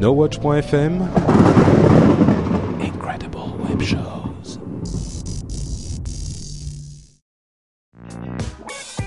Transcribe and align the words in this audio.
NoWatch.fm 0.00 1.08
Incredible 2.80 3.38
Web 3.68 3.82
Shows. 3.82 4.60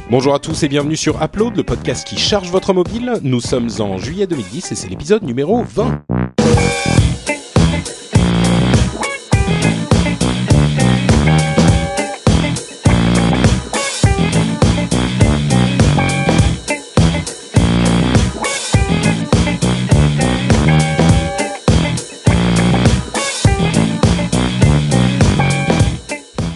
Bonjour 0.09 0.33
à 0.33 0.39
tous 0.39 0.63
et 0.63 0.67
bienvenue 0.67 0.97
sur 0.97 1.23
Upload, 1.23 1.55
le 1.55 1.63
podcast 1.63 2.05
qui 2.05 2.17
charge 2.17 2.51
votre 2.51 2.73
mobile. 2.73 3.19
Nous 3.23 3.39
sommes 3.39 3.69
en 3.79 3.97
juillet 3.99 4.27
2010 4.27 4.73
et 4.73 4.75
c'est 4.75 4.89
l'épisode 4.89 5.23
numéro 5.23 5.63
20. 5.63 6.03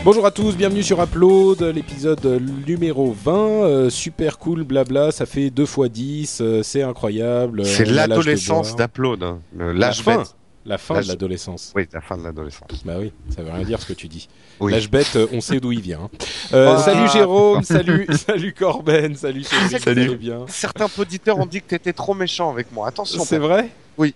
Bonjour 0.06 0.26
à 0.28 0.32
tous, 0.32 0.56
bienvenue 0.56 0.84
sur 0.84 1.02
Upload, 1.02 1.62
l'épisode 1.64 2.24
numéro 2.68 3.12
20, 3.12 3.34
euh, 3.34 3.90
super 3.90 4.38
cool, 4.38 4.64
blabla, 4.64 5.12
ça 5.12 5.26
fait 5.26 5.50
2 5.50 5.64
x 5.64 5.80
10, 5.90 6.38
euh, 6.42 6.62
c'est 6.64 6.84
incroyable. 6.84 7.62
euh, 7.62 7.64
C'est 7.64 7.86
l'adolescence 7.86 8.76
d'Upload. 8.76 9.24
hein. 9.24 9.40
La 9.58 9.74
L'âge 9.74 10.04
fin, 10.04 10.18
bête. 10.20 10.36
la 10.68 10.78
fin 10.78 11.02
de 11.02 11.08
l'adolescence. 11.08 11.74
Oui, 11.76 11.88
la 11.92 12.02
fin 12.02 12.18
de 12.18 12.24
l'adolescence. 12.24 12.70
Bah 12.86 12.94
oui, 13.00 13.12
ça 13.36 13.42
veut 13.42 13.50
rien 13.52 13.64
dire 13.66 13.82
ce 13.82 13.88
que 13.88 13.94
tu 13.94 14.08
dis. 14.08 14.30
Oui. 14.60 14.72
L'âge 14.74 14.92
bête, 14.92 15.16
euh, 15.16 15.26
on 15.34 15.42
sait 15.42 15.60
d'où 15.60 15.72
il 15.72 15.82
vient. 15.82 16.02
hein. 16.04 16.10
Euh, 16.54 16.76
Ah. 16.78 16.82
Salut 16.84 17.10
Jérôme, 17.10 17.64
salut, 17.64 18.08
salut 18.28 18.54
Corben, 18.54 19.16
salut 19.16 19.44
Cédric, 19.44 19.80
Salut. 19.80 20.16
bien? 20.18 20.46
Certains 20.48 20.88
auditeurs 21.00 21.40
ont 21.40 21.48
dit 21.48 21.62
que 21.62 21.68
t'étais 21.68 21.94
trop 21.94 22.14
méchant 22.14 22.52
avec 22.52 22.72
moi. 22.72 22.88
Attention. 22.88 23.24
C'est 23.26 23.40
vrai? 23.40 23.70
Oui. 23.98 24.14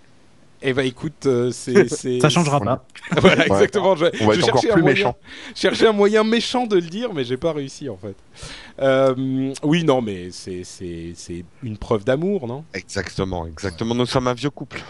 Eh 0.61 0.73
ben 0.73 0.85
écoute, 0.85 1.25
euh, 1.25 1.51
c'est... 1.51 1.87
c'est- 1.93 2.19
Ça 2.19 2.29
changera 2.29 2.59
pas. 2.59 2.85
Voilà, 3.21 3.37
Ouais. 3.37 3.45
exactement. 3.47 3.95
Je, 3.95 4.05
On 4.21 4.27
va 4.27 4.33
je 4.33 4.39
être 4.39 4.49
encore 4.49 4.61
cherchais 4.61 4.69
un 4.71 4.73
plus 4.73 4.81
moyen- 4.81 4.95
méchant. 4.95 5.17
cherchais 5.55 5.87
un 5.87 5.91
moyen 5.93 6.23
méchant 6.23 6.67
de 6.67 6.75
le 6.75 6.81
dire, 6.81 7.13
mais 7.13 7.23
j'ai 7.23 7.37
pas 7.37 7.53
réussi 7.53 7.89
en 7.89 7.97
fait. 7.97 8.15
Euh, 8.81 9.53
oui, 9.63 9.83
non, 9.83 10.01
mais 10.01 10.29
c'est 10.31 10.63
c'est 10.63 11.13
c'est 11.15 11.43
une 11.63 11.77
preuve 11.77 12.03
d'amour, 12.03 12.47
non? 12.47 12.63
Exactement, 12.73 13.47
exactement. 13.47 13.95
Nous 13.95 14.05
sommes 14.05 14.27
un 14.27 14.33
vieux 14.33 14.49
couple. 14.49 14.81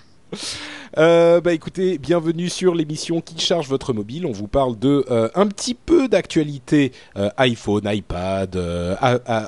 Euh, 0.98 1.42
Bah 1.42 1.54
écoutez, 1.54 1.98
bienvenue 1.98 2.50
sur 2.50 2.76
l'émission 2.76 3.22
qui 3.22 3.40
charge 3.40 3.68
votre 3.68 3.94
mobile. 3.94 4.26
On 4.26 4.32
vous 4.32 4.48
parle 4.48 4.78
de 4.78 5.06
euh, 5.10 5.30
un 5.36 5.48
petit 5.48 5.74
peu 5.74 6.08
d'actualité 6.08 6.92
euh, 7.18 7.30
iPhone, 7.38 7.84
iPad, 7.86 8.58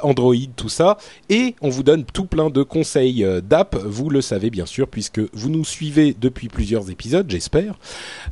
Android, 0.04 0.36
tout 0.56 0.70
ça, 0.70 0.98
et 1.30 1.56
on 1.62 1.70
vous 1.70 1.84
donne 1.84 2.06
tout 2.06 2.26
plein 2.26 2.50
de 2.50 2.64
conseils 2.64 3.26
d'app. 3.44 3.76
Vous 3.76 4.10
le 4.10 4.22
savez 4.22 4.50
bien 4.50 4.66
sûr 4.66 4.88
puisque 4.88 5.20
vous 5.34 5.50
nous 5.50 5.66
suivez 5.66 6.16
depuis 6.20 6.48
plusieurs 6.48 6.90
épisodes, 6.90 7.30
j'espère. 7.30 7.76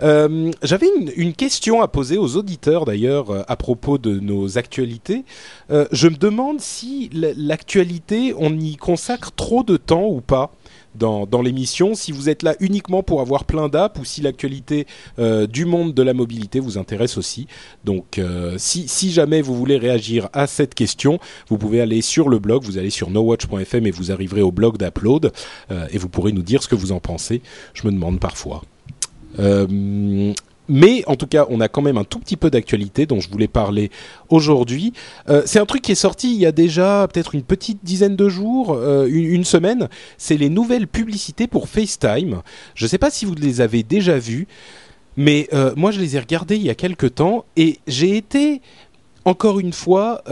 J'avais 0.02 0.88
une, 1.16 1.34
question 1.34 1.81
à 1.81 1.88
poser 1.88 2.17
aux 2.17 2.36
auditeurs 2.36 2.86
d'ailleurs 2.86 3.45
à 3.50 3.56
propos 3.56 3.97
de 3.97 4.19
nos 4.19 4.58
actualités. 4.58 5.23
Je 5.69 6.08
me 6.08 6.16
demande 6.16 6.59
si 6.59 7.09
l'actualité, 7.13 8.34
on 8.38 8.58
y 8.59 8.75
consacre 8.75 9.31
trop 9.31 9.63
de 9.63 9.78
temps 9.78 10.08
ou 10.08 10.22
pas 10.22 10.52
dans, 10.95 11.41
l'émission, 11.41 11.95
si 11.95 12.11
vous 12.11 12.29
êtes 12.29 12.43
là 12.43 12.55
uniquement 12.59 13.03
pour 13.03 13.21
avoir 13.21 13.45
plein 13.45 13.69
d'apps 13.69 13.99
ou 13.99 14.05
si 14.05 14.21
l'actualité 14.21 14.87
euh, 15.19 15.47
du 15.47 15.65
monde 15.65 15.93
de 15.93 16.03
la 16.03 16.13
mobilité 16.13 16.59
vous 16.59 16.77
intéresse 16.77 17.17
aussi. 17.17 17.47
Donc 17.85 18.17
euh, 18.17 18.55
si, 18.57 19.11
jamais 19.11 19.41
vous 19.41 19.55
voulez 19.55 19.77
réagir 19.77 20.29
à 20.33 20.47
cette 20.47 20.75
question, 20.75 21.19
vous 21.47 21.57
pouvez 21.57 21.81
aller 21.81 22.01
sur 22.01 22.29
le 22.29 22.39
blog, 22.39 22.63
vous 22.63 22.77
allez 22.77 22.89
sur 22.89 23.09
nowatch.fm 23.09 23.87
et 23.87 23.91
vous 23.91 24.11
arriverez 24.11 24.41
au 24.41 24.51
blog 24.51 24.77
d'Upload 24.77 25.31
euh, 25.71 25.87
et 25.91 25.97
vous 25.97 26.09
pourrez 26.09 26.31
nous 26.31 26.43
dire 26.43 26.63
ce 26.63 26.67
que 26.67 26.75
vous 26.75 26.91
en 26.91 26.99
pensez. 26.99 27.41
Je 27.73 27.87
me 27.87 27.91
demande 27.91 28.19
parfois. 28.19 28.63
Mais 30.70 31.03
en 31.08 31.16
tout 31.16 31.28
cas, 31.28 31.48
on 31.50 31.59
a 31.59 31.67
quand 31.67 31.81
même 31.81 31.98
un 31.98 32.03
tout 32.03 32.20
petit 32.20 32.38
peu 32.38 32.50
d'actualité 32.52 33.08
dont 33.08 33.20
je 33.20 33.30
voulais 33.30 33.48
parler 33.48 33.89
aujourd'hui. 34.30 34.94
Euh, 35.28 35.41
c'est 35.46 35.59
un 35.59 35.66
truc 35.66 35.81
qui 35.81 35.91
est 35.91 35.96
sorti 35.96 36.34
il 36.34 36.40
y 36.40 36.46
a 36.46 36.52
déjà 36.52 37.07
peut-être 37.12 37.34
une 37.34 37.41
petite 37.41 37.80
dizaine 37.84 38.16
de 38.16 38.30
jours, 38.30 38.74
euh, 38.74 39.08
une, 39.09 39.44
semaine. 39.44 39.90
C'est 40.18 40.38
les 40.38 40.50
nouvelles 40.50 40.88
publicités 40.88 41.47
pour 41.47 41.68
FaceTime. 41.68 42.44
Je 42.75 42.85
ne 42.85 42.88
sais 42.88 43.00
pas 43.00 43.09
si 43.09 43.25
vous 43.25 43.34
les 43.34 43.62
avez 43.62 43.81
déjà 43.81 44.19
vues, 44.19 44.47
mais 45.18 45.47
euh, 45.53 45.74
moi 45.75 45.90
je 45.91 46.00
les 46.00 46.16
ai 46.16 46.19
regardées 46.19 46.56
il 46.56 46.63
y 46.63 46.69
a 46.69 46.75
quelques 46.75 47.16
temps 47.16 47.46
et 47.58 47.79
j'ai 47.88 48.16
été 48.16 48.62
encore 49.25 49.59
une 49.59 49.74
fois 49.74 50.24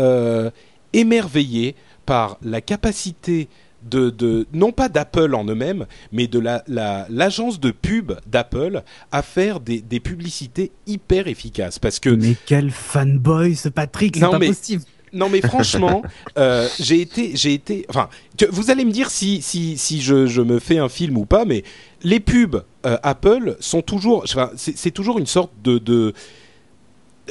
émerveillé 0.94 1.76
par 2.06 2.38
la 2.44 2.62
capacité 2.62 3.50
de, 3.90 4.10
de 4.10 4.48
non 4.54 4.72
pas 4.72 4.90
d'Apple 4.90 5.34
en 5.36 5.46
eux-mêmes, 5.46 5.86
mais 6.12 6.28
de 6.28 6.40
la 6.40 6.64
la- 6.68 7.06
l'agence 7.10 7.60
de 7.60 7.72
pub 7.72 8.14
d'Apple 8.28 8.82
à 9.12 9.22
faire 9.22 9.60
des, 9.60 9.82
des 9.82 10.00
publicités 10.00 10.72
hyper 10.86 11.28
efficaces. 11.28 11.80
Parce 11.80 12.00
que 12.00 12.10
Mais 12.10 12.36
quel 12.46 12.72
fanboy 12.72 13.56
ce 13.56 13.70
Patrick, 13.70 14.16
c'est 14.16 14.22
Non, 14.24 14.32
pas 14.32 14.40
mais- 14.40 14.48
possible. 14.48 14.84
non 15.14 15.30
mais 15.30 15.42
franchement, 15.48 16.02
euh, 16.38 16.68
j'ai 16.80 17.02
été, 17.02 17.32
j'ai 17.36 17.54
été, 17.54 17.86
enfin, 17.90 18.10
vous 18.52 18.70
allez 18.72 18.86
me 18.86 18.92
dire 18.92 19.10
si 19.10 19.42
si 19.42 19.78
si 19.78 20.02
je, 20.02 20.26
je 20.28 20.42
me 20.42 20.60
fais 20.60 20.78
un 20.78 20.90
film 20.90 21.18
ou 21.18 21.26
pas, 21.26 21.46
mais 21.46 21.64
les 22.04 22.20
pubs 22.20 22.64
euh, 22.86 22.98
Apple 23.04 23.56
sont 23.60 23.82
toujours, 23.82 24.26
c'est 24.56 24.78
c'est 24.78 24.92
toujours 24.92 25.18
une 25.18 25.26
sorte 25.26 25.52
de, 25.64 25.78
de 25.78 26.14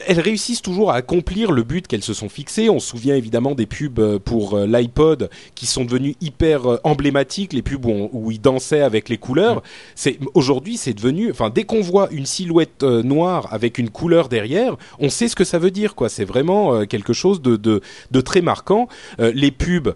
elles 0.06 0.20
réussissent 0.20 0.62
toujours 0.62 0.90
à 0.90 0.96
accomplir 0.96 1.52
le 1.52 1.62
but 1.62 1.86
qu'elles 1.86 2.02
se 2.02 2.12
sont 2.14 2.28
fixées. 2.28 2.68
On 2.68 2.78
se 2.78 2.88
souvient 2.88 3.14
évidemment 3.16 3.54
des 3.54 3.66
pubs 3.66 3.98
euh, 3.98 4.18
pour 4.18 4.54
euh, 4.54 4.66
l'iPod 4.66 5.30
qui 5.54 5.66
sont 5.66 5.84
devenues 5.84 6.14
hyper 6.20 6.66
euh, 6.70 6.80
emblématiques, 6.84 7.52
les 7.52 7.62
pubs 7.62 7.84
où, 7.86 7.90
on- 7.90 8.10
où 8.12 8.30
ils 8.30 8.40
dansaient 8.40 8.82
avec 8.82 9.08
les 9.08 9.16
couleurs. 9.18 9.62
C'est 9.94 10.18
aujourd'hui, 10.34 10.76
c'est 10.76 10.92
devenu, 10.94 11.30
enfin, 11.30 11.50
dès 11.50 11.64
qu'on 11.64 11.80
voit 11.80 12.08
une 12.10 12.26
silhouette 12.26 12.82
euh, 12.82 13.02
noire 13.02 13.48
avec 13.52 13.78
une 13.78 13.90
couleur 13.90 14.28
derrière, 14.28 14.76
on 14.98 15.08
sait 15.08 15.28
ce 15.28 15.36
que 15.36 15.44
ça 15.44 15.58
veut 15.58 15.70
dire, 15.70 15.94
quoi. 15.94 16.08
C'est 16.08 16.24
vraiment 16.24 16.74
euh, 16.74 16.84
quelque 16.84 17.12
chose 17.12 17.40
de, 17.40 17.56
de, 17.56 17.80
de 18.10 18.20
très 18.20 18.42
marquant. 18.42 18.88
Euh, 19.20 19.32
les 19.34 19.50
pubs. 19.50 19.94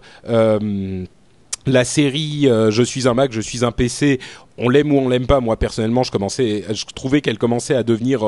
la 1.67 1.83
série 1.85 2.47
Je 2.69 2.83
suis 2.83 3.07
un 3.07 3.13
Mac, 3.13 3.31
je 3.31 3.41
suis 3.41 3.63
un 3.63 3.71
PC, 3.71 4.19
on 4.57 4.67
l'aime 4.69 4.91
ou 4.91 4.97
on 4.97 5.09
l'aime 5.09 5.27
pas. 5.27 5.39
Moi 5.39 5.57
personnellement, 5.57 6.03
je 6.03 6.11
commençais, 6.11 6.63
je 6.73 6.85
trouvais 6.95 7.21
qu'elle 7.21 7.37
commençait 7.37 7.75
à 7.75 7.83
devenir 7.83 8.21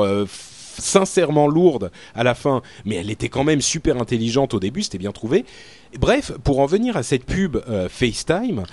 sincèrement 0.78 1.46
lourde 1.46 1.90
à 2.14 2.24
la 2.24 2.34
fin, 2.34 2.62
mais 2.84 2.96
elle 2.96 3.10
était 3.10 3.28
quand 3.28 3.44
même 3.44 3.60
super 3.60 4.00
intelligente 4.00 4.54
au 4.54 4.60
début, 4.60 4.82
c'était 4.82 4.98
bien 4.98 5.12
trouvé. 5.12 5.44
Bref, 5.98 6.32
pour 6.42 6.60
en 6.60 6.66
venir 6.66 6.96
à 6.96 7.02
cette 7.02 7.24
pub 7.24 7.56
euh, 7.68 7.88
FaceTime, 7.88 8.64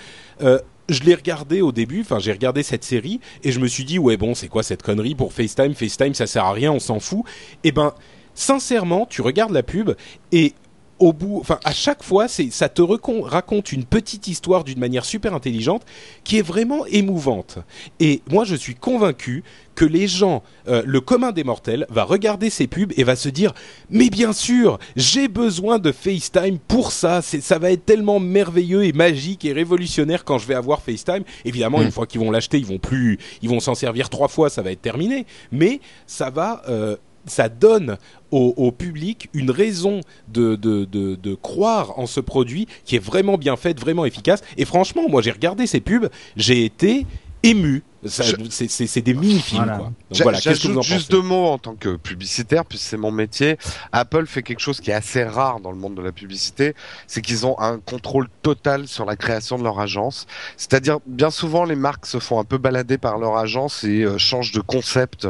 euh, 0.41 0.59
je 0.89 1.03
l'ai 1.03 1.15
regardé 1.15 1.61
au 1.61 1.71
début, 1.71 2.01
enfin 2.01 2.19
j'ai 2.19 2.31
regardé 2.31 2.63
cette 2.63 2.83
série 2.83 3.19
et 3.43 3.51
je 3.51 3.59
me 3.59 3.67
suis 3.67 3.85
dit 3.85 3.99
ouais 3.99 4.17
bon 4.17 4.35
c'est 4.35 4.47
quoi 4.47 4.63
cette 4.63 4.81
connerie 4.81 5.15
pour 5.15 5.31
FaceTime, 5.31 5.73
FaceTime 5.73 6.13
ça 6.13 6.27
sert 6.27 6.45
à 6.45 6.51
rien, 6.51 6.71
on 6.71 6.79
s'en 6.79 6.99
fout. 6.99 7.23
Et 7.63 7.71
ben 7.71 7.93
sincèrement, 8.33 9.05
tu 9.05 9.21
regardes 9.21 9.51
la 9.51 9.63
pub 9.63 9.91
et 10.31 10.53
au 11.01 11.13
bout, 11.13 11.39
enfin 11.41 11.59
à 11.65 11.73
chaque 11.73 12.03
fois, 12.03 12.27
c'est 12.27 12.49
ça 12.51 12.69
te 12.69 12.81
raconte 12.81 13.71
une 13.73 13.83
petite 13.83 14.27
histoire 14.27 14.63
d'une 14.63 14.79
manière 14.79 15.03
super 15.03 15.33
intelligente 15.33 15.83
qui 16.23 16.37
est 16.37 16.41
vraiment 16.43 16.85
émouvante. 16.85 17.57
Et 17.99 18.21
moi, 18.29 18.45
je 18.45 18.55
suis 18.55 18.75
convaincu 18.75 19.43
que 19.73 19.85
les 19.85 20.07
gens, 20.07 20.43
euh, 20.67 20.83
le 20.85 21.01
commun 21.01 21.31
des 21.31 21.43
mortels, 21.43 21.87
va 21.89 22.03
regarder 22.03 22.49
ces 22.49 22.67
pubs 22.67 22.93
et 22.97 23.03
va 23.03 23.15
se 23.15 23.29
dire 23.29 23.53
mais 23.89 24.09
bien 24.09 24.31
sûr, 24.31 24.77
j'ai 24.95 25.27
besoin 25.27 25.79
de 25.79 25.91
FaceTime 25.91 26.59
pour 26.59 26.91
ça. 26.91 27.21
C'est 27.21 27.41
ça 27.41 27.57
va 27.57 27.71
être 27.71 27.85
tellement 27.85 28.19
merveilleux 28.19 28.83
et 28.85 28.93
magique 28.93 29.43
et 29.45 29.53
révolutionnaire 29.53 30.23
quand 30.23 30.37
je 30.37 30.45
vais 30.47 30.55
avoir 30.55 30.81
FaceTime. 30.81 31.23
Évidemment, 31.45 31.79
Mm. 31.79 31.83
une 31.83 31.91
fois 31.91 32.05
qu'ils 32.05 32.21
vont 32.21 32.31
l'acheter, 32.31 32.57
ils 32.59 32.65
vont 32.65 32.77
plus, 32.79 33.17
ils 33.41 33.49
vont 33.49 33.59
s'en 33.59 33.73
servir 33.75 34.09
trois 34.09 34.27
fois, 34.27 34.49
ça 34.49 34.61
va 34.61 34.71
être 34.71 34.81
terminé. 34.81 35.25
Mais 35.51 35.79
ça 36.05 36.29
va. 36.29 36.61
euh, 36.69 36.95
ça 37.25 37.49
donne 37.49 37.97
au, 38.31 38.71
public 38.71 39.29
une 39.33 39.51
raison 39.51 40.01
de 40.29 41.35
croire 41.35 41.99
en 41.99 42.07
ce 42.07 42.19
produit 42.19 42.67
qui 42.85 42.95
est 42.95 43.03
vraiment 43.03 43.37
bien 43.37 43.55
fait, 43.55 43.79
vraiment 43.79 44.05
efficace. 44.05 44.41
Et 44.57 44.65
franchement, 44.65 45.09
moi 45.09 45.21
j'ai 45.21 45.31
regardé 45.31 45.67
ces 45.67 45.81
pubs, 45.81 46.09
j'ai 46.35 46.65
été 46.65 47.05
ému. 47.43 47.83
C'est- 48.05 48.69
C'est 48.69 48.87
c'est 48.87 49.01
des 49.01 49.13
mini-films, 49.13 49.63
Voilà. 49.63 49.77
quoi. 49.77 49.91
Donc 50.09 50.33
que 50.33 50.39
J'ajoute 50.41 50.81
juste 50.83 51.11
pensez 51.11 51.21
deux 51.21 51.21
mots 51.21 51.47
en 51.47 51.57
tant 51.57 51.75
que 51.75 51.95
publicitaire, 51.97 52.65
puisque 52.65 52.85
c'est 52.85 52.97
mon 52.97 53.11
métier. 53.11 53.57
Apple 53.91 54.25
fait 54.25 54.41
quelque 54.43 54.59
chose 54.59 54.79
qui 54.79 54.89
est 54.91 54.93
assez 54.95 55.23
rare 55.23 55.59
dans 55.59 55.71
le 55.71 55.77
monde 55.77 55.95
de 55.95 56.01
la 56.01 56.11
publicité, 56.11 56.73
c'est 57.07 57.21
qu'ils 57.21 57.45
ont 57.45 57.59
un 57.59 57.77
contrôle 57.79 58.27
total 58.41 58.87
sur 58.87 59.05
la 59.05 59.15
création 59.15 59.57
de 59.59 59.63
leur 59.63 59.79
agence. 59.79 60.25
C'est-à-dire, 60.57 60.97
bien 61.05 61.29
souvent, 61.29 61.63
les 61.63 61.75
marques 61.75 62.05
se 62.07 62.19
font 62.19 62.39
un 62.39 62.43
peu 62.43 62.57
balader 62.57 62.97
par 62.97 63.17
leur 63.19 63.37
agence 63.37 63.83
et 63.83 64.01
euh, 64.03 64.17
changent 64.17 64.51
de 64.51 64.61
concept 64.61 65.27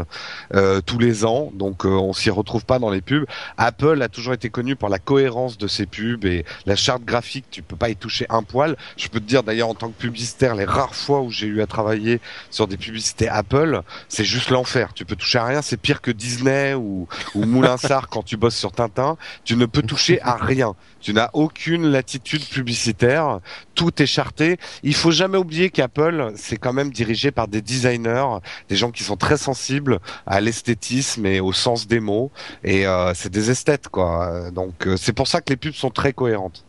euh, 0.53 0.79
tous 0.81 0.97
les 1.00 1.25
ans, 1.25 1.51
donc 1.53 1.85
euh, 1.85 1.89
on 1.89 2.13
s'y 2.13 2.29
retrouve 2.29 2.65
pas 2.65 2.79
dans 2.79 2.89
les 2.89 3.01
pubs. 3.01 3.25
Apple 3.57 4.01
a 4.01 4.07
toujours 4.07 4.33
été 4.33 4.50
connu 4.50 4.75
par 4.75 4.89
la 4.89 5.00
cohérence 5.00 5.57
de 5.57 5.67
ses 5.67 5.85
pubs 5.85 6.25
et 6.25 6.45
la 6.65 6.75
charte 6.75 7.03
graphique, 7.03 7.45
tu 7.51 7.62
peux 7.62 7.75
pas 7.75 7.89
y 7.89 7.95
toucher 7.95 8.25
un 8.29 8.44
poil. 8.44 8.77
Je 8.97 9.07
peux 9.09 9.19
te 9.19 9.25
dire 9.25 9.44
d'ailleurs 9.44 9.69
en 9.69 9.75
tant 9.75 9.89
que 9.89 9.97
publicitaire, 9.97 10.56
les 10.56 10.65
rares 10.65 10.95
fois 10.95 11.21
où 11.21 11.29
j'ai 11.31 11.47
eu 11.47 11.62
à 11.62 11.67
travailler 11.67 12.21
sur 12.50 12.60
sur 12.61 12.67
des 12.67 12.77
publicités 12.77 13.27
Apple, 13.27 13.81
c'est 14.07 14.23
juste 14.23 14.51
l'enfer. 14.51 14.93
Tu 14.93 15.03
peux 15.03 15.15
toucher 15.15 15.39
à 15.39 15.45
rien. 15.45 15.61
C'est 15.63 15.77
pire 15.77 15.99
que 15.99 16.11
Disney 16.11 16.75
ou, 16.75 17.07
ou 17.33 17.45
Moulinsart 17.45 18.07
quand 18.11 18.21
tu 18.21 18.37
bosses 18.37 18.55
sur 18.55 18.71
Tintin. 18.71 19.17
Tu 19.43 19.55
ne 19.55 19.65
peux 19.65 19.81
toucher 19.81 20.21
à 20.21 20.35
rien. 20.35 20.75
Tu 20.99 21.11
n'as 21.11 21.31
aucune 21.33 21.87
latitude 21.87 22.45
publicitaire. 22.47 23.39
Tout 23.73 23.99
est 23.99 24.05
charté. 24.05 24.57
Il 24.83 24.93
faut 24.93 25.09
jamais 25.09 25.39
oublier 25.39 25.71
qu'Apple, 25.71 26.33
c'est 26.35 26.57
quand 26.57 26.71
même 26.71 26.91
dirigé 26.91 27.31
par 27.31 27.47
des 27.47 27.63
designers, 27.63 28.37
des 28.69 28.75
gens 28.75 28.91
qui 28.91 29.03
sont 29.03 29.17
très 29.17 29.37
sensibles 29.37 29.97
à 30.27 30.39
l'esthétisme 30.39 31.25
et 31.25 31.39
au 31.39 31.53
sens 31.53 31.87
des 31.87 31.99
mots. 31.99 32.29
Et 32.63 32.85
euh, 32.85 33.15
c'est 33.15 33.31
des 33.31 33.49
esthètes, 33.49 33.89
quoi. 33.89 34.51
Donc 34.51 34.85
euh, 34.85 34.97
c'est 34.97 35.13
pour 35.13 35.27
ça 35.27 35.41
que 35.41 35.51
les 35.51 35.57
pubs 35.57 35.73
sont 35.73 35.89
très 35.89 36.13
cohérentes. 36.13 36.63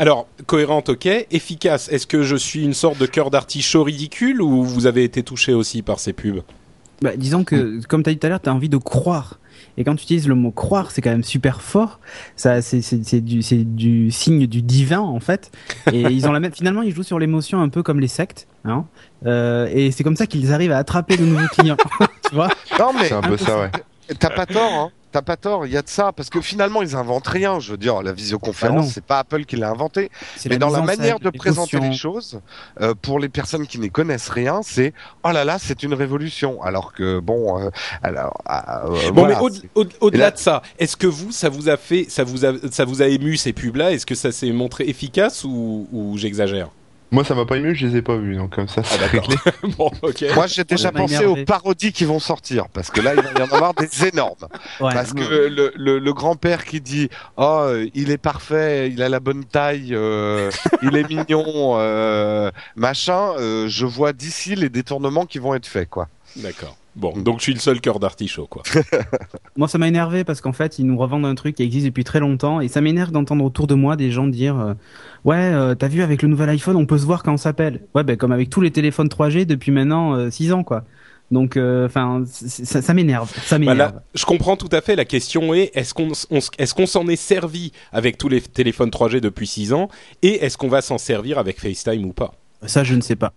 Alors, 0.00 0.28
cohérente, 0.46 0.88
ok. 0.88 1.06
Efficace, 1.30 1.90
est-ce 1.92 2.06
que 2.06 2.22
je 2.22 2.34
suis 2.34 2.64
une 2.64 2.72
sorte 2.72 2.98
de 2.98 3.04
cœur 3.04 3.30
d'artichaut 3.30 3.82
ridicule 3.82 4.40
ou 4.40 4.64
vous 4.64 4.86
avez 4.86 5.04
été 5.04 5.22
touché 5.22 5.52
aussi 5.52 5.82
par 5.82 6.00
ces 6.00 6.14
pubs? 6.14 6.40
Bah, 7.02 7.18
disons 7.18 7.44
que, 7.44 7.84
comme 7.86 8.02
tu 8.02 8.08
as 8.08 8.14
dit 8.14 8.18
tout 8.18 8.26
à 8.26 8.30
l'heure, 8.30 8.40
tu 8.40 8.48
as 8.48 8.54
envie 8.54 8.70
de 8.70 8.78
croire. 8.78 9.38
Et 9.76 9.84
quand 9.84 9.94
tu 9.96 10.04
utilises 10.04 10.26
le 10.26 10.34
mot 10.34 10.52
croire, 10.52 10.90
c'est 10.90 11.02
quand 11.02 11.10
même 11.10 11.22
super 11.22 11.60
fort. 11.60 12.00
Ça, 12.34 12.62
c'est, 12.62 12.80
du 13.20 14.10
signe 14.10 14.46
du 14.46 14.62
divin 14.62 15.00
en 15.00 15.20
fait. 15.20 15.52
Et 15.92 16.00
ils 16.00 16.26
ont 16.26 16.32
la 16.32 16.40
même. 16.40 16.52
Finalement, 16.52 16.80
ils 16.80 16.94
jouent 16.94 17.02
sur 17.02 17.18
l'émotion 17.18 17.60
un 17.60 17.68
peu 17.68 17.82
comme 17.82 18.00
les 18.00 18.08
sectes. 18.08 18.48
Hein 18.64 18.86
euh, 19.26 19.68
et 19.70 19.90
c'est 19.90 20.02
comme 20.02 20.16
ça 20.16 20.26
qu'ils 20.26 20.50
arrivent 20.54 20.72
à 20.72 20.78
attraper 20.78 21.18
de 21.18 21.26
nouveaux 21.26 21.46
clients. 21.48 21.76
tu 22.30 22.34
vois? 22.34 22.48
Non 22.78 22.94
mais 22.94 23.08
C'est 23.08 23.12
un 23.12 23.20
peu 23.20 23.36
ça, 23.36 23.60
ouais. 23.60 23.70
T'as 24.18 24.30
pas 24.30 24.46
tort, 24.46 24.72
hein. 24.72 24.90
T'as 25.12 25.22
pas 25.22 25.36
tort, 25.36 25.66
il 25.66 25.72
y 25.72 25.76
a 25.76 25.82
de 25.82 25.88
ça, 25.88 26.12
parce 26.12 26.30
que 26.30 26.40
finalement 26.40 26.82
ils 26.82 26.94
inventent 26.94 27.26
rien. 27.26 27.58
Je 27.58 27.72
veux 27.72 27.76
dire, 27.76 28.00
la 28.02 28.10
Ah 28.10 28.12
visioconférence, 28.12 28.84
non. 28.84 28.90
c'est 28.94 29.04
pas 29.04 29.18
Apple 29.18 29.44
qui 29.44 29.56
l'a 29.56 29.68
inventé, 29.68 30.08
mais 30.48 30.56
dans 30.56 30.68
la 30.70 30.82
manière 30.82 31.18
de 31.18 31.30
présenter 31.30 31.80
les 31.80 31.92
choses, 31.92 32.40
euh, 32.80 32.94
pour 33.00 33.18
les 33.18 33.28
personnes 33.28 33.66
qui 33.66 33.78
n'y 33.80 33.90
connaissent 33.90 34.28
rien, 34.28 34.60
c'est 34.62 34.92
oh 35.24 35.30
là 35.32 35.44
là, 35.44 35.58
c'est 35.58 35.82
une 35.82 35.94
révolution. 35.94 36.62
Alors 36.62 36.92
que 36.92 37.18
bon, 37.18 37.58
euh, 37.60 37.70
alors 38.04 38.40
euh, 38.48 39.10
Bon, 39.10 39.22
voilà, 39.22 39.34
mais 39.36 39.40
au- 39.42 39.50
c'est- 39.50 39.68
au- 39.74 39.84
au-delà 40.00 40.26
là- 40.26 40.30
de 40.30 40.38
ça, 40.38 40.62
est-ce 40.78 40.96
que 40.96 41.08
vous, 41.08 41.32
ça 41.32 41.48
vous 41.48 41.68
a 41.68 41.76
fait, 41.76 42.06
ça 42.08 42.22
vous 42.22 42.44
a, 42.46 42.52
ça 42.70 42.84
vous 42.84 43.02
a 43.02 43.06
ému 43.08 43.36
ces 43.36 43.52
pubs-là? 43.52 43.92
Est-ce 43.92 44.06
que 44.06 44.14
ça 44.14 44.30
s'est 44.30 44.52
montré 44.52 44.84
efficace 44.84 45.42
ou, 45.44 45.88
ou 45.92 46.16
j'exagère? 46.18 46.68
Moi, 47.12 47.24
ça 47.24 47.34
m'a 47.34 47.44
pas 47.44 47.56
ému, 47.56 47.74
je 47.74 47.86
les 47.86 47.96
ai 47.96 48.02
pas 48.02 48.16
vus, 48.16 48.36
donc 48.36 48.54
comme 48.54 48.68
ça, 48.68 48.82
c'est 48.84 48.98
d'accord. 48.98 49.26
réglé. 49.28 49.36
Bon, 49.76 49.90
ok. 50.02 50.24
Moi, 50.34 50.46
j'ai 50.46 50.64
déjà 50.64 50.92
pensé 50.92 51.24
aux 51.26 51.44
parodies 51.44 51.92
qui 51.92 52.04
vont 52.04 52.20
sortir, 52.20 52.68
parce 52.68 52.90
que 52.90 53.00
là, 53.00 53.14
il 53.14 53.20
va 53.20 53.30
y 53.30 53.42
en 53.42 53.52
avoir 53.52 53.74
des 53.74 54.06
énormes. 54.08 54.46
Ouais, 54.80 54.92
Parce 54.92 55.12
ouais. 55.12 55.20
que 55.20 55.34
le, 55.48 55.72
le, 55.74 55.98
le 55.98 56.12
grand-père 56.12 56.64
qui 56.64 56.80
dit 56.80 57.08
oh 57.36 57.42
euh, 57.62 57.86
il 57.94 58.10
est 58.10 58.18
parfait, 58.18 58.90
il 58.90 59.02
a 59.02 59.08
la 59.08 59.20
bonne 59.20 59.44
taille, 59.44 59.90
euh, 59.94 60.50
il 60.82 60.96
est 60.96 61.08
mignon, 61.08 61.74
euh, 61.76 62.50
machin, 62.76 63.32
euh, 63.38 63.68
je 63.68 63.86
vois 63.86 64.12
d'ici 64.12 64.54
les 64.54 64.68
détournements 64.68 65.26
qui 65.26 65.38
vont 65.38 65.54
être 65.54 65.66
faits 65.66 65.88
quoi. 65.88 66.08
D'accord. 66.36 66.76
Bon, 66.96 67.16
donc 67.16 67.38
je 67.38 67.44
suis 67.44 67.54
le 67.54 67.60
seul 67.60 67.80
cœur 67.80 68.00
d'artichaut, 68.00 68.46
quoi. 68.46 68.62
Moi, 69.56 69.68
ça 69.68 69.78
m'a 69.78 69.88
énervé 69.88 70.24
parce 70.24 70.40
qu'en 70.40 70.52
fait, 70.52 70.78
ils 70.78 70.86
nous 70.86 70.98
revendent 70.98 71.26
un 71.26 71.34
truc 71.34 71.56
qui 71.56 71.62
existe 71.62 71.86
depuis 71.86 72.04
très 72.04 72.20
longtemps 72.20 72.60
et 72.60 72.68
ça 72.68 72.80
m'énerve 72.80 73.12
d'entendre 73.12 73.44
autour 73.44 73.66
de 73.66 73.74
moi 73.74 73.96
des 73.96 74.10
gens 74.10 74.26
dire 74.26 74.58
euh, 74.58 74.74
Ouais, 75.24 75.36
euh, 75.36 75.74
t'as 75.74 75.88
vu, 75.88 76.02
avec 76.02 76.22
le 76.22 76.28
nouvel 76.28 76.48
iPhone, 76.48 76.76
on 76.76 76.86
peut 76.86 76.98
se 76.98 77.06
voir 77.06 77.22
quand 77.22 77.32
on 77.32 77.36
s'appelle. 77.36 77.82
Ouais, 77.94 78.02
ben, 78.02 78.16
comme 78.16 78.32
avec 78.32 78.50
tous 78.50 78.60
les 78.60 78.70
téléphones 78.70 79.08
3G 79.08 79.46
depuis 79.46 79.70
maintenant 79.70 80.30
6 80.30 80.52
ans, 80.52 80.64
quoi. 80.64 80.84
Donc, 81.30 81.56
enfin, 81.56 82.24
ça, 82.26 82.82
ça 82.82 82.92
m'énerve. 82.92 83.32
Ça 83.44 83.58
m'énerve. 83.58 84.00
je 84.14 84.24
comprends 84.24 84.56
tout 84.56 84.68
à 84.72 84.80
fait. 84.80 84.96
La 84.96 85.04
question 85.04 85.54
est 85.54 85.70
est-ce 85.74 85.94
qu'on 85.94 86.10
est-ce 86.10 86.74
qu'on 86.74 86.86
s'en 86.86 87.06
est 87.06 87.14
servi 87.14 87.70
avec 87.92 88.18
tous 88.18 88.28
les 88.28 88.40
téléphones 88.40 88.90
3G 88.90 89.20
depuis 89.20 89.46
6 89.46 89.72
ans 89.72 89.88
et 90.22 90.44
est-ce 90.44 90.58
qu'on 90.58 90.68
va 90.68 90.82
s'en 90.82 90.98
servir 90.98 91.38
avec 91.38 91.60
FaceTime 91.60 92.04
ou 92.04 92.12
pas? 92.12 92.34
Ça, 92.66 92.82
je 92.82 92.96
ne 92.96 93.00
sais 93.00 93.16
pas. 93.16 93.32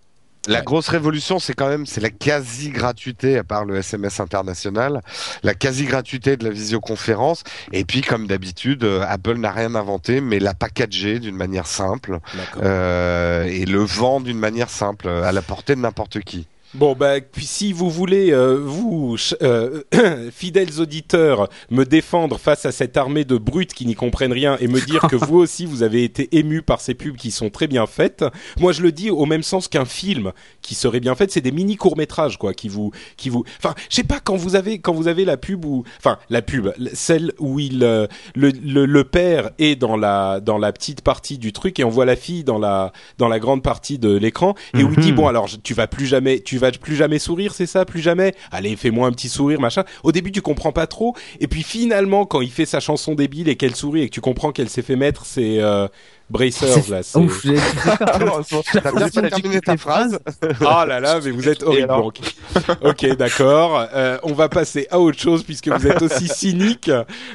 La 0.46 0.58
Ouais. 0.58 0.64
grosse 0.64 0.88
révolution, 0.88 1.38
c'est 1.38 1.54
quand 1.54 1.68
même 1.68 1.86
c'est 1.86 2.00
la 2.00 2.10
quasi 2.10 2.70
gratuité, 2.70 3.38
à 3.38 3.44
part 3.44 3.64
le 3.64 3.76
SMS 3.76 4.20
international, 4.20 5.00
la 5.42 5.54
quasi 5.54 5.84
gratuité 5.86 6.36
de 6.36 6.44
la 6.44 6.50
visioconférence. 6.50 7.42
Et 7.72 7.84
puis, 7.84 8.02
comme 8.02 8.26
d'habitude, 8.26 8.84
euh, 8.84 9.04
Apple 9.08 9.36
n'a 9.38 9.50
rien 9.52 9.74
inventé, 9.74 10.20
mais 10.20 10.38
l'a 10.40 10.54
packagé 10.54 11.18
d'une 11.18 11.36
manière 11.36 11.66
simple 11.66 12.18
euh, 12.62 13.44
et 13.44 13.64
le 13.64 13.78
vend 13.80 14.20
d'une 14.20 14.38
manière 14.38 14.70
simple, 14.70 15.08
à 15.08 15.32
la 15.32 15.42
portée 15.42 15.74
de 15.74 15.80
n'importe 15.80 16.20
qui. 16.20 16.46
Bon, 16.74 16.96
bah, 16.98 17.20
puis 17.20 17.46
si 17.46 17.72
vous 17.72 17.88
voulez, 17.88 18.32
euh, 18.32 18.58
vous, 18.60 19.16
euh, 19.42 19.82
fidèles 20.32 20.80
auditeurs, 20.80 21.48
me 21.70 21.84
défendre 21.84 22.38
face 22.38 22.66
à 22.66 22.72
cette 22.72 22.96
armée 22.96 23.24
de 23.24 23.36
brutes 23.38 23.72
qui 23.74 23.86
n'y 23.86 23.94
comprennent 23.94 24.32
rien 24.32 24.56
et 24.60 24.66
me 24.66 24.80
dire 24.80 25.02
que 25.08 25.14
vous 25.14 25.36
aussi, 25.38 25.66
vous 25.66 25.84
avez 25.84 26.02
été 26.02 26.36
émus 26.36 26.62
par 26.62 26.80
ces 26.80 26.94
pubs 26.94 27.16
qui 27.16 27.30
sont 27.30 27.48
très 27.48 27.68
bien 27.68 27.86
faites, 27.86 28.24
moi 28.58 28.72
je 28.72 28.82
le 28.82 28.90
dis 28.90 29.10
au 29.10 29.24
même 29.24 29.44
sens 29.44 29.68
qu'un 29.68 29.84
film 29.84 30.32
qui 30.62 30.74
serait 30.74 30.98
bien 30.98 31.14
fait, 31.14 31.30
c'est 31.30 31.40
des 31.40 31.52
mini 31.52 31.76
courts-métrages, 31.76 32.38
quoi, 32.38 32.52
qui 32.54 32.68
vous, 32.68 32.90
qui 33.16 33.28
vous, 33.28 33.44
enfin, 33.58 33.74
je 33.88 33.94
sais 33.96 34.02
pas, 34.04 34.18
quand 34.18 34.34
vous 34.36 34.56
avez, 34.56 34.80
quand 34.80 34.92
vous 34.94 35.06
avez 35.06 35.24
la 35.24 35.36
pub 35.36 35.64
ou, 35.64 35.84
enfin, 35.98 36.18
la 36.28 36.42
pub, 36.42 36.70
celle 36.92 37.32
où 37.38 37.60
il, 37.60 37.84
euh, 37.84 38.06
le, 38.34 38.50
le, 38.50 38.84
le 38.84 39.04
père 39.04 39.50
est 39.60 39.76
dans 39.76 39.96
la, 39.96 40.40
dans 40.40 40.58
la 40.58 40.72
petite 40.72 41.02
partie 41.02 41.38
du 41.38 41.52
truc 41.52 41.78
et 41.78 41.84
on 41.84 41.88
voit 41.90 42.04
la 42.04 42.16
fille 42.16 42.42
dans 42.42 42.58
la, 42.58 42.92
dans 43.18 43.28
la 43.28 43.38
grande 43.38 43.62
partie 43.62 43.98
de 44.00 44.12
l'écran 44.16 44.54
et 44.76 44.82
où 44.82 44.90
il 44.92 44.98
dit, 44.98 45.10
Mhm. 45.10 45.16
bon, 45.16 45.28
alors, 45.28 45.48
tu 45.62 45.74
vas 45.74 45.86
plus 45.86 46.06
jamais, 46.06 46.40
tu 46.40 46.58
vas 46.58 46.63
plus 46.72 46.96
jamais 46.96 47.18
sourire, 47.18 47.54
c'est 47.54 47.66
ça, 47.66 47.84
plus 47.84 48.00
jamais? 48.00 48.34
Allez, 48.50 48.76
fais-moi 48.76 49.08
un 49.08 49.12
petit 49.12 49.28
sourire, 49.28 49.60
machin. 49.60 49.84
Au 50.02 50.12
début, 50.12 50.32
tu 50.32 50.42
comprends 50.42 50.72
pas 50.72 50.86
trop, 50.86 51.14
et 51.40 51.48
puis 51.48 51.62
finalement, 51.62 52.26
quand 52.26 52.40
il 52.40 52.50
fait 52.50 52.66
sa 52.66 52.80
chanson 52.80 53.14
débile 53.14 53.48
et 53.48 53.56
qu'elle 53.56 53.74
sourit 53.74 54.02
et 54.02 54.08
que 54.08 54.14
tu 54.14 54.20
comprends 54.20 54.52
qu'elle 54.52 54.68
s'est 54.68 54.82
fait 54.82 54.96
mettre, 54.96 55.26
c'est 55.26 55.60
euh, 55.60 55.88
Bracers 56.30 56.88
là. 56.90 57.02
c'est- 57.02 57.18
Ouf, 57.18 57.42
j'ai- 57.44 57.56
T'as 57.98 58.92
bien 58.92 59.08
fait 59.08 59.22
de 59.22 59.28
terminer 59.28 59.60
ta 59.60 59.76
phrase. 59.76 60.18
Ah 60.66 60.84
là 60.86 60.98
là, 61.00 61.20
mais 61.22 61.30
vous 61.30 61.48
êtes 61.48 61.62
horrible. 61.62 61.92
ok, 62.82 63.16
d'accord. 63.16 63.86
Euh, 63.94 64.18
on 64.22 64.32
va 64.32 64.48
passer 64.48 64.86
à 64.90 64.98
autre 65.00 65.18
chose 65.18 65.42
puisque 65.42 65.68
vous 65.68 65.86
êtes 65.86 66.02
aussi 66.02 66.28
cynique. 66.34 66.90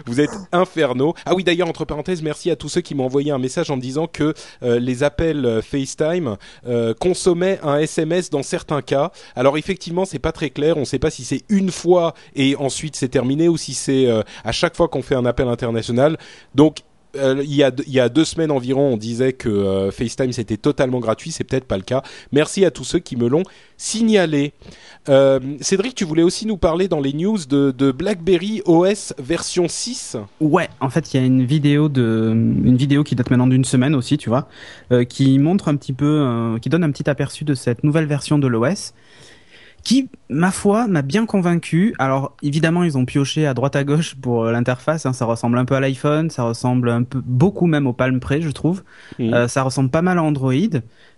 Vous 0.06 0.20
êtes 0.20 0.32
infernaux. 0.52 1.14
Ah 1.26 1.34
oui, 1.36 1.44
d'ailleurs, 1.44 1.68
entre 1.70 1.86
parenthèses, 1.86 2.22
merci 2.22 2.50
à 2.52 2.56
tous 2.56 2.70
ceux 2.70 2.82
qui 2.82 2.96
m'ont 2.96 3.06
envoyé 3.06 3.32
un 3.32 3.38
message 3.38 3.70
en 3.70 3.76
me 3.76 3.82
disant 3.82 4.08
que 4.08 4.34
euh, 4.64 4.80
les 4.80 5.04
appels 5.04 5.46
euh, 5.46 5.62
FaceTime 5.62 6.38
euh, 6.68 6.94
consommaient 7.00 7.60
un 7.64 7.78
SMS 7.80 8.30
dans 8.30 8.44
certains 8.44 8.82
cas. 8.82 9.12
Alors 9.36 9.58
effectivement, 9.58 10.06
c'est 10.06 10.20
pas 10.20 10.32
très 10.32 10.50
clair. 10.50 10.78
On 10.78 10.82
ne 10.82 10.86
sait 10.86 11.00
pas 11.00 11.12
si 11.12 11.24
c'est 11.24 11.44
une 11.50 11.72
fois 11.72 12.14
et 12.36 12.56
ensuite 12.56 12.96
c'est 12.96 13.10
terminé 13.10 13.48
ou 13.50 13.58
si 13.58 13.74
c'est 13.74 14.08
euh, 14.08 14.24
à 14.44 14.52
chaque 14.52 14.76
fois 14.76 14.88
qu'on 14.88 15.02
fait 15.02 15.16
un 15.16 15.26
appel 15.26 15.48
international. 15.48 16.18
Donc 16.56 16.78
euh, 17.16 17.42
il, 17.44 17.56
y 17.56 17.64
a, 17.64 17.72
il 17.88 17.94
y 17.94 18.00
a 18.00 18.08
deux 18.08 18.26
semaines 18.26 18.52
environ, 18.52 18.94
on 18.94 18.98
disait 18.98 19.34
que 19.34 19.50
euh, 19.50 19.92
FaceTime 19.92 20.32
c'était 20.32 20.58
totalement 20.58 21.00
gratuit, 21.00 21.32
c'est 21.32 21.44
peut-être 21.44 21.66
pas 21.66 21.78
le 21.78 21.84
cas. 21.84 22.04
Merci 22.32 22.66
à 22.66 22.72
tous 22.72 22.84
ceux 22.84 23.00
qui 23.00 23.16
me 23.16 23.28
l'ont 23.28 23.44
signalé. 23.78 24.54
Euh, 25.08 25.40
Cédric, 25.60 25.96
tu 25.96 26.06
voulais 26.06 26.22
aussi 26.22 26.46
nous 26.46 26.58
parler 26.58 26.88
dans 26.88 27.00
les 27.00 27.14
news 27.14 27.38
de, 27.48 27.92
BlackBerry 27.92 28.62
OS 28.66 29.14
version 29.18 29.68
6 29.68 30.18
Ouais, 30.40 30.70
en 30.82 30.90
fait, 30.90 31.14
il 31.14 31.20
y 31.20 31.24
a 31.24 31.26
une 31.26 31.46
vidéo 31.46 31.90
de, 31.90 32.32
une 32.32 32.78
vidéo 32.78 33.04
qui 33.04 33.16
date 33.16 33.32
maintenant 33.32 33.48
d'une 33.48 33.66
semaine 33.66 33.96
aussi, 33.96 34.18
tu 34.18 34.30
vois, 34.30 34.48
qui 35.08 35.40
montre 35.40 35.68
un 35.68 35.76
petit 35.78 35.94
peu, 35.94 36.58
qui 36.62 36.70
donne 36.70 36.84
un 36.84 36.92
petit 36.92 37.10
aperçu 37.10 37.44
de 37.44 37.56
cette 37.56 37.84
nouvelle 37.84 38.06
version 38.06 38.38
de 38.38 38.48
l'OS, 38.48 38.94
qui, 39.84 40.10
ma 40.30 40.52
foi, 40.52 40.88
m'a 40.88 41.02
bien 41.02 41.26
convaincu. 41.26 41.95
Alors, 42.00 42.36
évidemment, 42.44 42.83
ils 42.83 42.98
ont 42.98 43.06
pioché 43.06 43.48
à 43.48 43.54
droite 43.54 43.76
à 43.76 43.83
gauche 43.83 44.16
pour 44.16 44.44
euh, 44.45 44.52
l'interface. 44.52 45.06
hein, 45.06 45.14
ça 45.14 45.26
ressemble 45.26 45.57
un 45.57 45.66
peu 45.66 45.76
à 45.76 45.80
l'iPhone, 45.80 46.30
ça 46.30 46.44
ressemble 46.44 46.90
un 46.90 47.04
peu, 47.04 47.21
beaucoup 47.26 47.66
même 47.66 47.88
au 47.88 47.94
Palm 47.94 48.19
Pre, 48.19 48.40
je 48.42 48.50
trouve. 48.52 48.83
Euh, 49.33 49.48
ça 49.48 49.64
ressemble 49.64 49.90
pas 49.90 50.02
mal 50.02 50.18
à 50.18 50.24
Android. 50.24 50.54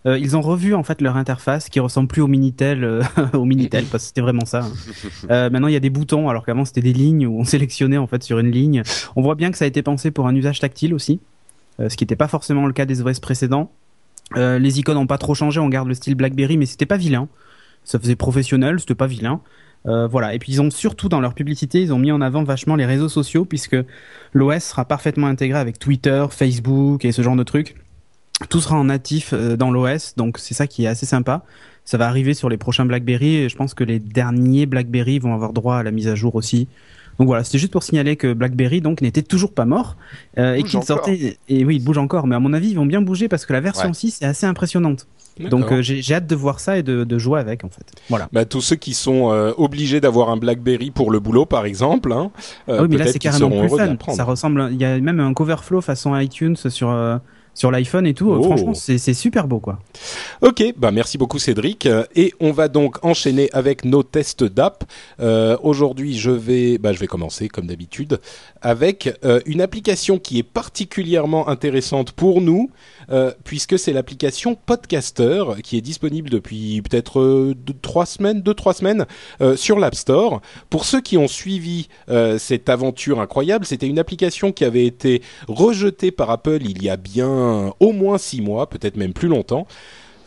Euh, 0.06 0.18
ils 0.18 0.36
ont 0.38 0.42
revu 0.42 0.74
en 0.74 0.84
fait 0.84 1.02
leur 1.02 1.16
interface 1.18 1.70
qui 1.70 1.80
ressemble 1.80 2.08
plus 2.08 2.22
au 2.22 2.28
Minitel, 2.28 2.84
euh, 2.84 3.04
au 3.34 3.46
Minitel 3.46 3.86
parce 3.86 4.04
que 4.04 4.08
c'était 4.08 4.22
vraiment 4.22 4.46
ça. 4.46 4.64
hein. 5.30 5.50
Maintenant 5.52 5.68
il 5.68 5.74
y 5.74 5.78
a 5.78 5.80
des 5.82 5.92
boutons 5.92 6.28
alors 6.30 6.44
qu'avant 6.46 6.66
c'était 6.66 6.82
des 6.82 6.94
lignes 6.94 7.28
où 7.28 7.40
on 7.40 7.44
sélectionnait 7.44 7.98
en 7.98 8.08
fait 8.08 8.24
sur 8.24 8.40
une 8.40 8.50
ligne. 8.52 8.82
On 9.16 9.22
voit 9.22 9.36
bien 9.36 9.52
que 9.52 9.58
ça 9.58 9.66
a 9.66 9.68
été 9.68 9.82
pensé 9.84 10.10
pour 10.12 10.28
un 10.28 10.36
usage 10.36 10.60
tactile 10.60 10.94
aussi, 10.96 11.20
ce 11.80 11.96
qui 11.96 12.04
n'était 12.04 12.16
pas 12.16 12.28
forcément 12.28 12.66
le 12.66 12.74
cas 12.74 12.86
des 12.86 13.02
OS 13.02 13.20
précédents. 13.20 13.72
Les 14.36 14.80
icônes 14.80 14.96
n'ont 14.96 15.08
pas 15.08 15.18
trop 15.20 15.36
changé, 15.36 15.60
on 15.60 15.70
garde 15.70 15.88
le 15.88 15.94
style 15.94 16.16
BlackBerry 16.16 16.58
mais 16.58 16.66
c'était 16.66 16.86
pas 16.88 16.98
vilain. 16.98 17.28
Ça 17.84 18.00
faisait 18.00 18.16
professionnel, 18.16 18.80
c'était 18.80 18.96
pas 18.96 19.08
vilain. 19.08 19.42
Euh, 19.88 20.08
voilà. 20.08 20.34
Et 20.36 20.40
puis 20.40 20.54
ils 20.54 20.62
ont 20.62 20.70
surtout 20.70 21.10
dans 21.10 21.22
leur 21.22 21.34
publicité, 21.34 21.82
ils 21.82 21.94
ont 21.94 22.00
mis 22.00 22.12
en 22.12 22.22
avant 22.22 22.44
vachement 22.44 22.76
les 22.76 22.86
réseaux 22.86 23.10
sociaux 23.10 23.46
puisque 23.46 23.78
l'OS 24.34 24.64
sera 24.64 24.86
parfaitement 24.86 25.28
intégré 25.28 25.58
avec 25.60 25.80
Twitter, 25.80 26.26
Facebook 26.30 27.04
et 27.06 27.12
ce 27.12 27.22
genre 27.22 27.36
de 27.36 27.44
trucs. 27.44 27.76
Tout 28.50 28.60
sera 28.62 28.76
en 28.76 28.86
natif 28.86 29.34
euh, 29.34 29.56
dans 29.56 29.72
l'OS, 29.72 30.16
donc 30.16 30.38
c'est 30.38 30.54
ça 30.54 30.68
qui 30.68 30.86
est 30.86 30.88
assez 30.88 31.06
sympa. 31.06 31.44
Ça 31.86 31.98
va 31.98 32.08
arriver 32.08 32.34
sur 32.34 32.50
les 32.50 32.58
prochains 32.58 32.86
BlackBerry 32.86 33.36
et 33.38 33.50
je 33.50 33.56
pense 33.56 33.74
que 33.74 33.84
les 33.84 34.00
derniers 34.00 34.66
BlackBerry 34.68 35.20
vont 35.20 35.34
avoir 35.34 35.52
droit 35.54 35.78
à 35.78 35.84
la 35.84 35.92
mise 35.92 36.08
à 36.08 36.16
jour 36.16 36.36
aussi. 36.36 36.68
Donc 37.20 37.28
voilà, 37.28 37.44
c'était 37.44 37.58
juste 37.58 37.72
pour 37.72 37.84
signaler 37.84 38.16
que 38.16 38.34
BlackBerry 38.34 38.82
donc 38.82 39.02
n'était 39.02 39.22
toujours 39.22 39.54
pas 39.54 39.66
mort 39.66 39.96
euh, 40.38 40.54
et 40.56 40.64
qu'il 40.64 40.82
sortait. 40.84 41.38
Et 41.50 41.66
oui, 41.66 41.76
il 41.76 41.84
bouge 41.84 41.98
encore, 41.98 42.26
mais 42.26 42.36
à 42.36 42.40
mon 42.40 42.54
avis 42.54 42.70
ils 42.70 42.76
vont 42.76 42.86
bien 42.86 43.02
bouger 43.02 43.28
parce 43.28 43.46
que 43.46 43.54
la 43.54 43.62
version 43.62 43.90
Ouais. 43.90 43.94
6 43.94 44.22
est 44.22 44.26
assez 44.26 44.46
impressionnante. 44.46 45.08
Donc 45.40 45.72
euh, 45.72 45.82
j'ai 45.82 46.14
hâte 46.14 46.28
de 46.28 46.36
voir 46.36 46.60
ça 46.60 46.78
et 46.78 46.84
de, 46.84 47.04
de 47.04 47.18
jouer 47.18 47.40
avec 47.40 47.64
en 47.64 47.70
fait. 47.70 47.86
Voilà. 48.10 48.28
Bah, 48.32 48.46
tous 48.46 48.62
ceux 48.62 48.76
qui 48.76 48.94
sont 48.94 49.32
euh, 49.32 49.54
obligés 49.58 50.02
d'avoir 50.02 50.30
un 50.30 50.38
BlackBerry 50.38 50.92
pour 50.92 51.12
le 51.12 51.20
boulot, 51.20 51.46
par 51.46 51.66
exemple, 51.66 52.12
hein, 52.12 52.32
euh, 52.70 52.78
Ah 52.80 52.82
oui, 52.84 52.88
mais 52.92 52.98
là 52.98 53.08
c'est 53.08 53.20
carrément 53.20 53.50
plus 53.50 53.70
fun. 53.70 53.98
Ça 54.14 54.24
ressemble. 54.24 54.70
Il 54.72 54.80
y 54.80 54.86
a 54.86 55.00
même 55.00 55.20
un 55.20 55.34
coverflow 55.34 55.82
façon 55.82 56.18
iTunes 56.18 56.56
sur 56.56 56.90
euh, 56.90 57.18
sur 57.54 57.70
l'iPhone 57.70 58.08
et 58.08 58.14
tout. 58.14 58.30
Oh. 58.32 58.44
Franchement, 58.44 58.74
c'est 58.74 59.14
super 59.14 59.48
beau 59.48 59.60
quoi. 59.60 59.80
Ok, 60.42 60.64
bah 60.78 60.92
merci 60.92 61.18
beaucoup 61.18 61.40
Cédric. 61.40 61.88
Et 62.16 62.34
on 62.40 62.52
va 62.52 62.68
donc 62.68 63.04
enchaîner 63.04 63.50
avec 63.54 63.84
nos 63.84 64.04
tests 64.04 64.44
d'app. 64.44 64.84
Euh, 65.20 65.58
Aujourd'hui, 65.62 66.18
je 66.18 66.32
vais, 66.32 66.78
bah, 66.78 66.94
je 66.94 67.00
vais 67.00 67.08
commencer 67.08 67.50
comme 67.50 67.68
d'habitude 67.68 68.20
avec 68.62 69.14
euh, 69.24 69.42
une 69.46 69.62
application 69.62 70.20
qui 70.20 70.38
est 70.40 70.44
particulièrement 70.44 71.50
intéressante 71.50 72.12
pour 72.12 72.42
nous, 72.42 72.70
euh, 73.10 73.32
puisque 73.44 73.78
c'est 73.80 73.94
l'application 73.94 74.56
Podcaster 74.56 75.44
qui 75.64 75.78
est 75.78 75.82
disponible 75.82 76.30
depuis 76.30 76.82
peut-être 76.82 77.20
euh, 77.20 77.56
deux, 77.56 77.74
trois 77.82 78.06
semaines, 78.06 78.42
deux 78.42 78.54
trois 78.54 78.74
semaines 78.74 79.06
euh, 79.42 79.56
sur 79.56 79.80
l'App 79.80 79.96
Store. 79.96 80.42
Pour 80.70 80.86
ceux 80.86 81.02
qui 81.02 81.18
ont 81.18 81.28
suivi 81.28 81.88
cette 82.38 82.70
aventure 82.70 83.20
incroyable, 83.20 83.66
c'était 83.66 83.88
une 83.88 84.00
application 84.00 84.52
qui 84.52 84.66
avait 84.66 84.86
été 84.86 85.22
rejetée 85.48 86.12
par 86.12 86.30
Apple 86.30 86.60
il 86.62 86.84
y 86.84 86.90
a 86.90 86.98
bien 86.98 87.74
au 87.80 87.92
moins 87.92 88.18
six 88.18 88.42
mois, 88.42 88.70
peut-être 88.70 88.98
même 88.98 89.14
plus 89.14 89.28
longtemps. 89.28 89.68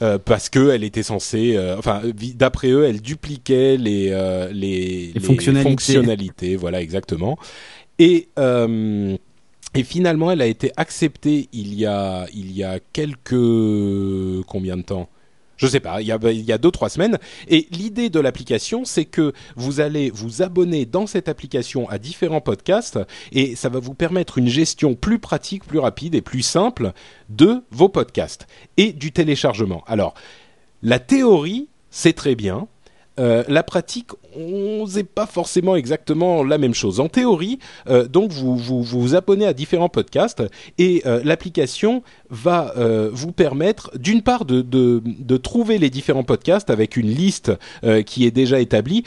Euh, 0.03 0.19
parce 0.19 0.49
que 0.49 0.71
elle 0.71 0.83
était 0.83 1.05
censée, 1.05 1.55
euh, 1.57 1.79
enfin, 1.79 2.03
d'après 2.35 2.69
eux, 2.69 2.85
elle 2.85 3.00
dupliquait 3.00 3.76
les 3.76 4.09
euh, 4.11 4.50
les, 4.53 5.12
Les 5.14 5.21
fonctionnalités. 5.21 5.71
fonctionnalités, 5.71 6.57
voilà 6.57 6.83
exactement. 6.83 7.38
Et 7.99 8.29
euh, 8.39 9.17
et 9.75 9.83
finalement, 9.83 10.31
elle 10.31 10.43
a 10.43 10.47
été 10.47 10.71
acceptée 10.77 11.49
il 11.53 11.75
y 11.75 11.87
a 11.87 12.27
il 12.33 12.53
y 12.53 12.63
a 12.63 12.79
quelques 12.93 14.45
combien 14.47 14.77
de 14.77 14.83
temps? 14.83 15.09
Je 15.57 15.69
sais 15.69 15.81
pas, 15.81 16.01
il 16.01 16.07
y 16.09 16.13
a, 16.13 16.19
il 16.25 16.43
y 16.43 16.53
a 16.53 16.59
deux, 16.59 16.73
trois 16.73 16.89
semaines. 16.89 17.19
Et 17.47 17.69
l'idée 17.71 18.11
de 18.11 18.19
l'application, 18.19 18.85
c'est 18.85 19.05
que 19.05 19.33
vous 19.55 19.79
allez 19.79 20.11
vous 20.11 20.43
abonner 20.43 20.85
dans 20.85 21.07
cette 21.07 21.29
application 21.29 21.89
à 21.89 21.99
différents 21.99 22.41
podcasts 22.41 22.99
et 23.31 23.55
ça 23.55 23.69
va 23.69 23.79
vous 23.79 23.95
permettre 23.95 24.39
une 24.39 24.49
gestion 24.49 24.97
plus 24.97 25.21
pratique, 25.21 25.65
plus 25.65 25.79
rapide 25.79 26.17
et 26.17 26.23
plus 26.23 26.43
simple 26.43 26.93
de 27.29 27.63
vos 27.71 27.89
podcasts 27.89 28.49
et 28.77 28.93
du 28.93 29.13
téléchargement. 29.13 29.85
Alors, 29.87 30.15
la 30.83 30.99
théorie, 30.99 31.69
c'est 31.89 32.15
très 32.15 32.35
bien. 32.35 32.67
Euh, 33.21 33.44
la 33.47 33.62
pratique, 33.62 34.11
on 34.37 34.87
n'est 34.87 35.04
pas 35.04 35.26
forcément 35.26 35.76
exactement 35.76 36.42
la 36.42 36.59
même 36.59 36.75
chose. 36.75 36.99
En 36.99 37.09
théorie, 37.09 37.59
euh, 37.88 38.09
donc 38.09 38.33
vous, 38.33 38.56
vous 38.56 38.83
vous 38.83 39.14
abonnez 39.14 39.47
à 39.47 39.52
différents 39.52 39.88
podcasts 39.88 40.42
et 40.78 41.02
euh, 41.06 41.21
l'application 41.25 42.02
va 42.30 42.75
vous 43.12 43.30
permettre 43.30 43.90
d'une 43.97 44.23
part 44.23 44.44
de, 44.44 45.37
trouver 45.37 45.78
les 45.78 45.90
différents 45.90 46.25
podcasts 46.25 46.71
avec 46.71 46.97
une 46.97 47.06
liste 47.06 47.52
qui 48.06 48.26
est 48.26 48.30
déjà 48.30 48.61
établie. 48.61 49.04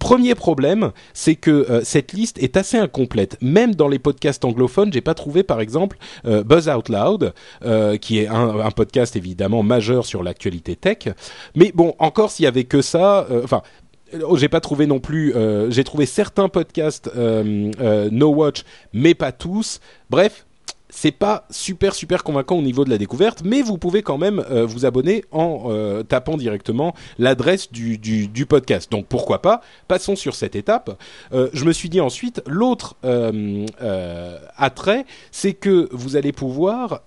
Premier 0.00 0.34
problème, 0.34 0.92
c'est 1.12 1.36
que 1.36 1.50
euh, 1.50 1.82
cette 1.84 2.14
liste 2.14 2.42
est 2.42 2.56
assez 2.56 2.78
incomplète. 2.78 3.36
Même 3.42 3.74
dans 3.74 3.86
les 3.86 3.98
podcasts 3.98 4.44
anglophones, 4.44 4.92
j'ai 4.92 5.02
pas 5.02 5.14
trouvé 5.14 5.42
par 5.42 5.60
exemple 5.60 5.98
euh, 6.24 6.42
Buzz 6.42 6.68
Out 6.68 6.88
Loud, 6.88 7.34
euh, 7.64 7.98
qui 7.98 8.18
est 8.18 8.26
un, 8.26 8.70
podcast 8.70 9.14
évidemment 9.14 9.62
majeur 9.62 10.06
sur 10.06 10.22
l'actualité 10.22 10.74
tech. 10.74 11.14
Mais 11.54 11.70
bon, 11.74 11.94
encore 11.98 12.30
s'il 12.30 12.44
y 12.44 12.48
avait 12.48 12.64
que 12.64 12.80
ça, 12.82 13.26
enfin. 13.44 13.60
euh, 14.14 14.36
J'ai 14.36 14.48
pas 14.48 14.60
trouvé 14.60 14.86
non 14.86 15.00
plus. 15.00 15.34
j'ai 15.68 15.84
trouvé 15.84 16.06
certains 16.06 16.48
podcasts 16.48 17.10
No 17.14 18.28
Watch, 18.30 18.64
mais 18.92 19.14
pas 19.14 19.32
tous. 19.32 19.80
Bref, 20.08 20.46
c'est 20.90 21.12
pas 21.12 21.46
super 21.50 21.94
super 21.94 22.24
convaincant 22.24 22.58
au 22.58 22.62
niveau 22.62 22.84
de 22.84 22.90
la 22.90 22.98
découverte, 22.98 23.42
mais 23.44 23.62
vous 23.62 23.78
pouvez 23.78 24.02
quand 24.02 24.18
même 24.18 24.44
euh, 24.50 24.66
vous 24.66 24.86
abonner 24.86 25.24
en 25.30 25.64
euh, 25.66 26.02
tapant 26.02 26.36
directement 26.36 26.94
l'adresse 27.18 27.70
du, 27.72 27.98
podcast. 28.48 28.90
Donc 28.90 29.06
pourquoi 29.06 29.42
pas? 29.42 29.60
Passons 29.86 30.16
sur 30.16 30.34
cette 30.34 30.56
étape. 30.56 30.98
Euh, 31.32 31.48
je 31.52 31.64
me 31.64 31.72
suis 31.72 31.88
dit 31.88 32.00
ensuite, 32.00 32.42
l'autre 32.46 32.96
attrait, 34.56 35.04
c'est 35.30 35.52
que 35.52 35.88
vous 35.92 36.16
allez 36.16 36.32
pouvoir 36.32 37.02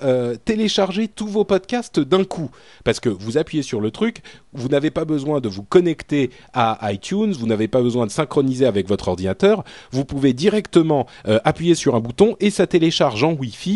télécharger 0.45 1.07
tous 1.07 1.27
vos 1.27 1.43
podcasts 1.43 1.99
d'un 1.99 2.23
coup, 2.23 2.49
parce 2.83 2.99
que 2.99 3.09
vous 3.09 3.37
appuyez 3.37 3.63
sur 3.63 3.81
le 3.81 3.91
truc, 3.91 4.21
vous 4.53 4.69
n'avez 4.69 4.91
pas 4.91 5.05
besoin 5.05 5.41
de 5.41 5.49
vous 5.49 5.63
connecter 5.63 6.29
à 6.53 6.79
iTunes, 6.91 7.33
vous 7.33 7.47
n'avez 7.47 7.67
pas 7.67 7.81
besoin 7.81 8.05
de 8.05 8.11
synchroniser 8.11 8.65
avec 8.65 8.87
votre 8.87 9.07
ordinateur, 9.07 9.63
vous 9.91 10.05
pouvez 10.05 10.33
directement 10.33 11.07
appuyer 11.25 11.75
sur 11.75 11.95
un 11.95 11.99
bouton 11.99 12.35
et 12.39 12.49
ça 12.49 12.67
télécharge 12.67 13.23
en 13.23 13.33
Wi-Fi 13.33 13.72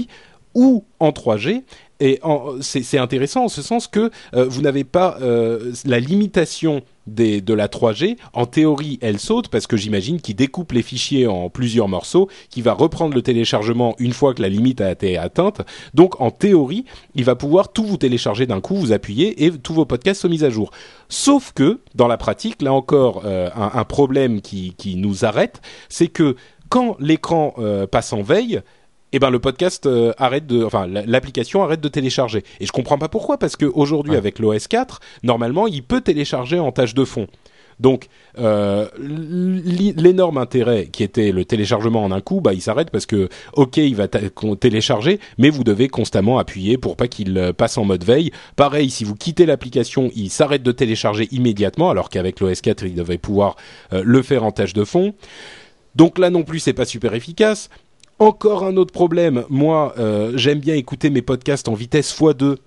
ou 0.54 0.86
en 1.00 1.10
3G. 1.10 1.64
Et 2.00 2.20
c'est 2.62 2.98
intéressant 3.00 3.46
en 3.46 3.48
ce 3.48 3.62
sens 3.62 3.88
que 3.88 4.12
euh, 4.36 4.46
vous 4.48 4.62
n'avez 4.62 4.84
pas 4.84 5.18
euh, 5.22 5.72
la 5.86 6.00
limitation 6.00 6.82
de 7.08 7.54
la 7.54 7.68
3G. 7.68 8.18
En 8.34 8.46
théorie, 8.46 9.00
elle 9.02 9.18
saute 9.18 9.48
parce 9.48 9.66
que 9.66 9.78
j'imagine 9.78 10.20
qu'il 10.20 10.36
découpe 10.36 10.74
les 10.74 10.82
fichiers 10.82 11.26
en 11.26 11.50
plusieurs 11.50 11.88
morceaux, 11.88 12.28
qui 12.50 12.62
va 12.62 12.74
reprendre 12.74 13.16
le 13.16 13.22
téléchargement 13.22 13.96
une 13.98 14.14
fois 14.14 14.34
que 14.34 14.42
la 14.42 14.50
limite 14.50 14.82
a 14.82 14.92
été 14.92 15.18
atteinte. 15.18 15.62
Donc 15.94 16.20
en 16.22 16.32
théorie, 16.32 16.86
il 17.16 17.24
va 17.24 17.36
pouvoir 17.36 17.72
tout 17.72 17.86
vous 17.86 17.98
télécharger 17.98 18.46
d'un 18.46 18.62
coup, 18.62 18.76
vous 18.76 18.92
appuyez 18.92 19.46
et 19.46 19.52
tous 19.52 19.74
vos 19.74 19.86
podcasts 19.86 20.22
sont 20.22 20.30
mis 20.30 20.44
à 20.44 20.50
jour. 20.50 20.72
Sauf 21.08 21.54
que 21.54 21.80
dans 21.96 22.08
la 22.08 22.18
pratique, 22.18 22.62
là 22.62 22.74
encore, 22.74 23.24
euh, 23.26 23.50
un, 23.56 23.86
problème 23.86 24.42
qui, 24.42 24.76
nous 24.98 25.24
arrête, 25.24 25.62
c'est 25.88 26.10
que 26.10 26.36
quand 26.70 26.98
l'écran 27.00 27.56
passe 27.90 28.12
en 28.12 28.22
veille, 28.22 28.62
eh 29.14 29.20
ben 29.20 29.30
le 29.30 29.40
podcast 29.40 29.86
euh, 29.86 30.12
arrête 30.18 30.46
de, 30.48 30.64
enfin 30.64 30.86
la- 30.88 31.06
l'application 31.06 31.64
arrête 31.64 31.82
de 31.82 31.88
télécharger. 31.90 32.44
Et 32.60 32.66
je 32.66 32.72
comprends 32.72 32.98
pas 32.98 33.10
pourquoi, 33.10 33.38
parce 33.38 33.56
que 33.56 33.66
aujourd'hui 33.66 34.12
Ouais. 34.12 34.18
avec 34.18 34.40
l'OS 34.40 34.68
4, 34.68 35.00
normalement 35.24 35.68
il 35.68 35.84
peut 35.84 36.02
télécharger 36.02 36.60
en 36.60 36.72
tâche 36.72 36.94
de 36.94 37.06
fond. 37.06 37.28
Donc 37.80 38.08
euh, 38.40 38.88
l'énorme 38.98 40.38
intérêt 40.40 40.88
qui 40.88 41.04
était 41.04 41.32
le 41.32 41.46
téléchargement 41.46 42.04
en 42.04 42.12
un 42.12 42.22
coup, 42.22 42.42
bah 42.42 42.54
il 42.54 42.62
s'arrête 42.62 42.90
parce 42.90 43.06
que 43.06 43.30
ok 43.54 43.78
il 43.78 43.96
va 43.96 44.08
télécharger, 44.08 45.20
mais 45.38 45.50
vous 45.52 45.64
devez 45.64 45.88
constamment 45.88 46.40
appuyer 46.40 46.78
pour 46.78 46.96
pas 46.98 47.08
qu'il 47.08 47.38
euh, 47.38 47.54
passe 47.54 47.78
en 47.78 47.86
mode 47.86 48.04
veille. 48.04 48.32
Pareil, 48.56 48.90
si 48.90 49.04
vous 49.04 49.14
quittez 49.16 49.46
l'application, 49.46 50.10
il 50.16 50.30
s'arrête 50.30 50.64
de 50.64 50.72
télécharger 50.72 51.28
immédiatement, 51.32 51.90
alors 51.92 52.10
qu'avec 52.10 52.40
l'OS 52.40 52.62
4 52.62 52.84
il 52.84 52.96
devait 52.96 53.18
pouvoir 53.20 53.56
euh, 53.94 54.02
le 54.04 54.22
faire 54.24 54.44
en 54.44 54.52
tâche 54.52 54.74
de 54.74 54.84
fond. 54.84 55.14
Donc 55.96 56.18
là 56.20 56.30
non 56.30 56.44
plus 56.44 56.60
c'est 56.60 56.74
pas 56.74 56.86
super 56.86 57.14
efficace. 57.14 57.70
Encore 58.20 58.64
un 58.64 58.78
autre 58.78 58.92
problème, 58.92 59.44
moi 59.48 59.94
euh, 60.00 60.32
j'aime 60.36 60.60
bien 60.60 60.74
écouter 60.74 61.12
mes 61.12 61.22
podcasts 61.22 61.68
en 61.68 61.76
vitesse 61.76 62.12
x2. 62.20 62.58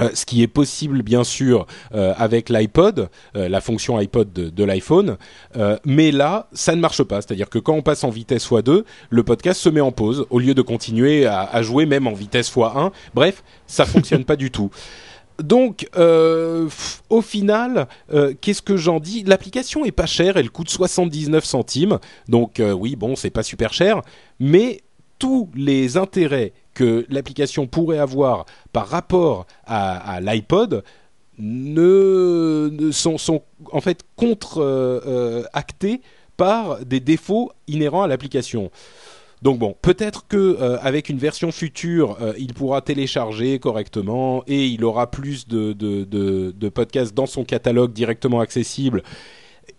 euh, 0.00 0.10
ce 0.14 0.26
qui 0.26 0.42
est 0.42 0.48
possible 0.48 1.02
bien 1.02 1.22
sûr 1.22 1.68
euh, 1.94 2.12
avec 2.16 2.48
l'iPod, 2.48 3.08
la 3.34 3.60
fonction 3.60 3.96
iPod 3.98 4.32
de, 4.32 4.64
l'iPhone, 4.64 5.16
mais 5.84 6.10
là 6.10 6.48
ça 6.52 6.74
ne 6.74 6.80
marche 6.80 7.04
pas. 7.04 7.22
C'est-à-dire 7.22 7.48
que 7.48 7.60
quand 7.60 7.74
on 7.74 7.82
passe 7.82 8.02
en 8.02 8.10
vitesse 8.10 8.50
x2, 8.50 8.82
le 9.10 9.22
podcast 9.22 9.60
se 9.60 9.68
met 9.68 9.80
en 9.80 9.92
pause 9.92 10.26
au 10.30 10.40
lieu 10.40 10.54
de 10.54 10.62
continuer 10.62 11.24
à, 11.24 11.42
à 11.42 11.62
jouer 11.62 11.86
même 11.86 12.08
en 12.08 12.12
vitesse 12.12 12.50
x1. 12.50 12.90
Bref, 13.14 13.44
ça 13.68 13.86
fonctionne 13.86 14.24
pas 14.24 14.34
du 14.34 14.50
tout. 14.50 14.70
Donc, 15.42 15.88
euh, 15.96 16.68
au 17.10 17.20
final, 17.20 17.88
euh, 18.12 18.34
qu'est-ce 18.40 18.62
que 18.62 18.76
j'en 18.76 19.00
dis? 19.00 19.24
L'application 19.24 19.84
est 19.84 19.92
pas 19.92 20.06
chère, 20.06 20.36
elle 20.36 20.50
coûte 20.50 20.70
79 20.70 21.44
centimes. 21.44 21.98
Donc, 22.28 22.60
euh, 22.60 22.72
oui, 22.72 22.94
bon, 22.94 23.16
c'est 23.16 23.30
pas 23.30 23.42
super 23.42 23.72
cher, 23.72 24.02
mais 24.38 24.82
tous 25.18 25.50
les 25.54 25.96
intérêts 25.96 26.52
que 26.72 27.04
l'application 27.08 27.66
pourrait 27.66 27.98
avoir 27.98 28.46
par 28.72 28.88
rapport 28.88 29.46
à, 29.66 30.20
l'iPod 30.20 30.82
ne, 31.38 32.90
sont, 32.92 33.18
sont 33.18 33.42
en 33.72 33.80
fait 33.80 34.00
contre 34.16 35.46
actés 35.52 36.00
par 36.36 36.84
des 36.84 36.98
défauts 36.98 37.52
inhérents 37.68 38.02
à 38.02 38.08
l'application. 38.08 38.72
Donc 39.44 39.58
bon, 39.58 39.76
peut-être 39.82 40.26
que 40.26 40.56
euh, 40.58 40.78
avec 40.80 41.10
une 41.10 41.18
version 41.18 41.52
future, 41.52 42.16
euh, 42.22 42.32
il 42.38 42.54
pourra 42.54 42.80
télécharger 42.80 43.58
correctement 43.58 44.42
et 44.46 44.64
il 44.68 44.82
aura 44.84 45.10
plus 45.10 45.46
de, 45.46 45.74
de, 45.74 46.68
podcasts 46.70 47.12
dans 47.12 47.26
son 47.26 47.44
catalogue 47.44 47.92
directement 47.92 48.40
accessible 48.40 49.02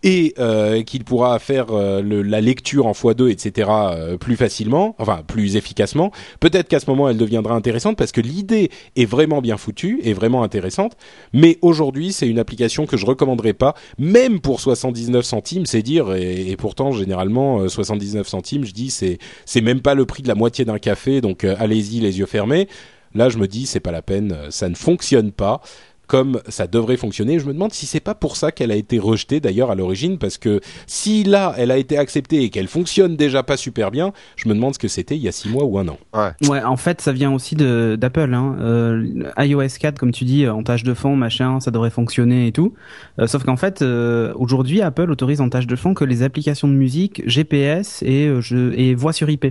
et 0.03 0.33
euh, 0.39 0.83
qu'il 0.83 1.03
pourra 1.03 1.37
faire 1.39 1.67
euh, 1.71 2.01
le- 2.01 2.21
la 2.21 2.41
lecture 2.41 2.85
en 2.85 2.91
x2, 2.93 3.29
etc. 3.29 3.69
euh, 3.71 4.17
plus 4.17 4.35
facilement, 4.35 4.95
enfin 4.99 5.21
plus 5.27 5.55
efficacement. 5.55 6.11
Peut-être 6.39 6.67
qu'à 6.67 6.79
ce 6.79 6.89
moment, 6.89 7.09
elle 7.09 7.17
deviendra 7.17 7.55
intéressante 7.55 7.97
parce 7.97 8.11
que 8.11 8.21
l'idée 8.21 8.69
est 8.95 9.05
vraiment 9.05 9.41
bien 9.41 9.57
foutue 9.57 9.99
et 10.03 10.13
vraiment 10.13 10.43
intéressante. 10.43 10.93
Mais 11.33 11.57
aujourd'hui, 11.61 12.13
c'est 12.13 12.27
une 12.27 12.39
application 12.39 12.85
que 12.85 12.97
je 12.97 13.05
recommanderais 13.05 13.53
pas, 13.53 13.73
même 13.97 14.39
pour 14.39 14.59
79 14.59 15.25
centimes, 15.25 15.65
c'est 15.65 15.81
dire. 15.81 16.13
Et, 16.13 16.49
et 16.51 16.57
pourtant, 16.57 16.91
généralement, 16.91 17.59
euh, 17.61 17.67
79 17.67 18.27
centimes, 18.27 18.65
je 18.65 18.73
dis, 18.73 18.89
c'est 18.91 19.17
c'est 19.45 19.61
même 19.61 19.81
pas 19.81 19.93
le 19.95 20.05
prix 20.05 20.23
de 20.23 20.27
la 20.27 20.35
moitié 20.35 20.65
d'un 20.65 20.79
café. 20.79 21.21
Donc 21.21 21.43
euh, 21.43 21.55
allez-y, 21.59 21.99
les 21.99 22.19
yeux 22.19 22.25
fermés. 22.25 22.67
Là, 23.13 23.29
je 23.29 23.37
me 23.37 23.47
dis, 23.47 23.65
c'est 23.65 23.79
pas 23.79 23.91
la 23.91 24.01
peine, 24.01 24.33
euh, 24.33 24.47
ça 24.51 24.67
ne 24.67 24.75
fonctionne 24.75 25.31
pas. 25.31 25.61
Comme 26.07 26.41
ça 26.47 26.67
devrait 26.67 26.97
fonctionner. 26.97 27.39
Je 27.39 27.45
me 27.45 27.53
demande 27.53 27.73
si 27.73 27.85
c'est 27.85 27.99
pas 27.99 28.15
pour 28.15 28.37
ça 28.37 28.51
qu'elle 28.51 28.71
a 28.71 28.75
été 28.75 28.99
rejetée 28.99 29.39
d'ailleurs 29.39 29.71
à 29.71 29.75
l'origine, 29.75 30.17
parce 30.17 30.37
que 30.37 30.61
si 30.87 31.23
là 31.23 31.53
elle 31.57 31.71
a 31.71 31.77
été 31.77 31.97
acceptée 31.97 32.43
et 32.43 32.49
qu'elle 32.49 32.67
fonctionne 32.67 33.15
déjà 33.15 33.43
pas 33.43 33.57
super 33.57 33.91
bien, 33.91 34.13
je 34.35 34.49
me 34.49 34.53
demande 34.53 34.73
ce 34.73 34.79
que 34.79 34.87
c'était 34.87 35.15
il 35.15 35.21
y 35.21 35.27
a 35.27 35.31
six 35.31 35.49
mois 35.49 35.63
ou 35.63 35.77
un 35.77 35.87
an. 35.87 35.97
Ouais, 36.13 36.63
en 36.63 36.77
fait, 36.77 37.01
ça 37.01 37.11
vient 37.11 37.31
aussi 37.33 37.55
de 37.55 37.97
d'Apple. 37.99 38.33
Hein. 38.33 38.55
Euh, 38.59 39.31
iOS 39.37 39.77
4, 39.79 39.97
comme 39.97 40.11
tu 40.11 40.23
dis, 40.23 40.47
en 40.47 40.63
tâche 40.63 40.83
de 40.83 40.93
fond, 40.93 41.15
machin, 41.15 41.59
ça 41.59 41.71
devrait 41.71 41.89
fonctionner 41.89 42.47
et 42.47 42.51
tout. 42.51 42.73
Euh, 43.19 43.27
sauf 43.27 43.43
qu'en 43.43 43.57
fait, 43.57 43.81
euh, 43.81 44.33
aujourd'hui, 44.35 44.81
Apple 44.81 45.09
autorise 45.11 45.41
en 45.41 45.49
tâche 45.49 45.67
de 45.67 45.75
fond 45.75 45.93
que 45.93 46.05
les 46.05 46.23
applications 46.23 46.67
de 46.67 46.73
musique, 46.73 47.21
GPS 47.25 48.01
et, 48.03 48.27
euh, 48.27 48.41
je, 48.41 48.73
et 48.73 48.95
voix 48.95 49.13
sur 49.13 49.29
IP. 49.29 49.45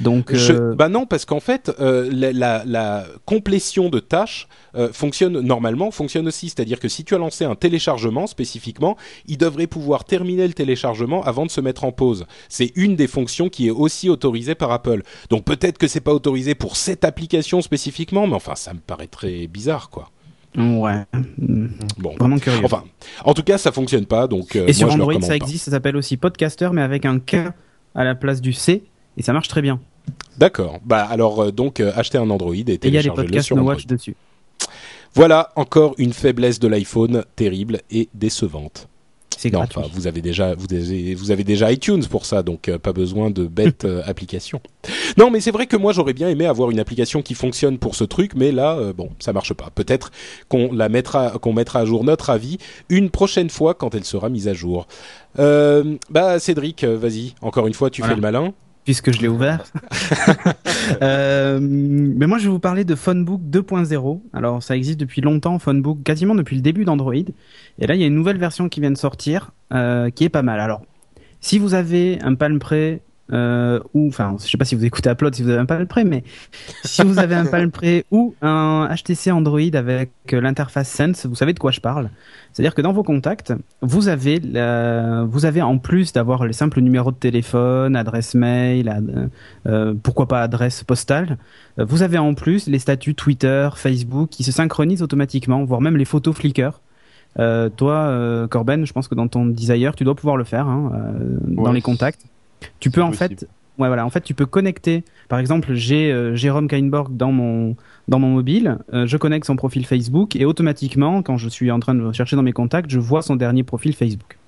Donc, 0.00 0.34
Je- 0.34 0.52
euh, 0.52 0.74
bah 0.74 0.88
non, 0.88 1.06
parce 1.06 1.24
qu'en 1.24 1.40
fait, 1.40 1.72
euh, 1.80 2.08
la, 2.12 2.32
la, 2.32 2.62
la 2.66 3.06
complétion 3.24 3.88
de 3.88 3.98
tâches 3.98 4.46
euh, 4.74 4.92
fonctionne 4.92 5.40
normalement, 5.40 5.90
fonctionne 5.90 6.26
aussi. 6.28 6.48
C'est-à-dire 6.50 6.78
que 6.80 6.88
si 6.88 7.04
tu 7.04 7.14
as 7.14 7.18
lancé 7.18 7.44
un 7.44 7.54
téléchargement 7.54 8.26
spécifiquement, 8.26 8.96
il 9.26 9.38
devrait 9.38 9.66
pouvoir 9.66 10.04
terminer 10.04 10.46
le 10.46 10.52
téléchargement 10.52 11.22
avant 11.24 11.46
de 11.46 11.50
se 11.50 11.60
mettre 11.60 11.84
en 11.84 11.92
pause. 11.92 12.26
C'est 12.48 12.72
une 12.76 12.94
des 12.96 13.06
fonctions 13.06 13.48
qui 13.48 13.68
est 13.68 13.70
aussi 13.70 14.10
autorisée 14.10 14.54
par 14.54 14.70
Apple. 14.70 15.02
Donc 15.30 15.44
peut-être 15.44 15.78
que 15.78 15.86
c'est 15.88 16.00
pas 16.00 16.12
autorisé 16.12 16.54
pour 16.54 16.76
cette 16.76 17.04
application 17.04 17.62
spécifiquement, 17.62 18.26
mais 18.26 18.34
enfin, 18.34 18.54
ça 18.54 18.74
me 18.74 18.80
paraît 18.80 19.06
très 19.06 19.46
bizarre, 19.46 19.88
quoi. 19.90 20.10
ouais. 20.58 21.04
Bon. 21.98 22.14
vraiment 22.18 22.38
curieux. 22.38 22.60
Enfin, 22.64 22.84
en 23.24 23.34
tout 23.34 23.42
cas, 23.42 23.58
ça 23.58 23.72
fonctionne 23.72 24.06
pas, 24.06 24.26
donc 24.26 24.56
euh, 24.56 24.66
et 24.66 24.72
sur 24.72 24.86
moi, 24.88 24.94
Android, 24.94 25.20
ça 25.20 25.28
pas. 25.28 25.36
existe, 25.36 25.64
ça 25.66 25.70
s'appelle 25.70 25.96
aussi 25.96 26.16
Podcaster, 26.16 26.68
mais 26.72 26.82
avec 26.82 27.04
un 27.06 27.18
K 27.18 27.36
à 27.94 28.04
la 28.04 28.14
place 28.14 28.40
du 28.40 28.52
C, 28.52 28.84
et 29.16 29.22
ça 29.22 29.32
marche 29.32 29.48
très 29.48 29.62
bien. 29.62 29.80
D'accord. 30.38 30.78
Bah 30.84 31.04
alors 31.04 31.44
euh, 31.44 31.50
donc 31.52 31.80
euh, 31.80 31.92
achetez 31.96 32.18
un 32.18 32.30
Android 32.30 32.54
et 32.54 32.58
Et 32.60 32.62
il 32.62 32.66
y 32.66 32.66
a 32.66 32.74
les 32.74 32.78
téléchargez-le 32.78 33.14
podcasts 33.14 33.46
sur 33.46 33.56
No. 33.56 33.62
Watch 33.62 33.86
dessus. 33.86 34.14
Voilà 35.14 35.50
encore 35.56 35.94
une 35.98 36.12
faiblesse 36.12 36.58
de 36.60 36.68
l'iPhone 36.68 37.24
terrible 37.36 37.80
et 37.90 38.08
décevante. 38.14 38.88
C'est 39.38 39.50
gratuit. 39.50 39.78
enfin, 39.78 39.88
vous 39.92 40.06
avez 40.06 40.22
déjà 40.22 40.54
vous 40.54 40.66
avez, 40.74 41.14
vous 41.14 41.30
avez 41.30 41.44
déjà 41.44 41.70
iTunes 41.70 42.04
pour 42.06 42.24
ça, 42.24 42.42
donc 42.42 42.68
euh, 42.68 42.78
pas 42.78 42.94
besoin 42.94 43.30
de 43.30 43.46
bête 43.46 43.84
euh, 43.86 44.02
application. 44.06 44.60
Non, 45.18 45.30
mais 45.30 45.40
c'est 45.40 45.50
vrai 45.50 45.66
que 45.66 45.76
moi 45.76 45.92
j'aurais 45.92 46.14
bien 46.14 46.28
aimé 46.30 46.46
avoir 46.46 46.70
une 46.70 46.78
application 46.80 47.20
qui 47.20 47.34
fonctionne 47.34 47.76
pour 47.78 47.94
ce 47.96 48.04
truc, 48.04 48.32
mais 48.34 48.50
là 48.50 48.76
euh, 48.78 48.92
bon, 48.94 49.10
ça 49.18 49.34
marche 49.34 49.52
pas. 49.52 49.68
Peut-être 49.74 50.10
qu'on 50.48 50.72
la 50.72 50.88
mettra 50.88 51.32
qu'on 51.38 51.52
mettra 51.52 51.80
à 51.80 51.84
jour 51.84 52.02
notre 52.02 52.30
avis 52.30 52.56
une 52.88 53.10
prochaine 53.10 53.50
fois 53.50 53.74
quand 53.74 53.94
elle 53.94 54.04
sera 54.04 54.30
mise 54.30 54.48
à 54.48 54.54
jour. 54.54 54.86
Euh, 55.38 55.96
bah 56.08 56.38
Cédric, 56.38 56.84
vas-y, 56.84 57.34
encore 57.42 57.66
une 57.66 57.74
fois, 57.74 57.90
tu 57.90 58.00
Voilà. 58.00 58.14
fais 58.14 58.16
le 58.16 58.22
malin. 58.22 58.54
Puisque 58.86 59.12
je 59.12 59.20
l'ai 59.20 59.28
ouvert. 59.28 59.64
Euh, 61.02 61.58
mais 61.60 62.28
moi, 62.28 62.38
je 62.38 62.44
vais 62.44 62.50
vous 62.50 62.60
parler 62.60 62.84
de 62.84 62.94
Phonebook 62.94 63.42
2.0. 63.42 64.20
Alors, 64.32 64.62
ça 64.62 64.76
existe 64.76 65.00
depuis 65.00 65.20
longtemps, 65.20 65.58
Phonebook, 65.58 66.04
quasiment 66.04 66.36
depuis 66.36 66.54
le 66.54 66.62
début 66.62 66.84
d'Android. 66.84 67.12
Et 67.12 67.86
là, 67.88 67.96
il 67.96 68.00
y 68.00 68.04
a 68.04 68.06
une 68.06 68.14
nouvelle 68.14 68.38
version 68.38 68.68
qui 68.68 68.80
vient 68.80 68.92
de 68.92 68.96
sortir, 68.96 69.50
euh, 69.72 70.10
qui 70.10 70.22
est 70.22 70.28
pas 70.28 70.42
mal. 70.42 70.60
Alors, 70.60 70.82
si 71.40 71.58
vous 71.58 71.74
avez 71.74 72.20
un 72.22 72.36
Palm 72.36 72.60
Pre, 72.60 73.00
euh, 73.32 73.80
ou, 73.94 74.08
enfin, 74.08 74.36
je 74.38 74.48
sais 74.48 74.56
pas 74.58 74.64
si 74.64 74.74
vous 74.74 74.84
écoutez 74.84 75.10
Upload, 75.10 75.34
si 75.34 75.42
vous 75.42 75.48
avez 75.50 75.58
un 75.60 75.66
Palm 75.66 75.86
Pre, 75.86 76.00
mais 76.06 76.22
si 76.84 77.02
vous 77.02 77.18
avez 77.18 77.34
un 77.34 77.44
Palm 77.50 77.70
Pre 77.70 78.02
ou 78.10 78.34
un 78.42 78.88
HTC 78.94 79.30
Android 79.32 79.60
avec 79.74 80.10
euh, 80.32 80.40
l'interface 80.40 80.88
Sense, 80.90 81.26
vous 81.26 81.34
savez 81.34 81.52
de 81.52 81.58
quoi 81.58 81.70
je 81.72 81.80
parle. 81.80 82.10
C'est-à-dire 82.52 82.74
que 82.74 82.82
dans 82.82 82.92
vos 82.92 83.02
contacts, 83.02 83.52
vous 83.82 84.08
avez, 84.08 84.38
la- 84.40 85.24
vous 85.24 85.44
avez 85.44 85.60
en 85.62 85.78
plus 85.78 86.12
d'avoir 86.12 86.46
les 86.46 86.52
simples 86.52 86.80
numéros 86.80 87.10
de 87.10 87.16
téléphone, 87.16 87.96
adresse 87.96 88.34
mail, 88.34 88.88
ad- 88.88 89.30
euh, 89.66 89.94
pourquoi 90.02 90.26
pas 90.28 90.40
adresse 90.42 90.84
postale, 90.84 91.36
vous 91.78 92.02
avez 92.02 92.18
en 92.18 92.32
plus 92.34 92.66
les 92.68 92.78
statuts 92.78 93.14
Twitter, 93.14 93.68
Facebook 93.74 94.30
qui 94.30 94.44
se 94.44 94.52
synchronisent 94.52 95.02
automatiquement, 95.02 95.64
voire 95.64 95.80
même 95.80 95.96
les 95.96 96.04
photos 96.06 96.34
Flickr. 96.36 96.80
Euh, 97.38 97.68
toi, 97.68 97.92
euh, 98.06 98.46
Corben, 98.46 98.86
je 98.86 98.92
pense 98.94 99.08
que 99.08 99.14
dans 99.14 99.28
ton 99.28 99.44
Desire, 99.44 99.94
tu 99.94 100.04
dois 100.04 100.14
pouvoir 100.14 100.38
le 100.38 100.44
faire 100.44 100.66
hein, 100.68 100.92
euh, 100.94 101.36
dans 101.48 101.64
Ouais. 101.64 101.72
les 101.74 101.82
contacts. 101.82 102.22
Tu 102.80 102.90
peux 102.90 103.02
en 103.02 103.10
possible. 103.10 103.36
fait, 103.38 103.48
ouais 103.78 103.88
voilà, 103.88 104.04
en 104.06 104.10
fait, 104.10 104.20
tu 104.22 104.34
peux 104.34 104.46
connecter. 104.46 105.04
Par 105.28 105.38
exemple, 105.38 105.74
j'ai 105.74 106.10
euh, 106.12 106.34
Jérôme 106.34 106.68
Kainborg 106.68 107.16
dans 107.16 107.32
mon 107.32 107.76
dans 108.08 108.18
mon 108.20 108.28
mobile, 108.28 108.78
euh, 108.92 109.06
je 109.06 109.16
connecte 109.16 109.46
son 109.46 109.56
profil 109.56 109.84
Facebook 109.84 110.36
et 110.36 110.44
automatiquement, 110.44 111.22
quand 111.22 111.36
je 111.38 111.48
suis 111.48 111.70
en 111.72 111.80
train 111.80 111.94
de 111.94 112.12
chercher 112.12 112.36
dans 112.36 112.42
mes 112.42 112.52
contacts, 112.52 112.88
je 112.90 113.00
vois 113.00 113.20
son 113.22 113.34
dernier 113.36 113.64
profil 113.64 113.94
Facebook. 113.94 114.38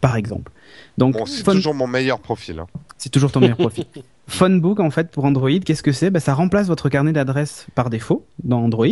Par 0.00 0.16
exemple. 0.16 0.52
Donc, 0.98 1.14
Bon, 1.14 1.26
c'est 1.26 1.42
toujours 1.44 1.74
mon 1.74 1.86
meilleur 1.88 2.20
profil. 2.20 2.60
hein. 2.60 2.66
c'est 2.96 3.10
toujours 3.10 3.32
ton 3.32 3.40
meilleur 3.40 3.56
profil. 3.56 3.84
Phonebook, 4.28 4.78
en 4.78 4.90
fait, 4.90 5.10
pour 5.10 5.24
Android, 5.24 5.50
qu'est-ce 5.64 5.82
que 5.82 5.90
c'est? 5.92 6.10
Ben, 6.10 6.20
Ça 6.20 6.34
remplace 6.34 6.66
votre 6.68 6.88
carnet 6.88 7.12
d'adresses 7.12 7.66
par 7.74 7.88
défaut 7.90 8.26
dans 8.44 8.62
Android. 8.62 8.86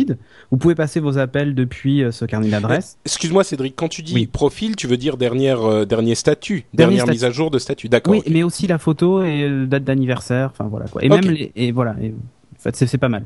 Vous 0.51 0.57
pouvez 0.57 0.73
passer 0.75 0.99
vos 0.99 1.17
appels 1.19 1.53
depuis 1.55 2.03
euh, 2.03 2.11
ce 2.11 2.25
carnet 2.25 2.49
d'adresses. 2.49 2.97
Excuse-moi 3.05 3.43
Cédric, 3.43 3.75
quand 3.75 3.87
tu 3.87 4.01
dis 4.01 4.15
Oui. 4.15 4.25
profil, 4.27 4.75
tu 4.75 4.87
veux 4.87 4.97
dire 4.97 5.15
dernière 5.15 5.61
euh, 5.63 5.85
dernier 5.85 6.15
statut, 6.15 6.65
Dernier 6.73 6.95
dernière 6.97 7.03
statut. 7.03 7.11
mise 7.15 7.23
à 7.23 7.31
jour 7.31 7.51
de 7.51 7.59
statut. 7.59 7.87
D'accord. 7.87 8.13
Oui, 8.15 8.23
mais 8.29 8.41
aussi 8.43 8.65
la 8.67 8.79
photo 8.79 9.23
et 9.23 9.43
euh, 9.43 9.65
date 9.67 9.83
d'anniversaire. 9.83 10.49
Enfin 10.51 10.67
voilà 10.69 10.87
quoi. 10.87 11.03
Et 11.03 11.09
même 11.09 11.21
les, 11.21 11.51
et 11.55 11.71
voilà. 11.71 11.95
et, 12.01 12.09
en 12.11 12.59
fait, 12.59 12.75
c'est 12.75 12.97
pas 12.97 13.07
mal. 13.09 13.23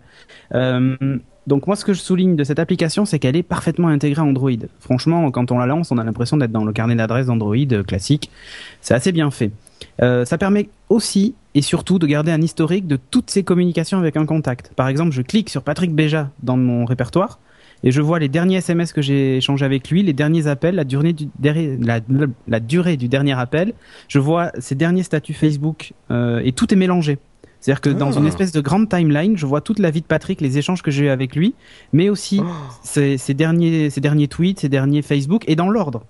Euh, 0.54 0.98
donc 1.48 1.66
moi, 1.66 1.76
ce 1.78 1.86
que 1.86 1.94
je 1.94 2.02
souligne 2.02 2.36
de 2.36 2.44
cette 2.44 2.60
application, 2.60 3.06
c'est 3.06 3.18
qu'elle 3.18 3.38
est 3.38 3.44
parfaitement 3.44 3.88
intégrée 3.88 4.22
à 4.22 4.26
Android. 4.26 4.52
Franchement, 4.82 5.32
quand 5.32 5.52
on 5.52 5.58
la 5.58 5.66
lance, 5.66 5.92
on 5.92 5.98
a 5.98 6.04
l'impression 6.04 6.36
d'être 6.36 6.52
dans 6.52 6.66
le 6.66 6.74
carnet 6.74 6.96
d'adresses 6.96 7.28
d'Android 7.28 7.56
classique. 7.88 8.30
C'est 8.82 8.94
assez 8.94 9.14
bien 9.14 9.32
fait. 9.32 9.52
Euh, 10.02 10.26
ça 10.26 10.38
permet 10.38 10.70
aussi 10.90 11.34
et 11.56 11.62
surtout 11.62 12.00
de 12.00 12.08
garder 12.08 12.32
un 12.32 12.42
historique 12.42 12.88
de 12.88 12.98
toutes 12.98 13.30
ces 13.30 13.44
communications 13.44 13.98
avec 13.98 14.16
un 14.18 14.26
contact. 14.26 14.72
Par 14.76 14.88
exemple, 14.88 15.12
je 15.12 15.22
clique 15.22 15.50
sur 15.50 15.64
Patrick 15.64 15.94
Béja 15.94 16.30
dans 16.44 16.56
mon 16.58 16.86
répertoire 16.86 17.40
et 17.84 17.92
je 17.92 18.00
vois 18.02 18.20
les 18.20 18.30
derniers 18.30 18.58
SMS 18.58 18.94
que 18.94 19.02
j'ai 19.02 19.38
échangés 19.38 19.66
avec 19.66 19.90
lui, 19.90 20.04
les 20.04 20.14
derniers 20.14 20.48
appels, 20.48 20.76
la 20.76 20.84
durée 20.84 21.14
du, 21.14 21.28
la, 21.42 22.00
la 22.48 22.60
durée 22.60 22.96
du 22.96 23.08
dernier 23.08 23.38
appel. 23.38 23.74
Je 24.08 24.20
vois 24.20 24.52
ses 24.60 24.76
derniers 24.76 25.04
statuts 25.04 25.34
Facebook 25.34 25.94
euh, 26.12 26.42
et 26.46 26.52
tout 26.52 26.72
est 26.74 26.78
mélangé. 26.78 27.18
C'est-à-dire 27.60 27.82
que 27.82 27.90
dans 27.92 28.12
Ah. 28.16 28.20
une 28.20 28.28
espèce 28.28 28.52
de 28.52 28.62
grande 28.62 28.88
timeline, 28.90 29.38
je 29.38 29.46
vois 29.46 29.62
toute 29.62 29.78
la 29.80 29.92
vie 29.92 30.02
de 30.02 30.06
Patrick, 30.08 30.42
les 30.42 30.58
échanges 30.58 30.82
que 30.82 30.90
j'ai 30.90 31.06
eu 31.06 31.10
avec 31.10 31.36
lui, 31.36 31.54
mais 31.94 32.10
aussi 32.10 32.42
ses, 32.84 33.18
ses 33.20 33.34
derniers, 33.36 33.90
ses 33.92 34.02
derniers 34.02 34.28
tweets, 34.28 34.62
ses 34.62 34.70
derniers 34.70 35.02
Facebook 35.04 35.44
et 35.48 35.56
dans 35.56 35.70
l'ordre. 35.70 36.04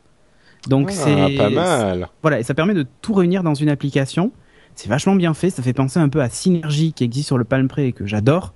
Donc 0.69 0.89
Ah, 0.91 0.93
c'est 0.93 1.35
pas 1.37 1.49
mal. 1.49 2.07
voilà, 2.21 2.39
et 2.39 2.43
ça 2.43 2.53
permet 2.53 2.73
de 2.73 2.85
tout 3.01 3.13
réunir 3.13 3.43
dans 3.43 3.53
une 3.55 3.67
application. 3.69 4.31
C'est 4.75 4.89
vachement 4.89 5.15
bien 5.15 5.33
fait. 5.33 5.49
Ça 5.49 5.61
fait 5.61 5.73
penser 5.73 5.99
un 5.99 6.09
peu 6.09 6.21
à 6.21 6.29
Synergy 6.29 6.93
qui 6.93 7.03
existe 7.03 7.27
sur 7.27 7.37
le 7.37 7.43
Palm 7.43 7.67
Pre 7.67 7.79
et 7.79 7.91
que 7.91 8.05
j'adore. 8.05 8.53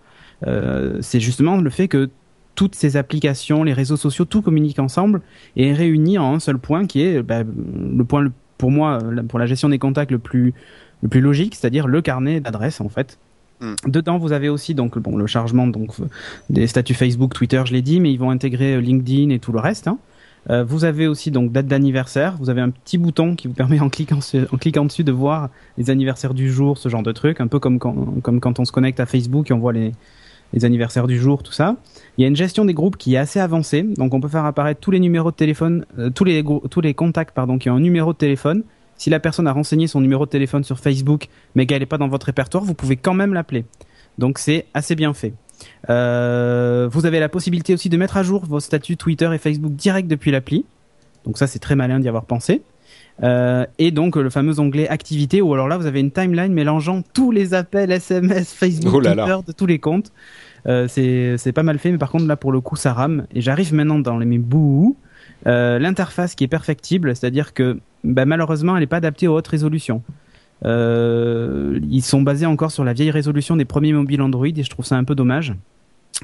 Euh, 0.48 0.98
c'est 1.02 1.20
justement 1.20 1.58
le 1.58 1.70
fait 1.70 1.88
que 1.88 2.10
toutes 2.56 2.76
ces 2.76 2.98
applications, 2.98 3.64
les 3.64 3.74
réseaux 3.74 3.98
sociaux, 3.98 4.26
tout 4.26 4.42
communique 4.42 4.80
ensemble 4.80 5.22
et 5.56 5.70
est 5.70 5.74
réuni 5.74 6.18
en 6.18 6.34
un 6.36 6.40
seul 6.40 6.58
point 6.58 6.86
qui 6.88 7.02
est 7.02 7.22
bah, 7.22 7.44
le 7.44 8.04
point 8.06 8.22
le- 8.22 8.32
pour 8.58 8.72
moi 8.72 9.00
pour 9.28 9.40
la 9.40 9.46
gestion 9.46 9.70
des 9.70 9.80
contacts 9.80 10.12
le 10.12 10.20
plus 10.20 10.54
le 11.04 11.10
plus 11.10 11.20
logique, 11.22 11.56
c'est-à-dire 11.56 11.88
le 11.88 12.02
carnet 12.02 12.40
d'adresses 12.40 12.80
en 12.82 12.88
fait. 12.90 13.20
Mm. 13.60 13.74
Dedans, 13.88 14.18
vous 14.18 14.32
avez 14.32 14.48
aussi 14.50 14.74
donc 14.76 14.98
bon 14.98 15.18
le 15.18 15.28
chargement 15.28 15.68
donc 15.68 15.92
des 16.50 16.68
statuts 16.68 16.94
Facebook, 16.94 17.34
Twitter, 17.34 17.62
je 17.66 17.74
l'ai 17.74 17.82
dit, 17.82 18.00
mais 18.00 18.12
ils 18.14 18.20
vont 18.20 18.30
intégrer 18.32 18.76
euh, 18.76 18.80
LinkedIn 18.82 19.30
et 19.30 19.40
tout 19.40 19.52
le 19.52 19.60
reste. 19.60 19.88
hein. 19.88 19.98
Euh, 20.50 20.64
vous 20.64 20.86
avez 20.86 21.08
aussi 21.08 21.32
donc 21.32 21.52
date 21.52 21.68
d'anniversaire. 21.68 22.36
Vous 22.40 22.50
avez 22.50 22.62
un 22.62 22.70
petit 22.70 22.98
bouton 22.98 23.36
qui 23.36 23.48
vous 23.48 23.54
permet 23.54 23.80
en 23.80 23.90
cliquant, 23.90 24.20
en 24.52 24.58
cliquant 24.58 24.86
dessus 24.86 25.04
de 25.04 25.12
voir 25.12 25.50
les 25.78 25.90
anniversaires 25.90 26.34
du 26.34 26.52
jour, 26.52 26.78
ce 26.78 26.90
genre 26.90 27.04
de 27.04 27.12
truc, 27.12 27.42
un 27.42 27.48
peu 27.48 27.60
comme 27.60 27.80
quand, 27.80 27.96
quand 28.22 28.60
on 28.60 28.66
se 28.66 28.72
connecte 28.72 29.00
à 29.00 29.06
Facebook 29.06 29.50
et 29.50 29.54
on 29.54 29.60
voit 29.60 29.74
les, 29.74 29.92
les 30.54 30.66
anniversaires 30.66 31.08
du 31.08 31.18
jour, 31.18 31.44
tout 31.44 31.52
ça. 31.52 31.76
Il 32.18 32.22
y 32.22 32.26
a 32.26 32.28
une 32.28 32.36
gestion 32.36 32.66
des 32.66 32.74
groupes 32.74 32.98
qui 32.98 33.16
est 33.16 33.18
assez 33.18 33.40
avancée, 33.40 33.84
donc 33.84 34.14
on 34.14 34.22
peut 34.22 34.28
faire 34.28 34.46
apparaître 34.46 34.80
tous 34.80 34.92
les 34.92 35.00
numéros 35.00 35.32
de 35.32 35.36
téléphone, 35.36 35.86
euh, 36.00 36.10
tous 36.10 36.24
les 36.24 36.44
tous 36.70 36.82
les 36.82 36.94
contacts 36.94 37.36
pardon 37.36 37.58
qui 37.58 37.70
ont 37.70 37.76
un 37.76 37.80
numéro 37.80 38.14
de 38.14 38.18
téléphone. 38.18 38.64
Si 38.98 39.10
la 39.10 39.20
personne 39.20 39.48
a 39.48 39.52
renseigné 39.52 39.88
son 39.88 40.00
numéro 40.00 40.26
de 40.26 40.30
téléphone 40.30 40.64
sur 40.64 40.80
Facebook, 40.80 41.28
mais 41.54 41.66
qu'elle 41.66 41.82
n'est 41.82 41.86
pas 41.86 41.98
dans 41.98 42.08
votre 42.08 42.28
répertoire, 42.28 42.64
vous 42.64 42.74
pouvez 42.74 42.96
quand 42.96 43.14
même 43.14 43.34
l'appeler. 43.34 43.66
Donc 44.18 44.40
c'est 44.40 44.68
assez 44.74 44.96
bien 44.96 45.14
fait. 45.14 45.34
Euh, 45.90 46.88
vous 46.92 47.06
avez 47.06 47.20
la 47.20 47.30
possibilité 47.30 47.74
aussi 47.74 47.90
de 47.90 47.98
mettre 47.98 48.18
à 48.18 48.24
jour 48.24 48.46
vos 48.46 48.60
statuts 48.60 48.98
Twitter 48.98 49.30
et 49.34 49.38
Facebook 49.38 49.74
direct 49.74 50.08
depuis 50.08 50.32
l'appli. 50.32 50.66
Donc 51.26 51.38
ça 51.38 51.48
c'est 51.48 51.60
très 51.60 51.76
malin 51.76 52.00
d'y 52.00 52.08
avoir 52.08 52.26
pensé. 52.26 52.62
Euh, 53.24 53.66
et 53.80 53.92
donc 53.92 54.18
le 54.18 54.30
fameux 54.30 54.60
onglet 54.60 54.90
activité 54.90 55.42
où 55.42 55.54
alors 55.54 55.70
là 55.70 55.78
vous 55.78 55.86
avez 55.86 56.02
une 56.02 56.12
timeline 56.12 56.52
mélangeant 56.52 57.02
tous 57.14 57.32
les 57.32 57.54
appels 57.54 57.92
SMS, 57.92 58.54
Facebook, 58.54 58.94
Oh 58.96 59.00
là 59.00 59.16
là. 59.16 59.26
Twitter 59.26 59.48
de 59.48 59.52
tous 59.54 59.66
les 59.66 59.80
comptes. 59.80 60.12
Euh, 60.68 60.88
c'est 60.88 61.52
pas 61.54 61.64
mal 61.64 61.78
fait 61.80 61.92
mais 61.92 61.98
par 61.98 62.12
contre 62.12 62.26
là 62.26 62.36
pour 62.36 62.52
le 62.52 62.60
coup 62.60 62.76
ça 62.76 62.94
rame 62.94 63.26
et 63.34 63.42
j'arrive 63.42 63.74
maintenant 63.74 64.00
dans 64.00 64.18
les 64.18 64.26
mes 64.26 64.38
bouts. 64.38 64.98
Euh, 65.48 65.80
L'interface 65.80 66.34
qui 66.36 66.44
est 66.44 66.48
perfectible, 66.48 67.16
c'est-à-dire 67.16 67.54
que 67.54 67.80
bah, 68.04 68.26
malheureusement 68.26 68.76
elle 68.76 68.82
n'est 68.82 68.88
pas 68.88 68.98
adaptée 68.98 69.28
aux 69.28 69.36
hautes 69.36 69.48
résolutions. 69.48 70.02
Euh, 70.64 71.80
ils 71.90 72.02
sont 72.02 72.22
basés 72.22 72.46
encore 72.46 72.72
sur 72.72 72.84
la 72.84 72.94
vieille 72.94 73.12
résolution 73.12 73.56
des 73.56 73.66
premiers 73.66 73.94
mobiles 73.94 74.22
Android 74.22 74.48
et 74.48 74.64
je 74.64 74.70
trouve 74.70 74.86
ça 74.86 74.96
un 74.96 75.04
peu 75.04 75.16
dommage. 75.16 75.54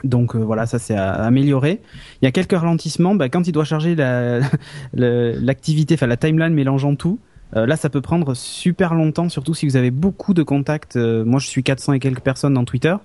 Donc 0.06 0.36
euh, 0.36 0.40
voilà, 0.40 0.66
ça 0.66 0.80
c'est 0.80 0.96
à, 0.96 1.12
à 1.12 1.26
améliorer. 1.26 1.82
Il 2.22 2.26
y 2.26 2.28
a 2.28 2.32
quelques 2.32 2.54
ralentissements. 2.58 3.14
Bah, 3.16 3.28
quand 3.30 3.46
il 3.48 3.52
doit 3.52 3.66
charger 3.66 3.96
la- 3.96 4.40
l'activité, 4.94 5.96
enfin 5.96 6.08
la 6.08 6.18
timeline 6.18 6.54
mélangeant 6.54 6.96
tout, 6.96 7.20
euh, 7.56 7.66
là 7.66 7.76
ça 7.76 7.90
peut 7.90 8.00
prendre 8.02 8.34
super 8.34 8.94
longtemps, 8.94 9.28
surtout 9.30 9.54
si 9.54 9.66
vous 9.68 9.76
avez 9.76 9.92
beaucoup 9.92 10.34
de 10.34 10.44
contacts. 10.44 10.96
Euh, 10.96 11.26
moi 11.26 11.40
je 11.40 11.48
suis 11.48 11.62
400 11.64 11.94
et 11.94 12.00
quelques 12.00 12.22
personnes 12.22 12.54
dans 12.54 12.66
Twitter. 12.66 12.96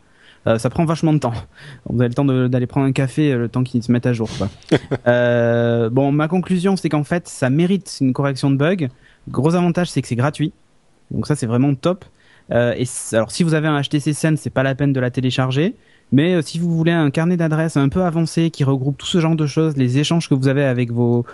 Ça 0.59 0.71
prend 0.71 0.85
vachement 0.85 1.12
de 1.12 1.19
temps. 1.19 1.33
Vous 1.91 1.99
avez 2.01 2.07
le 2.09 2.15
temps 2.15 2.25
d'aller 2.25 2.69
prendre 2.69 2.87
un 2.87 2.93
café, 2.93 3.35
le 3.35 3.49
temps 3.49 3.65
qu'ils 3.65 3.83
se 3.83 3.91
mettent 3.91 4.07
à 4.07 4.12
jour. 4.12 4.29
Quoi. 4.39 4.49
Bon, 5.91 6.12
ma 6.12 6.29
conclusion, 6.29 6.77
c'est 6.77 6.89
qu'en 6.89 7.03
fait, 7.03 7.27
ça 7.27 7.51
mérite 7.51 7.99
une 8.01 8.12
correction 8.12 8.53
de 8.53 8.57
bug. 8.57 8.89
Gros 9.29 9.57
avantage, 9.57 9.91
c'est 9.91 10.03
que 10.03 10.07
c'est 10.07 10.15
gratuit. 10.15 10.53
Donc 11.11 11.27
ça, 11.27 11.37
c'est 11.37 11.47
vraiment 11.47 11.75
top. 11.75 12.05
Euh, 12.53 12.75
alors, 13.12 13.31
si 13.31 13.42
vous 13.42 13.55
avez 13.55 13.69
un 13.69 13.81
HTC 13.81 14.12
Sense, 14.12 14.40
c'est 14.40 14.51
pas 14.51 14.62
la 14.62 14.75
peine 14.75 14.92
de 14.92 15.01
la 15.01 15.11
télécharger. 15.11 15.75
Mais 16.12 16.35
euh, 16.35 16.42
si 16.42 16.59
vous 16.59 16.71
voulez 16.71 16.92
un 16.92 17.11
carnet 17.11 17.37
d'adresses 17.37 17.77
un 17.77 17.88
peu 17.88 18.03
avancé 18.03 18.51
qui 18.51 18.64
regroupe 18.64 18.97
tout 18.97 19.07
ce 19.07 19.21
genre 19.21 19.35
de 19.35 19.47
choses, 19.47 19.77
les 19.77 19.99
échanges 19.99 20.29
que 20.29 20.35
vous 20.35 20.49
avez 20.49 20.64
avec 20.64 20.92
vos, 20.92 21.25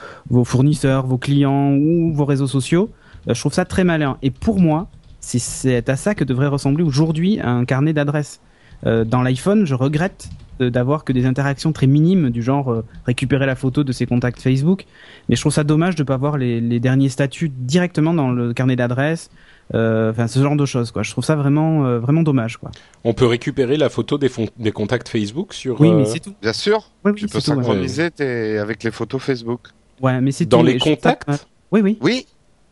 fournisseurs, 0.45 1.07
vos 1.07 1.19
clients 1.19 1.73
ou 1.73 2.13
vos 2.15 2.25
réseaux 2.25 2.47
sociaux, 2.47 2.91
euh, 3.29 3.35
je 3.35 3.41
trouve 3.41 3.53
ça 3.53 3.65
très 3.65 3.85
malin. 3.85 4.17
Et 4.23 4.31
pour 4.31 4.61
moi, 4.61 4.89
c'est 5.21 5.89
à 5.89 5.97
ça 5.97 6.15
que 6.15 6.25
devrait 6.25 6.49
ressembler 6.49 6.83
aujourd'hui 6.83 7.39
un 7.41 7.65
carnet 7.65 7.93
d'adresses. 7.93 8.41
Euh, 8.87 9.05
dans 9.05 9.23
l'iPhone, 9.23 9.65
je 9.65 9.75
regrette 9.75 10.29
d'avoir 10.61 11.03
que 11.05 11.13
des 11.13 11.27
interactions 11.27 11.73
très 11.73 11.89
minimes 11.89 12.31
du 12.31 12.41
genre 12.43 12.71
euh, 12.71 12.85
récupérer 13.07 13.47
la 13.47 13.57
photo 13.57 13.83
de 13.83 13.91
ses 13.91 14.07
contacts 14.07 14.41
Facebook. 14.41 14.85
Mais 15.29 15.35
je 15.37 15.41
trouve 15.41 15.53
ça 15.53 15.65
dommage 15.65 15.97
de 15.97 16.03
ne 16.03 16.07
pas 16.07 16.17
voir 16.17 16.37
les, 16.39 16.61
les 16.61 16.79
derniers 16.79 17.09
statuts 17.09 17.49
directement 17.49 18.15
dans 18.15 18.31
le 18.31 18.53
carnet 18.53 18.77
d'adresses. 18.77 19.31
Euh, 19.75 20.11
Enfin, 20.11 20.27
ce 20.29 20.39
genre 20.41 20.55
de 20.57 20.67
choses, 20.67 20.91
quoi. 20.91 21.03
Je 21.03 21.11
trouve 21.11 21.25
ça 21.25 21.35
vraiment, 21.35 21.85
euh, 21.87 21.99
vraiment 21.99 22.23
dommage, 22.23 22.59
quoi. 22.59 22.71
On 23.05 23.15
peut 23.15 23.27
récupérer 23.27 23.77
la 23.77 23.89
photo 23.89 24.19
des, 24.19 24.29
contacts 24.73 25.09
Facebook 25.09 25.53
sur. 25.55 25.81
Oui, 25.81 25.91
mais 25.93 26.05
c'est 26.05 26.21
tout. 26.21 26.35
Bien 26.43 26.53
sûr, 26.53 26.91
Oui, 27.05 27.13
oui, 27.13 27.21
tu 27.21 27.27
peux 27.27 27.39
ouais. 27.39 27.41
synchroniser 27.41 28.11
tes- 28.11 28.59
avec 28.59 28.85
les 28.85 28.91
photos 28.91 29.23
Facebook. 29.23 29.69
Ouais, 30.01 30.21
mais 30.21 30.31
c'est 30.33 30.45
Dans 30.47 30.61
tout. 30.61 30.67
les 30.67 30.77
trouve 30.79 30.93
ça- 31.03 31.15
contacts 31.15 31.47
Oui, 31.73 31.81
oui. 31.83 31.99
Oui, 32.03 32.27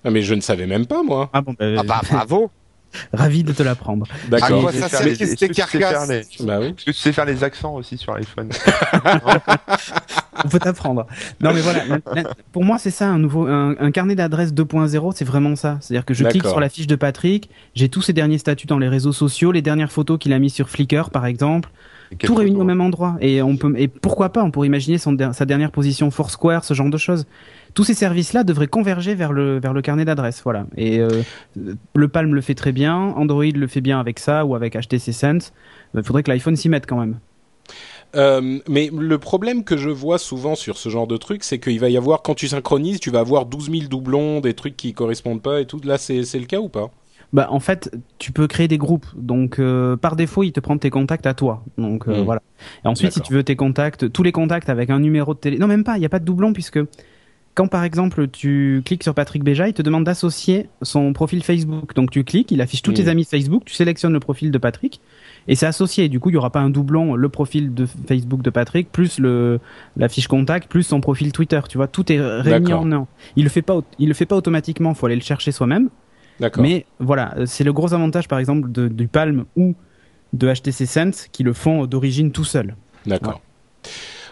Ah, 0.05 0.11
mais 0.11 0.23
je 0.23 0.35
ne 0.35 0.41
savais 0.41 0.67
même 0.67 0.87
pas, 0.87 1.03
moi. 1.03 1.31
Ah 1.33 1.41
bon, 1.41 1.55
bah, 1.59 1.67
ah 1.79 1.83
bah 1.83 2.01
bravo. 2.11 2.51
ravi 3.13 3.45
de 3.45 3.53
te 3.53 3.63
l'apprendre. 3.63 4.07
D'accord. 4.29 4.71
Ah, 4.73 4.77
Est-ce 5.07 5.19
que 5.19 5.25
tu 5.25 5.37
sais 5.37 5.53
faire 5.55 5.69
carcasse. 5.69 6.09
les- 6.09 6.47
Bah 6.47 6.59
oui. 6.61 6.67
Est-ce 6.67 6.85
que 6.85 6.91
tu 6.91 6.93
sais 6.99 7.13
faire 7.13 7.25
les 7.25 7.45
accents 7.45 7.75
aussi 7.75 7.97
sur 7.97 8.15
l'iPhone 8.15 8.49
On 10.45 10.49
peut 10.49 10.59
t'apprendre. 10.59 11.07
Non, 11.41 11.53
mais 11.53 11.61
voilà. 11.61 11.83
pour 12.53 12.65
moi, 12.65 12.79
c'est 12.79 12.91
ça 12.91 13.09
un 13.09 13.19
nouveau, 13.19 13.47
un, 13.47 13.75
un 13.79 13.91
carnet 13.91 14.15
d'adresses 14.15 14.53
2.0. 14.53 15.13
C'est 15.15 15.25
vraiment 15.25 15.57
ça. 15.57 15.79
C'est-à-dire 15.81 16.05
que 16.05 16.15
je 16.15 16.25
clique 16.25 16.47
sur 16.47 16.61
la 16.61 16.69
fiche 16.69 16.87
de 16.87 16.97
Patrick, 16.97 17.51
j'ai 17.75 17.89
tous 17.89 18.03
ses 18.03 18.13
derniers 18.13 18.39
statuts 18.39 18.67
dans 18.67 18.79
les 18.79 18.89
réseaux 18.89 19.13
sociaux, 19.13 19.53
les 19.53 19.63
dernières 19.63 19.93
photos 19.93 20.19
qu'il 20.19 20.33
a 20.33 20.39
mis 20.39 20.51
sur 20.51 20.69
Flickr, 20.71 21.11
par 21.11 21.27
exemple, 21.27 21.71
tout 22.19 22.35
réuni 22.35 22.57
au 22.57 22.65
même 22.65 22.81
endroit. 22.81 23.17
Et 23.21 23.43
on 23.43 23.57
peut, 23.57 23.73
et 23.77 23.89
pourquoi 23.89 24.31
pas, 24.33 24.43
on 24.43 24.51
pourrait 24.51 24.67
imaginer 24.67 24.99
son, 24.99 25.17
sa 25.33 25.45
dernière 25.45 25.71
position 25.71 26.11
Foursquare, 26.11 26.65
ce 26.65 26.75
genre 26.75 26.91
de 26.91 26.99
choses. 26.99 27.27
Tous 27.75 27.85
ces 27.85 27.95
services-là 27.95 28.45
devraient 28.45 28.67
converger 28.67 29.15
vers 29.15 29.33
le, 29.33 29.59
vers 29.61 29.73
le 29.73 29.83
carnet 29.83 30.05
d'adresses, 30.05 30.43
voilà. 30.43 30.67
Et 30.77 30.99
euh, 31.01 31.23
le 31.95 32.09
Palm 32.09 32.35
le 32.35 32.41
fait 32.41 32.55
très 32.55 32.73
bien, 32.73 32.97
Android 32.97 33.45
le 33.45 33.67
fait 33.67 33.81
bien 33.81 34.01
avec 34.01 34.19
ça 34.19 34.45
ou 34.45 34.55
avec 34.55 34.75
HTC 34.77 35.13
Sense. 35.13 35.53
Il 35.95 36.03
faudrait 36.03 36.23
que 36.23 36.31
l'iPhone 36.31 36.57
s'y 36.57 36.69
mette 36.69 36.87
quand 36.87 36.99
même. 36.99 37.19
Euh, 38.17 38.59
mais 38.69 38.91
le 38.93 39.19
problème 39.19 39.63
que 39.63 39.77
je 39.77 39.89
vois 39.91 40.19
souvent 40.19 40.57
sur 40.57 40.77
ce 40.79 40.89
genre 40.89 41.07
de 41.07 41.17
truc, 41.17 41.45
c'est 41.45 41.61
qu'il 41.61 41.79
va 41.79 41.89
y 41.89 41.97
avoir, 41.97 42.23
quand 42.23 42.35
tu 42.35 42.49
synchronises, 42.49 42.99
tu 42.99 43.11
vas 43.11 43.21
avoir 43.21 43.47
12 43.47 43.71
000 43.71 43.83
doublons, 43.89 44.41
des 44.41 44.55
trucs 44.55 44.77
qui 44.77 44.93
correspondent 44.95 45.43
pas 45.43 45.61
et 45.61 45.67
tout. 45.67 45.81
Là, 45.85 45.97
c'est 45.99 46.23
le 46.35 46.47
cas 46.47 46.59
ou 46.59 46.69
pas? 46.69 46.91
Bah 47.33 47.47
en 47.51 47.61
fait, 47.61 47.97
tu 48.19 48.33
peux 48.33 48.49
créer 48.49 48.67
des 48.67 48.79
groupes. 48.79 49.07
Donc 49.15 49.61
euh, 49.61 49.97
par 49.97 50.17
défaut, 50.17 50.43
il 50.43 50.51
te 50.53 50.59
prend 50.59 50.77
tes 50.79 50.91
contacts 50.91 51.27
à 51.27 51.35
toi. 51.35 51.63
Donc 51.79 52.09
euh, 52.09 52.23
Hmm. 52.23 52.25
voilà. 52.25 52.43
Et 52.85 52.89
ensuite, 52.89 53.13
si 53.13 53.21
tu 53.21 53.33
veux 53.33 53.45
tes 53.45 53.55
contacts, 53.55 54.11
tous 54.13 54.25
les 54.25 54.33
contacts 54.33 54.69
avec 54.69 54.91
un 54.91 54.99
numéro 54.99 55.33
de 55.35 55.39
télé. 55.39 55.59
Non, 55.59 55.69
même 55.69 55.85
pas. 55.85 55.97
Il 55.97 56.01
n'y 56.01 56.07
a 56.07 56.09
pas 56.09 56.19
de 56.19 56.25
doublon 56.25 56.53
puisque 56.53 56.81
quand 57.55 57.67
par 57.69 57.85
exemple 57.85 58.29
tu 58.29 58.81
cliques 58.85 59.03
sur 59.03 59.15
Patrick 59.15 59.43
Béja, 59.45 59.69
il 59.69 59.75
te 59.75 59.83
demande 59.83 60.05
d'associer 60.05 60.69
son 60.83 61.13
profil 61.13 61.43
Facebook. 61.43 61.95
Donc 61.95 62.11
tu 62.11 62.25
cliques, 62.25 62.51
il 62.53 62.61
affiche 62.61 62.83
tous 62.83 62.93
tes 62.93 63.09
amis 63.09 63.25
Facebook, 63.25 63.65
tu 63.67 63.75
sélectionnes 63.75 64.13
le 64.13 64.21
profil 64.21 64.51
de 64.51 64.59
Patrick 64.59 65.01
et 65.49 65.55
c'est 65.57 65.67
associé. 65.67 66.09
Du 66.09 66.21
coup, 66.21 66.31
il 66.31 66.35
y 66.35 66.37
aura 66.37 66.51
pas 66.51 66.61
un 66.61 66.71
doublon, 66.71 67.15
le 67.17 67.29
profil 67.29 67.75
de 67.75 67.87
Facebook 68.07 68.43
de 68.43 68.51
Patrick 68.51 68.91
plus 68.93 69.19
le 69.19 69.59
la 69.97 70.09
fiche 70.09 70.29
contact 70.29 70.71
plus 70.71 70.85
son 70.85 71.01
profil 71.01 71.33
Twitter. 71.33 71.61
Tu 71.69 71.77
vois, 71.77 71.89
tout 71.89 72.11
est 72.13 72.21
réuni 72.21 72.73
en 72.79 72.93
un. 72.93 73.07
Il 73.37 73.45
le 73.45 73.51
fait 73.51 73.63
pas, 73.63 73.81
il 73.99 74.09
le 74.09 74.15
fait 74.15 74.27
pas 74.27 74.37
automatiquement. 74.37 74.95
Faut 74.95 75.07
aller 75.07 75.17
le 75.17 75.21
chercher 75.23 75.51
soi-même. 75.53 75.89
Mais 76.63 76.87
voilà, 77.01 77.35
c'est 77.47 77.65
le 77.65 77.73
gros 77.73 77.93
avantage 77.93 78.27
par 78.29 78.39
exemple 78.39 78.71
de- 78.73 78.89
du 78.89 79.09
Palm 79.09 79.45
ou 79.57 79.75
de 80.33 80.47
HTC 80.51 80.87
Sense 80.87 81.27
qui 81.33 81.43
le 81.43 81.53
font 81.53 81.85
d'origine 81.87 82.31
tout 82.33 82.45
seul. 82.45 82.77
D'accord. 83.07 83.41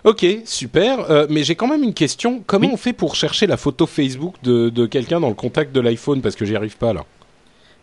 Ok, 0.04 0.24
super. 0.44 1.10
Euh, 1.10 1.26
mais 1.28 1.42
j'ai 1.42 1.54
quand 1.54 1.68
même 1.68 1.82
une 1.82 1.94
question. 1.94 2.42
Comment 2.46 2.66
Oui. 2.66 2.72
on 2.74 2.76
fait 2.76 2.92
pour 2.92 3.14
chercher 3.14 3.46
la 3.46 3.56
photo 3.56 3.86
Facebook 3.86 4.34
de, 4.42 4.68
de 4.68 4.86
quelqu'un 4.86 5.20
dans 5.20 5.28
le 5.28 5.34
contact 5.34 5.74
de 5.74 5.80
l'iPhone? 5.80 6.20
Parce 6.22 6.36
que 6.36 6.44
j'y 6.44 6.56
arrive 6.56 6.76
pas 6.76 6.92
là. 6.92 7.04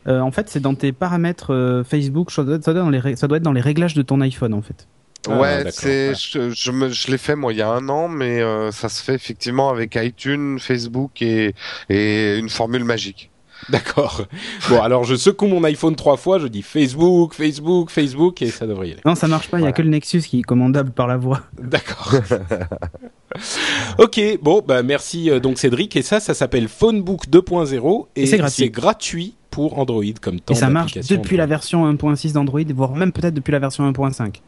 Euh, 0.08 0.20
en 0.20 0.32
fait, 0.32 0.50
c'est 0.50 0.60
dans 0.60 0.76
tes 0.76 0.92
paramètres 0.92 1.52
euh, 1.54 1.84
Facebook, 1.84 2.32
ça 2.32 2.44
doit, 2.44 2.56
être 2.58 2.72
dans 2.74 2.90
les 2.92 3.00
ré- 3.00 3.16
ça 3.16 3.28
doit 3.28 3.38
être 3.38 3.44
dans 3.44 3.52
les 3.54 3.62
réglages 3.62 3.96
de 3.96 4.02
ton 4.04 4.22
iPhone 4.22 4.54
en 4.54 4.62
fait. 4.62 4.88
Ah, 5.28 5.40
ouais, 5.40 5.58
d'accord, 5.58 5.72
c'est, 5.74 6.10
ouais. 6.10 6.16
je, 6.16 6.50
je, 6.52 6.72
me- 6.72 6.90
je 6.90 7.10
l'ai 7.10 7.18
fait 7.18 7.36
moi 7.36 7.52
il 7.52 7.58
y 7.58 7.64
a 7.64 7.70
un 7.70 7.90
an, 7.90 8.08
mais 8.08 8.40
euh, 8.42 8.72
ça 8.72 8.88
se 8.90 9.02
fait 9.02 9.16
effectivement 9.16 9.70
avec 9.72 9.96
iTunes, 9.96 10.60
Facebook 10.60 11.24
et, 11.24 11.56
et 11.90 12.38
une 12.38 12.50
formule 12.50 12.84
magique. 12.84 13.32
D'accord. 13.70 14.22
Bon, 14.70 14.82
alors 14.82 15.04
je 15.06 15.16
secoue 15.16 15.48
mon 15.48 15.64
iPhone 15.64 15.96
trois 15.96 16.18
fois, 16.18 16.40
je 16.40 16.48
dis 16.48 16.62
Facebook, 16.62 17.34
Facebook, 17.34 17.90
Facebook, 17.90 18.42
et 18.42 18.50
ça 18.50 18.68
devrait 18.68 18.90
y 18.90 18.92
aller. 18.92 19.02
Non, 19.06 19.16
ça 19.16 19.28
marche 19.28 19.50
pas, 19.50 19.58
il 19.58 19.62
y 19.62 19.64
a 19.64 19.68
Voilà. 19.68 19.74
que 19.74 19.82
le 19.82 19.90
Nexus 19.90 20.22
qui 20.22 20.40
est 20.40 20.44
commandable 20.44 20.92
par 20.92 21.08
la 21.08 21.18
voix. 21.18 21.42
D'accord. 21.62 22.14
ok, 23.98 24.22
bon, 24.42 24.62
bah 24.66 24.84
merci 24.84 25.30
euh, 25.30 25.40
donc 25.40 25.58
Cédric. 25.58 25.96
Et 25.96 26.02
ça, 26.02 26.20
ça 26.20 26.34
s'appelle 26.34 26.68
Phonebook 26.68 27.28
2.0 27.28 28.08
et 28.16 28.26
c'est 28.26 28.38
gratuit. 28.38 28.70
gratuit 28.70 29.34
pour 29.50 29.80
Android 29.80 30.04
comme 30.22 30.40
temps. 30.40 30.54
Et 30.54 30.58
ça 30.58 30.70
marche 30.70 30.94
depuis 30.96 31.38
la 31.38 31.46
version 31.46 31.92
1.6 31.92 32.34
d'Android, 32.34 32.62
voire 32.76 32.96
même 32.96 33.12
peut-être 33.12 33.34
depuis 33.34 33.52
la 33.52 33.60
version 33.60 33.90
1.5. 33.90 34.42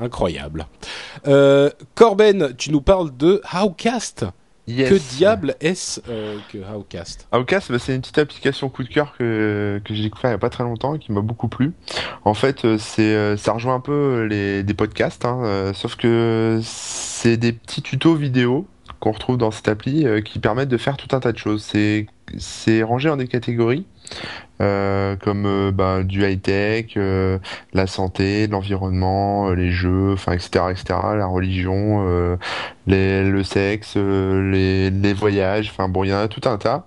Incroyable. 0.00 0.66
Euh, 1.28 1.70
Corben, 1.94 2.54
tu 2.56 2.72
nous 2.72 2.80
parles 2.80 3.16
de 3.16 3.40
Howcast. 3.52 4.24
Yes. 4.66 4.88
Que 4.88 5.16
diable 5.16 5.56
est-ce 5.60 6.00
euh, 6.08 6.38
que 6.50 6.56
Howcast 6.58 7.28
Outcast, 7.32 7.70
bah, 7.70 7.78
c'est 7.78 7.94
une 7.94 8.00
petite 8.00 8.16
application 8.16 8.70
coup 8.70 8.82
de 8.82 8.88
cœur 8.88 9.14
que, 9.18 9.78
que 9.84 9.92
j'ai 9.92 10.04
découvert 10.04 10.30
il 10.30 10.34
y 10.34 10.36
a 10.36 10.38
pas 10.38 10.48
très 10.48 10.64
longtemps 10.64 10.94
et 10.94 10.98
qui 10.98 11.12
m'a 11.12 11.20
beaucoup 11.20 11.48
plu. 11.48 11.72
En 12.24 12.32
fait, 12.32 12.64
euh, 12.64 12.78
c'est 12.78 13.14
euh, 13.14 13.36
ça 13.36 13.52
rejoint 13.52 13.74
un 13.74 13.80
peu 13.80 14.24
les 14.24 14.62
des 14.62 14.74
podcasts, 14.74 15.26
hein, 15.26 15.40
euh, 15.44 15.74
sauf 15.74 15.96
que 15.96 16.60
c'est 16.62 17.36
des 17.36 17.52
petits 17.52 17.82
tutos 17.82 18.14
vidéo 18.14 18.66
qu'on 19.00 19.12
retrouve 19.12 19.36
dans 19.36 19.50
cette 19.50 19.68
appli 19.68 20.06
euh, 20.06 20.22
qui 20.22 20.38
permettent 20.38 20.70
de 20.70 20.78
faire 20.78 20.96
tout 20.96 21.14
un 21.14 21.20
tas 21.20 21.32
de 21.32 21.38
choses. 21.38 21.62
C'est 21.62 22.06
c'est 22.38 22.82
rangé 22.82 23.10
en 23.10 23.18
des 23.18 23.28
catégories 23.28 23.84
euh, 24.60 25.16
comme 25.16 25.46
euh, 25.46 25.72
bah, 25.72 26.04
du 26.04 26.24
high 26.24 26.40
tech, 26.40 26.92
euh, 26.96 27.38
la 27.72 27.88
santé, 27.88 28.46
l'environnement, 28.46 29.50
les 29.50 29.72
jeux, 29.72 30.14
etc 30.32 30.66
etc, 30.70 30.84
la 31.16 31.26
religion, 31.26 32.04
le 32.86 33.42
sexe, 33.42 33.96
les, 33.96 35.12
voyages, 35.12 35.70
enfin 35.70 35.88
bon 35.88 36.04
il 36.04 36.10
y 36.10 36.14
en 36.14 36.18
a 36.18 36.28
tout 36.28 36.48
un 36.48 36.56
tas. 36.56 36.86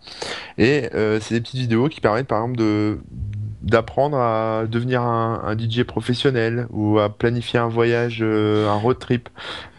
Et 0.57 0.89
c'est 1.21 1.35
des 1.35 1.41
petites 1.41 1.59
vidéos 1.59 1.89
qui 1.89 2.01
permettent 2.01 2.27
par 2.27 2.39
exemple 2.39 2.57
de 2.57 2.99
d'apprendre 3.61 4.17
à 4.17 4.63
devenir 4.65 5.01
un, 5.01 5.57
DJ 5.57 5.83
professionnel 5.83 6.67
ou 6.69 6.99
à 6.99 7.09
planifier 7.09 7.59
un 7.59 7.67
voyage, 7.67 8.21
un 8.23 8.75
road 8.75 8.97
trip. 8.99 9.29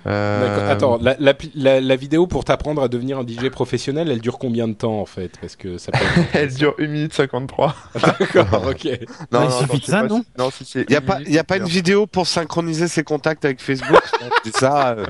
Euh, 0.09 0.49
D'accord. 0.57 0.71
Attends, 0.71 0.99
la, 1.03 1.17
la, 1.19 1.35
la- 1.55 1.81
la 1.81 1.97
vidéo 1.97 2.27
pour 2.27 2.45
t'apprendre 2.45 2.83
à 2.83 2.89
devenir 2.89 3.19
un 3.19 3.27
DJ 3.27 3.49
professionnel, 3.51 4.11
elle 4.11 4.21
dure 4.21 4.39
combien 4.39 4.67
de 4.67 4.73
temps 4.73 5.01
en 5.01 5.07
fait? 5.07 5.33
Parce 5.41 5.55
que 5.57 5.77
ça 5.77 5.93
peut. 5.93 5.99
Elle 6.33 6.55
dure 6.55 6.75
1 6.79 6.87
minute 6.87 7.13
53. 7.13 7.75
D'accord, 7.95 8.67
ok. 8.71 8.89
Ah, 9.33 9.45
il 9.45 9.51
suffit 9.53 9.81
de 9.81 9.85
ça, 9.85 10.03
non 10.05 10.21
si- 10.23 10.27
Non, 10.39 10.51
si 10.51 10.65
c'est 10.65 10.85
Il 10.89 10.93
y 10.93 10.97
a 10.97 11.01
pas, 11.01 11.21
y 11.21 11.39
a 11.39 11.45
pas 11.45 11.59
une 11.59 11.65
vidéo 11.65 12.07
pour 12.07 12.27
synchroniser 12.27 12.89
ses 12.89 13.05
contacts 13.05 13.45
avec 13.45 13.61
Facebook? 13.61 14.01
c'est 14.45 14.57
ça. 14.57 14.91
euh, 14.97 15.05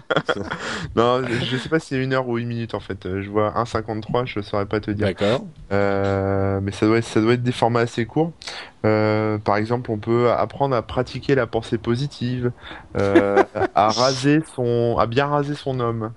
Non, 0.96 1.22
je 1.44 1.56
sais 1.56 1.68
pas 1.68 1.78
si 1.78 1.88
c'est 1.88 2.02
une 2.02 2.12
heure 2.12 2.28
ou 2.28 2.38
une 2.38 2.48
minute 2.48 2.74
en 2.74 2.80
fait. 2.80 2.98
Je 3.22 3.28
vois 3.30 3.50
1,53, 3.56 4.26
je 4.26 4.40
saurais 4.40 4.66
pas 4.66 4.80
te 4.80 4.90
dire. 4.90 5.06
D'accord. 5.06 5.44
Euh, 5.72 6.60
mais 6.62 6.72
ça 6.72 6.86
doit, 6.86 6.98
être, 6.98 7.04
ça 7.06 7.20
doit 7.20 7.34
être 7.34 7.42
des 7.42 7.52
formats 7.52 7.80
assez 7.80 8.04
courts. 8.06 8.32
Euh, 8.86 9.38
par 9.38 9.56
exemple, 9.56 9.90
on 9.90 9.98
peut 9.98 10.30
apprendre 10.30 10.76
à 10.76 10.82
pratiquer 10.82 11.34
la 11.34 11.46
pensée 11.46 11.78
positive, 11.78 12.52
euh, 12.96 13.42
à 13.74 13.88
raser 13.90 14.40
son, 14.54 14.96
à 14.98 15.06
bien 15.06 15.26
raser 15.26 15.54
son 15.54 15.80
homme, 15.80 16.12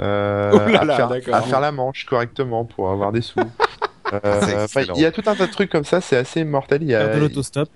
euh, 0.00 0.50
Oh 0.54 0.70
là 0.70 0.80
à, 0.80 0.96
faire, 0.96 1.08
d'accord. 1.08 1.34
à 1.34 1.42
faire 1.42 1.60
la 1.60 1.72
manche 1.72 2.06
correctement 2.06 2.64
pour 2.64 2.90
avoir 2.90 3.12
des 3.12 3.22
sous. 3.22 3.40
Euh, 4.12 4.66
il 4.94 5.00
y 5.00 5.06
a 5.06 5.10
tout 5.10 5.22
un 5.24 5.34
tas 5.34 5.46
de 5.46 5.52
trucs 5.52 5.70
comme 5.70 5.84
ça, 5.86 6.02
c'est 6.02 6.18
assez 6.18 6.44
mortel. 6.44 6.82
Il 6.82 6.88
y 6.90 6.94
a, 6.94 7.14
de 7.14 7.18
l'autostop. 7.18 7.70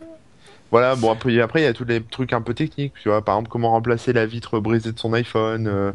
voilà, 0.70 0.94
bon 0.94 1.10
après, 1.10 1.40
après 1.40 1.62
il 1.62 1.64
y 1.64 1.66
a 1.66 1.72
tous 1.72 1.86
les 1.86 2.02
trucs 2.02 2.34
un 2.34 2.42
peu 2.42 2.52
techniques, 2.52 2.92
tu 3.00 3.08
vois, 3.08 3.24
par 3.24 3.36
exemple 3.36 3.48
comment 3.48 3.70
remplacer 3.70 4.12
la 4.12 4.26
vitre 4.26 4.60
brisée 4.60 4.92
de 4.92 4.98
son 4.98 5.14
iPhone, 5.14 5.66
euh, 5.66 5.92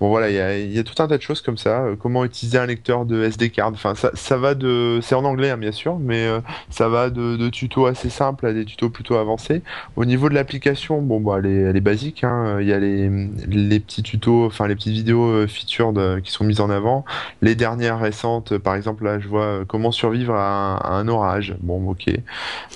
Bon 0.00 0.08
voilà, 0.08 0.30
il 0.30 0.70
y 0.70 0.76
y 0.76 0.78
a 0.78 0.84
tout 0.84 1.02
un 1.02 1.08
tas 1.08 1.16
de 1.16 1.22
choses 1.22 1.40
comme 1.42 1.58
ça. 1.58 1.82
euh, 1.84 1.96
comment 1.96 2.24
utiliser 2.24 2.58
un 2.58 2.66
lecteur 2.66 3.04
de 3.04 3.22
SD 3.24 3.50
card. 3.50 3.70
Enfin, 3.72 3.94
ça, 3.94 4.10
ça 4.14 4.36
va 4.36 4.54
de, 4.54 5.00
c'est 5.02 5.14
en 5.16 5.24
anglais 5.24 5.50
hein, 5.50 5.56
bien 5.56 5.72
sûr, 5.72 5.98
mais 5.98 6.26
euh, 6.26 6.40
ça 6.70 6.88
va 6.88 7.10
de, 7.10 7.36
de 7.36 7.48
tutos 7.48 7.86
assez 7.86 8.08
simples 8.10 8.46
à 8.46 8.52
des 8.52 8.64
tutos 8.64 8.90
plutôt 8.90 9.16
avancés. 9.16 9.62
Au 9.96 10.04
niveau 10.04 10.28
de 10.28 10.34
l'application, 10.34 11.02
bon 11.02 11.20
bah 11.20 11.36
elle 11.38 11.46
est, 11.46 11.56
elle 11.62 11.76
est 11.76 11.80
basique. 11.80 12.22
Hein. 12.24 12.58
Il 12.60 12.66
y 12.68 12.72
a 12.72 12.78
les, 12.78 13.10
les 13.48 13.80
petits 13.80 14.02
tutos, 14.02 14.46
enfin 14.46 14.68
les 14.68 14.74
petites 14.76 14.92
vidéos 14.92 15.24
euh, 15.30 15.46
featured 15.48 15.98
euh, 15.98 16.20
qui 16.20 16.30
sont 16.30 16.44
mises 16.44 16.60
en 16.60 16.70
avant. 16.70 17.04
Les 17.42 17.54
dernières 17.56 17.98
récentes, 17.98 18.56
par 18.58 18.74
exemple 18.76 19.04
là, 19.04 19.18
je 19.18 19.26
vois 19.28 19.42
euh, 19.44 19.64
comment 19.66 19.90
survivre 19.90 20.34
à 20.34 20.46
un, 20.48 20.76
à 20.76 20.90
un 20.92 21.08
orage. 21.08 21.56
Bon, 21.60 21.88
ok. 21.90 22.04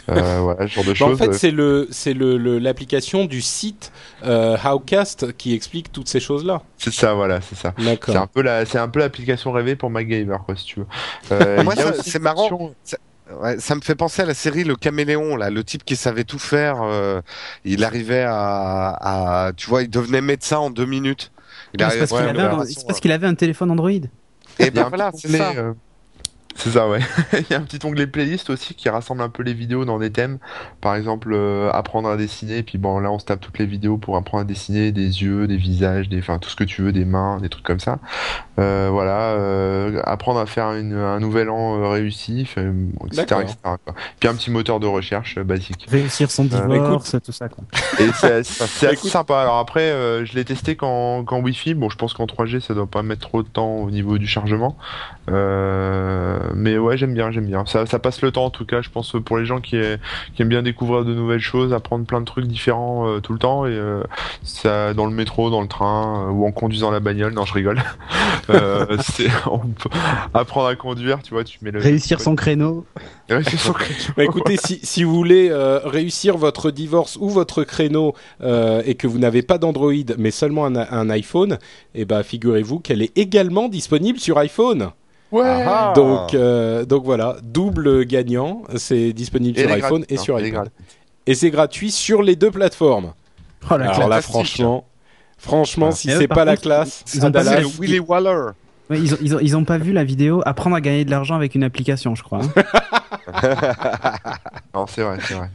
Euh, 0.08 0.40
voilà, 0.42 0.66
ce 0.68 0.72
genre 0.74 0.84
de 0.84 0.92
Bah, 0.92 0.94
choses. 0.94 1.22
en 1.22 1.26
fait, 1.26 1.32
c'est 1.32 1.50
le 1.50 1.86
c'est 1.90 2.14
le 2.14 2.36
l'application 2.58 3.24
du 3.24 3.40
site 3.42 3.92
euh, 4.24 4.56
Howcast 4.62 5.36
qui 5.36 5.54
explique 5.54 5.92
toutes 5.92 6.08
ces 6.08 6.20
choses-là. 6.20 6.62
c'est 6.78 6.92
ça, 6.92 7.11
voilà, 7.14 7.40
c'est 7.40 7.54
ça. 7.56 7.74
C'est 8.12 8.16
un 8.18 8.26
peu 8.26 8.42
la, 8.42 8.64
c'est 8.66 8.78
un 8.78 8.88
peu 8.88 9.00
l'application 9.00 9.52
rêvée 9.52 9.76
pour 9.76 9.90
MacGyver, 9.90 10.36
quoi, 10.44 10.56
si 10.56 10.64
tu 10.64 10.80
veux. 10.80 10.86
Euh, 11.32 11.62
Moi, 11.64 11.74
ça- 11.76 11.94
c'est 12.02 12.18
marrant. 12.18 12.72
Ouais, 13.40 13.58
ça 13.58 13.74
me 13.74 13.80
fait 13.80 13.94
penser 13.94 14.22
à 14.22 14.26
la 14.26 14.34
série 14.34 14.62
Le 14.64 14.76
Caméléon, 14.76 15.36
là, 15.36 15.48
le 15.48 15.64
type 15.64 15.84
qui 15.84 15.96
savait 15.96 16.24
tout 16.24 16.38
faire. 16.38 16.82
euh, 16.82 17.20
il 17.64 17.82
arrivait 17.84 18.24
à, 18.28 19.46
à, 19.46 19.52
tu 19.56 19.68
vois, 19.70 19.82
il 19.82 19.88
devenait 19.90 20.20
médecin 20.20 20.58
en 20.58 20.70
deux 20.70 20.84
minutes. 20.84 21.32
Il 21.74 21.80
C'est 21.90 21.98
parce 22.00 22.10
qu'il 22.10 22.28
avait, 22.28 22.42
un- 22.42 22.64
parce 22.86 23.00
qu'il 23.00 23.12
avait 23.12 23.26
un 23.26 23.34
téléphone 23.34 23.70
Android. 23.70 23.90
Et 23.90 24.64
a 24.64 24.70
ben 24.70 24.88
voilà, 24.88 25.10
c'est 25.16 25.28
ça. 25.28 25.52
euh, 25.56 25.72
C'est 26.54 26.70
ça, 26.70 26.88
ouais. 26.88 27.00
Il 27.32 27.46
y 27.50 27.54
a 27.54 27.58
un 27.58 27.62
petit 27.62 27.84
onglet 27.84 28.06
playlist 28.06 28.50
aussi 28.50 28.74
qui 28.74 28.88
rassemble 28.88 29.22
un 29.22 29.28
peu 29.28 29.42
les 29.42 29.54
vidéos 29.54 29.84
dans 29.84 29.98
des 29.98 30.10
thèmes. 30.10 30.38
Par 30.80 30.94
exemple, 30.94 31.30
euh, 31.32 31.70
apprendre 31.72 32.08
à 32.08 32.16
dessiner. 32.16 32.62
Puis 32.62 32.78
bon, 32.78 32.98
là, 33.00 33.10
on 33.10 33.18
se 33.18 33.24
tape 33.24 33.40
toutes 33.40 33.58
les 33.58 33.66
vidéos 33.66 33.96
pour 33.98 34.16
apprendre 34.16 34.42
à 34.42 34.44
dessiner 34.44 34.92
des 34.92 35.22
yeux, 35.22 35.46
des 35.46 35.56
visages, 35.56 36.08
des, 36.08 36.18
enfin, 36.18 36.38
tout 36.38 36.50
ce 36.50 36.56
que 36.56 36.64
tu 36.64 36.82
veux, 36.82 36.92
des 36.92 37.04
mains, 37.04 37.38
des 37.40 37.48
trucs 37.48 37.64
comme 37.64 37.80
ça. 37.80 37.98
Euh, 38.58 38.88
voilà. 38.92 39.32
euh, 39.32 40.00
apprendre 40.04 40.40
à 40.40 40.46
faire 40.46 40.72
une, 40.72 40.94
un 40.94 41.18
nouvel 41.20 41.48
an 41.50 41.80
euh, 41.82 41.88
réussi, 41.88 42.44
fait, 42.44 42.66
etc., 43.06 43.22
etc., 43.42 43.56
quoi. 43.62 43.94
Puis 44.20 44.28
un 44.28 44.34
petit 44.34 44.50
moteur 44.50 44.78
de 44.78 44.86
recherche 44.86 45.38
euh, 45.38 45.44
basique. 45.44 45.86
Réussir 45.90 46.30
son 46.30 46.44
Euh, 46.44 46.66
divorce, 46.68 47.16
tout 47.24 47.32
ça. 47.32 47.48
Quoi. 47.48 47.64
Et 47.98 48.08
c'est 48.14 48.42
c'est 48.44 48.62
assez 48.64 48.86
Écoute. 48.92 49.10
sympa. 49.10 49.40
Alors 49.40 49.58
après, 49.58 49.90
euh, 49.90 50.24
je 50.24 50.34
l'ai 50.34 50.44
testé 50.44 50.76
qu'en 50.76 51.24
qu'en 51.24 51.40
Wi-Fi. 51.40 51.74
Bon, 51.74 51.88
je 51.88 51.96
pense 51.96 52.12
qu'en 52.14 52.26
3G, 52.26 52.60
ça 52.60 52.74
doit 52.74 52.86
pas 52.86 53.02
mettre 53.02 53.22
trop 53.22 53.42
de 53.42 53.48
temps 53.48 53.76
au 53.76 53.90
niveau 53.90 54.18
du 54.18 54.26
chargement. 54.26 54.76
Euh, 55.30 56.38
mais 56.54 56.78
ouais, 56.78 56.96
j'aime 56.96 57.14
bien, 57.14 57.30
j'aime 57.30 57.46
bien. 57.46 57.64
Ça, 57.66 57.86
ça 57.86 57.98
passe 57.98 58.22
le 58.22 58.32
temps 58.32 58.46
en 58.46 58.50
tout 58.50 58.64
cas. 58.64 58.82
Je 58.82 58.90
pense 58.90 59.14
pour 59.24 59.38
les 59.38 59.46
gens 59.46 59.60
qui, 59.60 59.80
qui 60.34 60.42
aiment 60.42 60.48
bien 60.48 60.62
découvrir 60.62 61.04
de 61.04 61.14
nouvelles 61.14 61.40
choses, 61.40 61.72
apprendre 61.72 62.04
plein 62.04 62.20
de 62.20 62.24
trucs 62.24 62.46
différents 62.46 63.08
euh, 63.08 63.20
tout 63.20 63.32
le 63.32 63.38
temps. 63.38 63.66
Et 63.66 63.70
euh, 63.70 64.02
ça, 64.42 64.94
dans 64.94 65.06
le 65.06 65.12
métro, 65.12 65.50
dans 65.50 65.62
le 65.62 65.68
train 65.68 66.26
euh, 66.26 66.30
ou 66.30 66.46
en 66.46 66.52
conduisant 66.52 66.90
la 66.90 67.00
bagnole. 67.00 67.32
Non, 67.34 67.44
je 67.44 67.54
rigole. 67.54 67.82
euh, 68.50 68.96
c'est 69.00 69.28
on 69.46 69.58
peut 69.58 69.90
apprendre 70.34 70.66
à 70.66 70.76
conduire. 70.76 71.22
Tu 71.22 71.34
vois, 71.34 71.44
tu 71.44 71.58
mets 71.62 71.70
le 71.70 71.80
Réussir 71.80 72.20
son 72.20 72.34
créneau. 72.34 72.84
Réussir 73.28 73.58
son 73.58 73.72
Bah, 74.16 74.24
écoutez, 74.24 74.56
si, 74.56 74.80
si 74.82 75.04
vous 75.04 75.14
voulez 75.14 75.48
euh, 75.50 75.80
réussir 75.84 76.36
votre 76.36 76.70
divorce 76.70 77.16
ou 77.20 77.28
votre 77.28 77.64
créneau 77.64 78.14
euh, 78.42 78.82
et 78.84 78.94
que 78.94 79.06
vous 79.06 79.18
n'avez 79.18 79.42
pas 79.42 79.58
d'Android 79.58 79.92
mais 80.18 80.30
seulement 80.30 80.66
un, 80.66 80.76
un 80.76 81.10
iPhone, 81.10 81.58
eh 81.94 82.04
ben 82.04 82.22
figurez-vous 82.22 82.80
qu'elle 82.80 83.02
est 83.02 83.16
également 83.16 83.68
disponible 83.68 84.18
sur 84.18 84.38
iPhone. 84.38 84.90
Ouais. 85.32 85.64
Ah. 85.66 85.92
Donc 85.96 86.34
euh, 86.34 86.84
donc 86.84 87.04
voilà, 87.04 87.36
double 87.42 88.04
gagnant, 88.04 88.62
c'est 88.76 89.12
disponible 89.12 89.58
Et 89.58 89.62
sur 89.62 89.72
iPhone 89.72 90.04
et 90.08 90.14
hein, 90.18 90.22
sur 90.22 90.40
iPad. 90.40 90.70
Et 91.26 91.34
c'est 91.34 91.50
gratuit 91.50 91.90
sur 91.90 92.22
les 92.22 92.36
deux 92.36 92.50
plateformes. 92.50 93.14
Oh 93.70 93.76
la 93.76 93.90
Alors 93.92 94.08
là, 94.08 94.20
franchement, 94.20 94.86
franchement, 95.38 95.90
si 95.90 96.10
Et 96.10 96.14
eux, 96.14 96.18
c'est 96.18 96.28
pas 96.28 96.44
la 96.44 96.56
classe, 96.56 97.04
ils 97.14 97.24
ont 97.24 97.32
pas 97.32 97.44
Dallas, 97.44 97.66
Willy 97.80 97.98
Waller. 98.00 98.50
Ouais, 98.90 98.98
ils, 99.00 99.14
ont, 99.14 99.18
ils, 99.22 99.36
ont, 99.36 99.38
ils 99.40 99.56
ont 99.56 99.64
pas 99.64 99.78
vu 99.78 99.92
la 99.92 100.04
vidéo 100.04 100.42
apprendre 100.44 100.76
à 100.76 100.80
gagner 100.80 101.04
de 101.04 101.10
l'argent 101.10 101.34
avec 101.36 101.54
une 101.54 101.62
application, 101.64 102.14
je 102.14 102.22
crois. 102.22 102.40
hein. 102.42 102.62
Non, 104.74 104.86
c'est 104.86 105.02
vrai, 105.02 105.18
c'est 105.26 105.34
vrai. 105.34 105.48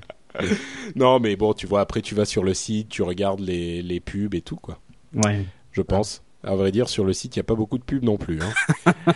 non 0.95 1.19
mais 1.19 1.35
bon, 1.35 1.53
tu 1.53 1.67
vois, 1.67 1.81
après 1.81 2.01
tu 2.01 2.15
vas 2.15 2.25
sur 2.25 2.43
le 2.43 2.53
site, 2.53 2.89
tu 2.89 3.01
regardes 3.01 3.39
les, 3.39 3.81
les 3.81 3.99
pubs 3.99 4.33
et 4.35 4.41
tout 4.41 4.55
quoi. 4.55 4.79
ouais. 5.25 5.45
je 5.71 5.81
pense. 5.81 6.21
À 6.43 6.55
vrai 6.55 6.71
dire, 6.71 6.87
sur 6.87 7.03
le 7.03 7.11
site, 7.13 7.35
il 7.35 7.39
n'y 7.39 7.41
a 7.41 7.43
pas 7.43 7.55
beaucoup 7.55 7.77
de 7.77 7.83
pubs 7.83 8.03
non 8.03 8.17
plus. 8.17 8.39
Hein. 8.41 8.93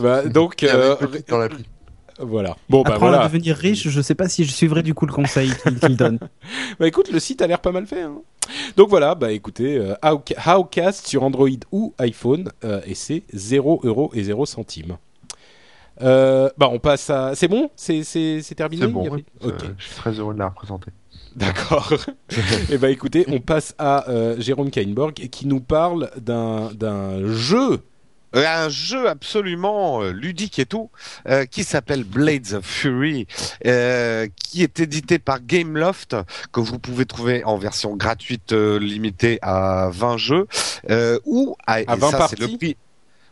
Bah, 0.00 0.22
donc, 0.26 0.62
euh, 0.62 0.96
dans 1.28 1.38
l'appli. 1.38 1.64
voilà. 2.18 2.56
Bon, 2.68 2.82
bah 2.82 2.94
Apprendre 2.94 3.18
à 3.20 3.24
devenir 3.28 3.56
riche, 3.56 3.88
je 3.88 4.00
sais 4.00 4.14
pas 4.14 4.28
si 4.28 4.44
je 4.44 4.52
suivrai 4.52 4.82
du 4.82 4.94
coup 4.94 5.06
le 5.06 5.12
conseil 5.12 5.50
qu'il 5.82 5.96
donne. 5.96 6.18
Bah 6.78 6.86
écoute, 6.86 7.10
le 7.10 7.18
site 7.20 7.40
a 7.42 7.46
l'air 7.46 7.60
pas 7.60 7.72
mal 7.72 7.86
fait. 7.86 8.02
Hein. 8.02 8.16
Donc 8.76 8.88
voilà, 8.90 9.14
bah 9.14 9.32
écoutez, 9.32 9.76
euh, 9.76 9.94
Howca- 10.02 10.36
Howcast 10.44 11.06
sur 11.06 11.22
Android 11.24 11.48
ou 11.72 11.94
iPhone, 11.98 12.50
euh, 12.64 12.80
et 12.86 12.94
c'est 12.94 13.22
0 13.32 13.80
euros 13.84 14.10
et 14.14 14.22
0 14.22 14.46
centimes. 14.46 14.96
Euh, 16.02 16.50
bah 16.58 16.68
on 16.70 16.78
passe 16.78 17.08
à... 17.08 17.34
C'est 17.34 17.48
bon? 17.48 17.70
C'est 17.74 18.04
c'est- 18.04 18.42
c'est 18.42 18.54
terminé? 18.54 18.82
C'est 18.82 18.92
bon. 18.92 19.06
euh, 19.06 19.48
Ok, 19.48 19.64
je 19.78 19.84
suis 19.84 19.94
très 19.96 20.12
heureux 20.12 20.34
de 20.34 20.38
la 20.38 20.48
représenter. 20.50 20.90
d'accord. 21.34 21.90
et 22.70 22.76
bah 22.76 22.90
écoutez, 22.90 23.24
on 23.28 23.40
passe 23.40 23.74
à 23.78 24.08
euh, 24.10 24.36
Jérôme 24.38 24.70
Kainborg 24.70 25.14
qui 25.14 25.46
nous 25.46 25.60
parle 25.60 26.10
d'un 26.20 26.70
d'un 26.74 27.26
jeu 27.32 27.72
Euh, 27.72 27.78
un 28.44 28.68
jeu 28.68 29.08
absolument 29.08 30.02
euh, 30.02 30.10
ludique 30.10 30.58
et 30.58 30.66
tout, 30.66 30.90
euh, 31.28 31.44
qui 31.46 31.64
s'appelle 31.64 32.04
Blades 32.04 32.52
of 32.54 32.64
Fury, 32.64 33.26
euh, 33.66 34.26
qui 34.36 34.62
est 34.62 34.80
édité 34.80 35.18
par 35.18 35.40
Gameloft, 35.40 36.16
que 36.52 36.60
vous 36.60 36.78
pouvez 36.78 37.06
trouver 37.06 37.44
en 37.44 37.56
version 37.56 37.96
gratuite 37.96 38.52
euh, 38.52 38.78
limitée 38.78 39.38
à 39.42 39.88
20 39.92 40.16
jeux, 40.16 40.46
euh, 40.90 41.18
ou 41.24 41.56
à, 41.66 41.80
et 41.80 41.84
20 41.86 41.98
ça, 41.98 42.06
le 42.12 42.18
parties 42.18 42.56
prix. 42.56 42.76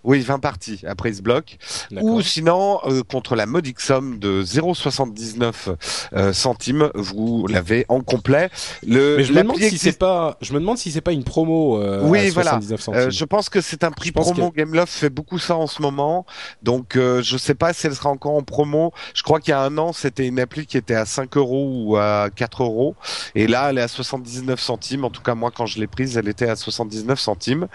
Oui, 0.05 0.21
20 0.21 0.39
parties, 0.39 0.81
après 0.87 1.11
il 1.11 1.17
se 1.17 1.23
bloque. 1.23 1.57
Ou 2.03 2.21
sinon, 2.23 2.79
euh, 2.87 3.03
contre 3.03 3.35
la 3.37 3.47
modique 3.47 3.81
somme 3.81 4.19
de 4.19 4.43
0,79 4.43 5.71
euh, 6.15 6.33
centimes, 6.33 6.91
vous 6.95 7.47
l'avez 7.47 7.87
en 7.89 8.01
complet. 8.01 8.51
Le, 8.87 9.17
Mais 9.17 9.25
je 9.25 9.33
me 9.33 9.43
demande 9.43 9.57
si 9.59 9.65
existe- 9.65 9.83
c'est 9.85 9.99
pas, 9.99 10.37
je 10.41 10.53
me 10.53 10.61
demande 10.61 10.79
si 10.79 10.91
c'est 10.93 11.01
pas 11.01 11.13
une 11.13 11.25
promo. 11.25 11.81
Euh, 11.81 12.03
Oui, 12.05 12.29
à 12.29 12.31
voilà. 12.31 12.51
79 12.51 12.81
centimes. 12.81 13.01
Euh, 13.01 13.11
je 13.11 13.25
pense 13.25 13.49
que 13.49 13.61
c'est 13.61 13.85
un 13.85 13.91
prix 13.91 14.13
promo. 14.13 14.51
Gameloft 14.55 14.93
fait 14.93 15.11
beaucoup 15.11 15.39
ça 15.39 15.57
en 15.57 15.67
ce 15.67 15.81
moment. 15.83 16.27
Donc, 16.63 16.97
euh, 16.97 17.23
je 17.23 17.37
sais 17.37 17.55
pas 17.55 17.73
si 17.73 17.87
elle 17.87 17.95
sera 17.95 18.11
encore 18.11 18.35
en 18.35 18.43
promo. 18.43 18.93
Je 19.15 19.23
crois 19.23 19.41
qu'il 19.41 19.51
y 19.51 19.55
a 19.55 19.61
un 19.61 19.77
an, 19.79 19.93
c'était 19.93 20.27
une 20.27 20.39
appli 20.41 20.67
qui 20.67 20.77
était 20.77 20.95
à 20.95 21.07
5 21.07 21.37
euros 21.37 21.73
ou 21.85 21.97
à 21.97 22.29
4 22.35 22.63
euros. 22.63 22.95
Et 23.35 23.47
là, 23.47 23.71
elle 23.71 23.79
est 23.79 23.83
à 23.83 23.89
79 23.89 24.61
centimes. 24.61 25.05
En 25.05 25.11
tout 25.11 25.23
cas, 25.23 25.35
moi, 25.35 25.51
quand 25.51 25.67
je 25.67 25.79
l'ai 25.81 25.87
prise, 25.87 26.17
elle 26.17 26.29
était 26.29 26.49
à 26.49 26.57
79 26.57 27.19
centimes. 27.19 27.69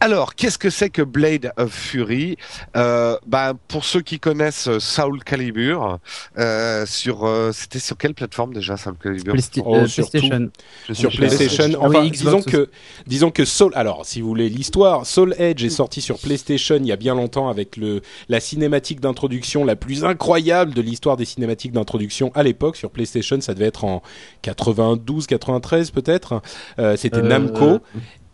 Alors, 0.00 0.34
qu'est-ce 0.34 0.58
que 0.58 0.70
c'est 0.70 0.88
que 0.90 1.02
Blade? 1.02 1.49
Of 1.56 1.72
Fury 1.72 2.36
euh, 2.76 3.16
bah, 3.26 3.54
Pour 3.68 3.84
ceux 3.84 4.00
qui 4.00 4.18
connaissent 4.20 4.68
euh, 4.68 4.78
Soul 4.80 5.22
Calibur, 5.24 5.98
euh, 6.38 6.86
sur, 6.86 7.24
euh, 7.26 7.50
c'était 7.52 7.78
sur 7.78 7.96
quelle 7.96 8.14
plateforme 8.14 8.52
déjà 8.54 8.76
Soul 8.76 8.94
Calibur? 9.02 9.34
Playsta- 9.34 9.62
Oh, 9.64 9.76
euh, 9.76 9.86
surtout. 9.86 10.10
PlayStation. 10.18 10.50
Je 10.88 10.92
sur 10.94 11.10
PlayStation. 11.10 11.64
Oui, 11.64 11.76
Enfin, 11.76 12.06
Xbox 12.06 12.12
disons 12.18 12.42
que, 12.42 12.70
disons 13.06 13.30
que 13.30 13.44
Soul. 13.44 13.72
Alors, 13.74 14.06
si 14.06 14.20
vous 14.20 14.28
voulez 14.28 14.48
l'histoire, 14.48 15.06
Soul 15.06 15.34
Edge 15.38 15.64
est 15.64 15.70
sorti 15.70 16.00
sur 16.00 16.18
PlayStation 16.18 16.76
il 16.76 16.86
y 16.86 16.92
a 16.92 16.96
bien 16.96 17.14
longtemps 17.14 17.48
avec 17.48 17.76
le 17.76 18.00
la 18.28 18.40
cinématique 18.40 19.00
d'introduction 19.00 19.64
la 19.64 19.76
plus 19.76 20.04
incroyable 20.04 20.72
de 20.74 20.80
l'histoire 20.82 21.16
des 21.16 21.24
cinématiques 21.24 21.72
d'introduction 21.72 22.30
à 22.34 22.42
l'époque 22.42 22.76
sur 22.76 22.90
PlayStation. 22.90 23.40
Ça 23.40 23.54
devait 23.54 23.66
être 23.66 23.84
en 23.84 24.02
92, 24.42 25.26
93 25.26 25.90
peut-être. 25.90 26.42
Euh, 26.78 26.96
C'était 26.96 27.18
Euh, 27.18 27.22
Namco. 27.22 27.78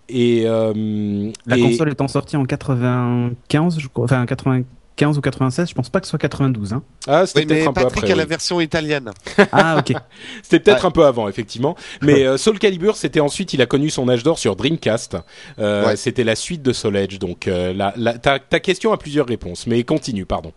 Et 0.09 0.45
euh, 0.47 1.31
La 1.47 1.57
et- 1.57 1.61
console 1.63 1.91
étant 1.91 2.09
sortie 2.09 2.37
en 2.37 2.45
95, 2.45 3.79
je 3.79 3.89
crois, 3.89 4.05
enfin 4.05 4.25
95 4.27 5.19
ou 5.19 5.21
96, 5.21 5.69
je 5.69 5.75
pense 5.75 5.89
pas 5.91 6.01
que 6.01 6.07
ce 6.07 6.11
soit 6.11 6.19
92. 6.19 6.73
Hein. 6.73 6.83
ah, 7.09 7.27
c'était 7.27 7.41
Oui, 7.41 7.47
peut-être 7.47 7.69
un 7.69 7.73
peu 7.73 7.83
Patrick 7.83 7.99
après. 8.05 8.13
a 8.13 8.17
la 8.17 8.23
oui. 8.23 8.29
version 8.29 8.61
italienne. 8.61 9.11
Ah 9.53 9.77
ok. 9.79 9.93
C'était 10.43 10.61
peut-être 10.61 10.87
un 10.87 10.91
peu 10.91 11.05
avant, 11.05 11.29
effectivement. 11.29 11.77
Mais 12.03 12.25
euh, 12.25 12.37
Soul 12.37 12.59
Calibur, 12.59 12.97
c'était 12.97 13.21
ensuite, 13.21 13.53
il 13.53 13.61
a 13.63 13.67
connu 13.67 13.91
son 13.91 14.09
âge 14.09 14.23
d'or 14.23 14.39
sur 14.39 14.55
Dreamcast. 14.57 15.17
Euh, 15.59 15.87
Ouais. 15.87 15.97
C'était 15.97 16.25
la 16.25 16.37
suite 16.37 16.63
de 16.63 16.73
Soul 16.73 16.97
Edge. 16.97 17.19
Donc, 17.19 17.49
euh, 17.49 17.73
la, 17.75 17.93
la- 17.97 18.17
ta, 18.19 18.39
ta 18.39 18.61
question 18.61 18.93
a 18.93 18.97
plusieurs 18.99 19.27
réponses, 19.27 19.67
mais 19.67 19.83
continue, 19.85 20.25
pardon. 20.25 20.53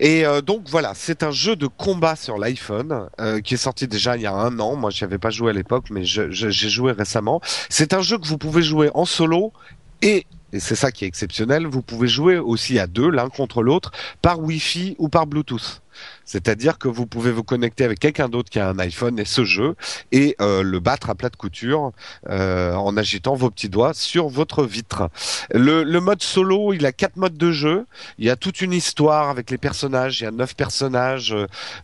Et 0.00 0.24
euh, 0.24 0.40
donc 0.40 0.62
voilà, 0.68 0.92
c'est 0.94 1.22
un 1.22 1.30
jeu 1.30 1.56
de 1.56 1.66
combat 1.66 2.16
sur 2.16 2.38
l'iPhone 2.38 3.08
euh, 3.20 3.40
qui 3.40 3.54
est 3.54 3.58
sorti 3.58 3.86
déjà 3.86 4.16
il 4.16 4.22
y 4.22 4.26
a 4.26 4.32
un 4.32 4.58
an. 4.58 4.74
Moi, 4.74 4.90
j'y 4.90 5.04
avais 5.04 5.18
pas 5.18 5.28
joué 5.28 5.50
à 5.50 5.52
l'époque, 5.52 5.86
mais 5.90 6.04
j'ai 6.04 6.50
joué 6.50 6.92
récemment. 6.92 7.42
C'est 7.68 7.92
un 7.92 8.00
jeu 8.00 8.16
que 8.16 8.26
vous 8.26 8.38
pouvez 8.38 8.62
jouer 8.62 8.90
en 8.94 9.04
solo 9.04 9.52
et 10.00 10.26
c'est 10.58 10.74
ça 10.74 10.90
qui 10.90 11.04
est 11.04 11.08
exceptionnel, 11.08 11.66
vous 11.66 11.82
pouvez 11.82 12.08
jouer 12.08 12.38
aussi 12.38 12.78
à 12.78 12.86
deux, 12.86 13.08
l'un 13.10 13.28
contre 13.28 13.62
l'autre, 13.62 13.92
par 14.22 14.40
Wi-Fi 14.40 14.96
ou 14.98 15.08
par 15.08 15.26
Bluetooth. 15.26 15.82
C'est-à-dire 16.24 16.78
que 16.78 16.88
vous 16.88 17.06
pouvez 17.06 17.32
vous 17.32 17.42
connecter 17.42 17.84
avec 17.84 17.98
quelqu'un 17.98 18.28
d'autre 18.28 18.50
qui 18.50 18.58
a 18.58 18.68
un 18.68 18.78
iPhone 18.78 19.18
et 19.18 19.24
ce 19.24 19.44
jeu 19.44 19.74
et 20.12 20.36
euh, 20.40 20.62
le 20.62 20.80
battre 20.80 21.10
à 21.10 21.14
plat 21.14 21.28
de 21.28 21.36
couture 21.36 21.92
euh, 22.28 22.74
en 22.74 22.96
agitant 22.96 23.34
vos 23.34 23.50
petits 23.50 23.68
doigts 23.68 23.94
sur 23.94 24.28
votre 24.28 24.64
vitre. 24.64 25.10
Le, 25.52 25.84
mode 26.00 26.22
solo, 26.22 26.72
il 26.72 26.86
a 26.86 26.92
quatre 26.92 27.16
modes 27.16 27.36
de 27.36 27.52
jeu. 27.52 27.86
Il 28.18 28.26
y 28.26 28.30
a 28.30 28.36
toute 28.36 28.60
une 28.60 28.72
histoire 28.72 29.28
avec 29.28 29.50
les 29.50 29.58
personnages. 29.58 30.20
Il 30.20 30.24
y 30.24 30.26
a 30.26 30.30
neuf 30.30 30.54
personnages. 30.54 31.34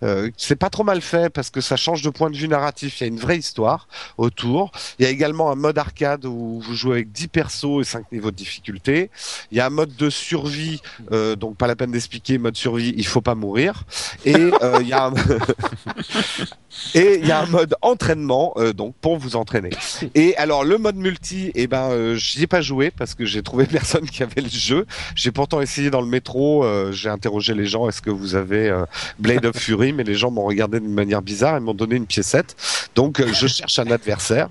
Euh, 0.03 0.31
c'est 0.37 0.57
pas 0.57 0.71
trop 0.71 0.85
mal 0.85 1.01
fait 1.01 1.31
parce 1.31 1.51
que 1.51 1.61
ça 1.61 1.77
change 1.77 2.03
de 2.03 2.11
point 2.11 2.31
de 2.31 2.37
vue 2.37 2.49
narratif. 2.49 3.01
Il 3.01 3.05
y 3.05 3.05
a 3.05 3.09
une 3.09 3.19
vraie 3.19 3.39
histoire 3.39 3.89
autour. 4.17 4.71
Il 4.99 5.05
y 5.05 5.07
a 5.07 5.11
également 5.11 5.51
un 5.51 5.55
mode 5.57 5.79
arcade 5.79 6.25
où 6.25 6.61
vous 6.61 6.75
jouez 6.75 6.93
avec 6.97 7.13
10 7.13 7.29
persos 7.29 7.81
et 7.81 7.85
5 7.85 8.13
niveaux 8.13 8.31
de 8.31 8.37
difficulté. 8.37 9.11
Il 9.51 9.59
y 9.59 9.61
a 9.61 9.67
un 9.67 9.71
mode 9.71 9.95
de 9.97 10.11
survie, 10.11 10.81
euh, 11.13 11.37
donc 11.37 11.57
pas 11.57 11.67
la 11.67 11.77
peine 11.77 11.91
d'expliquer 11.91 12.39
mode 12.39 12.57
survie, 12.57 12.95
il 12.97 13.07
faut 13.07 13.21
pas 13.21 13.35
mourir. 13.35 13.85
Et 14.25 14.35
euh, 14.35 14.79
il 14.81 14.89
y 14.89 14.93
a 14.93 15.07
un... 15.07 15.15
et 16.95 17.19
il 17.21 17.27
y 17.27 17.33
a 17.33 17.41
un 17.41 17.47
mode 17.47 17.75
entraînement, 17.83 18.53
euh, 18.57 18.73
donc 18.73 18.95
pour 19.01 19.17
vous 19.19 19.37
entraîner. 19.37 19.71
Et 20.15 20.37
alors 20.37 20.65
le 20.65 20.79
mode 20.79 20.97
multi, 20.97 21.51
eh 21.55 21.67
ben 21.67 21.91
euh, 21.91 22.15
j'y 22.17 22.43
ai 22.43 22.47
pas 22.47 22.61
joué 22.61 22.91
parce 22.91 23.15
que 23.15 23.25
j'ai 23.25 23.43
trouvé 23.43 23.65
personne 23.71 24.09
qui 24.09 24.23
avait 24.23 24.41
le 24.43 24.49
jeu. 24.49 24.87
J'ai 25.15 25.31
pourtant 25.33 25.61
essayé 25.61 25.91
dans 25.91 26.01
le 26.01 26.07
métro, 26.07 26.65
euh, 26.65 26.93
j'ai 26.93 27.09
interrogé 27.09 27.55
les 27.55 27.67
gens, 27.67 27.89
est-ce 27.89 28.03
que 28.03 28.11
vous 28.11 28.35
avez 28.35 28.69
euh, 28.69 28.85
Blade 29.19 29.47
of 29.47 29.57
Fury, 29.57 29.93
mais 29.93 30.05
les 30.05 30.15
gens 30.15 30.31
m'ont 30.31 30.45
regardé 30.45 30.81
d'une 30.81 30.93
manière 30.95 31.23
bizarre 31.23 31.57
et 31.57 31.61
m'ont 31.61 31.75
donné 31.75 31.97
une 31.97 32.07
piécette. 32.07 32.55
Donc 32.95 33.21
euh, 33.21 33.33
je 33.33 33.47
cherche 33.47 33.79
un 33.79 33.91
adversaire. 33.91 34.49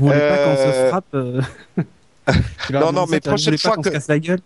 Vous 0.00 0.06
voulez 0.08 0.18
pas 0.18 0.36
qu'on 0.44 0.56
se 0.56 0.60
Euh, 0.68 0.88
frappe 0.90 1.04
euh, 1.14 1.40
non, 2.72 2.92
non, 2.92 3.06
mais 3.08 3.20
prochaine 3.20 3.56
fois 3.56 3.76
que- 3.76 3.84
se 3.84 3.90
casse 3.90 4.08
la 4.08 4.18
gueule 4.18 4.40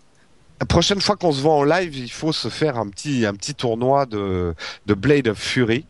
La 0.59 0.65
prochaine 0.67 1.01
fois 1.01 1.17
qu'on 1.17 1.31
se 1.33 1.41
voit 1.41 1.53
en 1.53 1.63
live, 1.63 1.97
il 1.97 2.11
faut 2.11 2.31
se 2.31 2.47
faire 2.47 2.77
un 2.77 2.87
petit 2.87 3.25
un 3.25 3.33
petit 3.33 3.53
tournoi 3.53 4.05
de 4.05 4.53
de 4.85 4.93
Blade 4.93 5.27
of 5.27 5.37
Fury, 5.37 5.85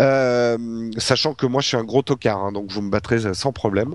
Euh, 0.00 0.90
sachant 0.98 1.34
que 1.34 1.46
moi 1.46 1.60
je 1.62 1.68
suis 1.68 1.76
un 1.76 1.84
gros 1.84 2.02
tocard, 2.02 2.38
hein, 2.38 2.52
donc 2.52 2.70
vous 2.72 2.82
me 2.82 2.90
battrez 2.90 3.34
sans 3.34 3.52
problème. 3.52 3.94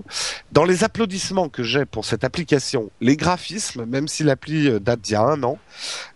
Dans 0.52 0.64
les 0.64 0.84
applaudissements 0.84 1.48
que 1.48 1.62
j'ai 1.62 1.84
pour 1.84 2.04
cette 2.04 2.24
application, 2.24 2.90
les 3.00 3.16
graphismes, 3.16 3.84
même 3.84 4.08
si 4.08 4.22
l'appli 4.24 4.68
euh, 4.68 4.78
date 4.80 5.00
d'il 5.02 5.12
y 5.12 5.16
a 5.16 5.22
un 5.22 5.42
an, 5.42 5.58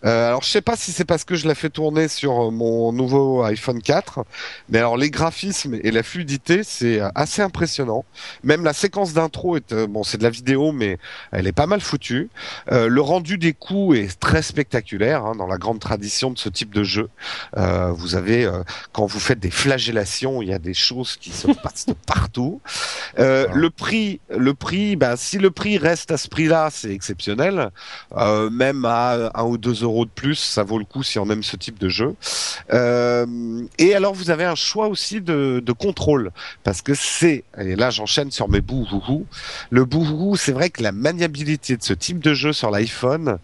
euh, 0.05 0.27
alors 0.29 0.41
je 0.41 0.49
sais 0.49 0.61
pas 0.61 0.75
si 0.75 0.91
c'est 0.91 1.05
parce 1.05 1.23
que 1.23 1.35
je 1.35 1.47
la 1.47 1.53
fais 1.55 1.69
tourner 1.69 2.07
sur 2.07 2.51
mon 2.51 2.91
nouveau 2.93 3.43
iPhone 3.43 3.81
4, 3.81 4.25
mais 4.69 4.79
alors 4.79 4.97
les 4.97 5.11
graphismes 5.11 5.75
et 5.83 5.91
la 5.91 6.01
fluidité, 6.03 6.63
c'est 6.63 7.01
assez 7.13 7.41
impressionnant. 7.41 8.03
Même 8.43 8.63
la 8.63 8.73
séquence 8.73 9.13
d'intro 9.13 9.57
est 9.57 9.73
bon, 9.87 10.03
c'est 10.03 10.17
de 10.17 10.23
la 10.23 10.29
vidéo, 10.31 10.71
mais 10.71 10.97
elle 11.31 11.45
est 11.47 11.51
pas 11.51 11.67
mal 11.67 11.81
foutue. 11.81 12.29
Le 12.71 13.01
rendu 13.01 13.37
des 13.37 13.53
coups 13.53 13.96
est 13.97 14.19
très 14.19 14.41
spectaculaire 14.41 15.25
hein, 15.25 15.35
dans 15.35 15.47
la 15.47 15.57
grande 15.57 15.79
tradition 15.79 16.31
de 16.31 16.37
ce 16.37 16.49
type 16.49 16.73
de 16.73 16.83
jeu. 16.83 17.09
Euh, 17.57 17.91
vous 17.91 18.15
avez 18.15 18.45
euh, 18.45 18.63
quand 18.93 19.05
vous 19.05 19.19
faites 19.19 19.39
des 19.39 19.51
flagellations, 19.51 20.41
il 20.41 20.49
y 20.49 20.53
a 20.53 20.59
des 20.59 20.73
choses 20.73 21.17
qui 21.17 21.31
se 21.31 21.47
passent 21.63 21.85
de 21.85 21.93
partout. 21.93 22.61
Euh. 23.19 23.47
Le 23.53 23.69
prix, 23.69 24.19
le 24.29 24.53
prix, 24.53 24.95
bah, 24.95 25.15
si 25.17 25.37
le 25.37 25.51
prix 25.51 25.77
reste 25.77 26.11
à 26.11 26.17
ce 26.17 26.27
prix-là, 26.27 26.69
c'est 26.71 26.91
exceptionnel. 26.91 27.71
Euh, 28.15 28.49
même 28.49 28.85
à 28.85 29.31
un 29.33 29.43
ou 29.43 29.57
deux 29.57 29.83
euros 29.83 30.05
de 30.05 30.09
plus, 30.09 30.35
ça 30.35 30.63
vaut 30.63 30.79
le 30.79 30.85
coup 30.85 31.03
si 31.03 31.19
on 31.19 31.29
aime 31.29 31.43
ce 31.43 31.55
type 31.55 31.79
de 31.79 31.89
jeu. 31.89 32.15
Euh, 32.73 33.25
et 33.77 33.95
alors 33.95 34.13
vous 34.13 34.29
avez 34.29 34.45
un 34.45 34.55
choix 34.55 34.87
aussi 34.87 35.21
de, 35.21 35.61
de 35.63 35.71
contrôle 35.71 36.31
parce 36.63 36.81
que 36.81 36.93
c'est 36.93 37.43
et 37.57 37.75
là 37.75 37.89
j'enchaîne 37.89 38.31
sur 38.31 38.49
mes 38.49 38.61
bouhouhou. 38.61 39.25
Le 39.69 39.85
bouhouhou, 39.85 40.35
c'est 40.35 40.51
vrai 40.51 40.69
que 40.69 40.83
la 40.83 40.91
maniabilité 40.91 41.77
de 41.77 41.83
ce 41.83 41.93
type 41.93 42.19
de 42.19 42.33
jeu 42.33 42.53
sur 42.53 42.71
l'iPhone, 42.71 43.37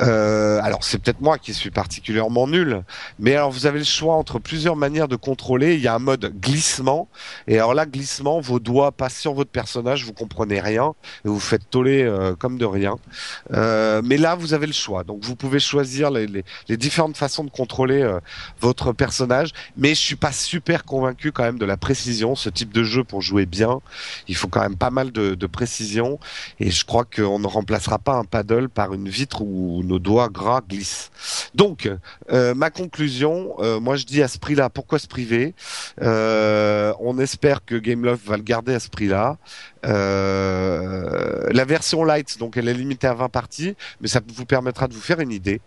euh, 0.00 0.60
alors 0.62 0.84
c'est 0.84 0.98
peut-être 0.98 1.20
moi 1.20 1.38
qui 1.38 1.54
suis 1.54 1.70
particulièrement 1.70 2.46
nul, 2.46 2.82
mais 3.18 3.34
alors 3.34 3.50
vous 3.50 3.66
avez 3.66 3.78
le 3.78 3.84
choix 3.84 4.14
entre 4.14 4.38
plusieurs 4.38 4.76
manières 4.76 5.08
de 5.08 5.16
contrôler. 5.16 5.74
Il 5.74 5.80
y 5.80 5.88
a 5.88 5.94
un 5.94 5.98
mode 5.98 6.32
glissement 6.40 7.08
et 7.46 7.58
alors 7.58 7.74
là 7.74 7.86
glissement, 7.86 8.40
vos 8.40 8.60
doigts 8.60 8.92
passent 8.92 9.18
sur 9.18 9.34
votre 9.34 9.50
personnage, 9.50 10.04
vous 10.04 10.12
comprenez 10.12 10.60
rien 10.60 10.94
et 11.24 11.28
vous 11.28 11.40
faites 11.40 11.68
toller 11.70 12.02
euh, 12.02 12.34
comme 12.34 12.58
de 12.58 12.64
rien. 12.64 12.96
Euh, 13.52 14.02
mais 14.04 14.16
là 14.16 14.34
vous 14.34 14.54
avez 14.54 14.66
le 14.66 14.72
choix, 14.72 15.04
donc 15.04 15.24
vous 15.24 15.36
pouvez 15.36 15.60
choisir 15.60 16.10
les, 16.10 16.26
les, 16.26 16.44
les 16.68 16.76
différentes 16.76 17.16
façons 17.16 17.44
de 17.44 17.50
contrôler 17.50 18.02
euh, 18.02 18.20
votre 18.60 18.92
personnage. 18.92 19.52
Mais 19.76 19.90
je 19.90 20.00
suis 20.00 20.16
pas 20.16 20.32
super 20.32 20.84
convaincu 20.84 21.32
quand 21.32 21.44
même 21.44 21.58
de 21.58 21.64
la 21.64 21.76
précision. 21.76 22.34
Ce 22.34 22.48
type 22.48 22.72
de 22.72 22.82
jeu 22.82 23.04
pour 23.04 23.22
jouer 23.22 23.46
bien, 23.46 23.80
il 24.28 24.36
faut 24.36 24.48
quand 24.48 24.60
même 24.60 24.76
pas 24.76 24.90
mal 24.90 25.12
de, 25.12 25.34
de 25.34 25.46
précision. 25.46 26.18
Et 26.60 26.70
je 26.70 26.84
crois 26.84 27.04
qu'on 27.04 27.38
ne 27.38 27.46
remplacera 27.46 27.98
pas 27.98 28.14
un 28.14 28.24
paddle 28.24 28.68
par 28.68 28.94
une 28.94 29.08
vitre 29.08 29.42
où 29.72 29.82
nos 29.82 29.98
doigts 29.98 30.28
gras 30.28 30.60
glissent. 30.66 31.10
Donc, 31.54 31.90
euh, 32.30 32.54
ma 32.54 32.70
conclusion, 32.70 33.54
euh, 33.58 33.80
moi 33.80 33.96
je 33.96 34.04
dis 34.04 34.22
à 34.22 34.28
ce 34.28 34.38
prix-là, 34.38 34.70
pourquoi 34.70 34.98
se 34.98 35.06
priver? 35.06 35.54
Euh, 36.00 36.92
On 37.00 37.18
espère 37.18 37.64
que 37.64 37.74
Gameloft 37.74 38.26
va 38.26 38.36
le 38.36 38.42
garder 38.42 38.74
à 38.74 38.80
ce 38.80 38.88
prix-là. 38.88 39.38
La 39.84 41.64
version 41.64 42.04
light, 42.04 42.38
donc 42.38 42.56
elle 42.56 42.68
est 42.68 42.74
limitée 42.74 43.06
à 43.06 43.14
20 43.14 43.28
parties, 43.28 43.74
mais 44.00 44.08
ça 44.08 44.20
vous 44.34 44.46
permettra 44.46 44.88
de 44.88 44.94
vous 44.94 45.00
faire 45.00 45.20
une 45.20 45.32
idée. 45.32 45.60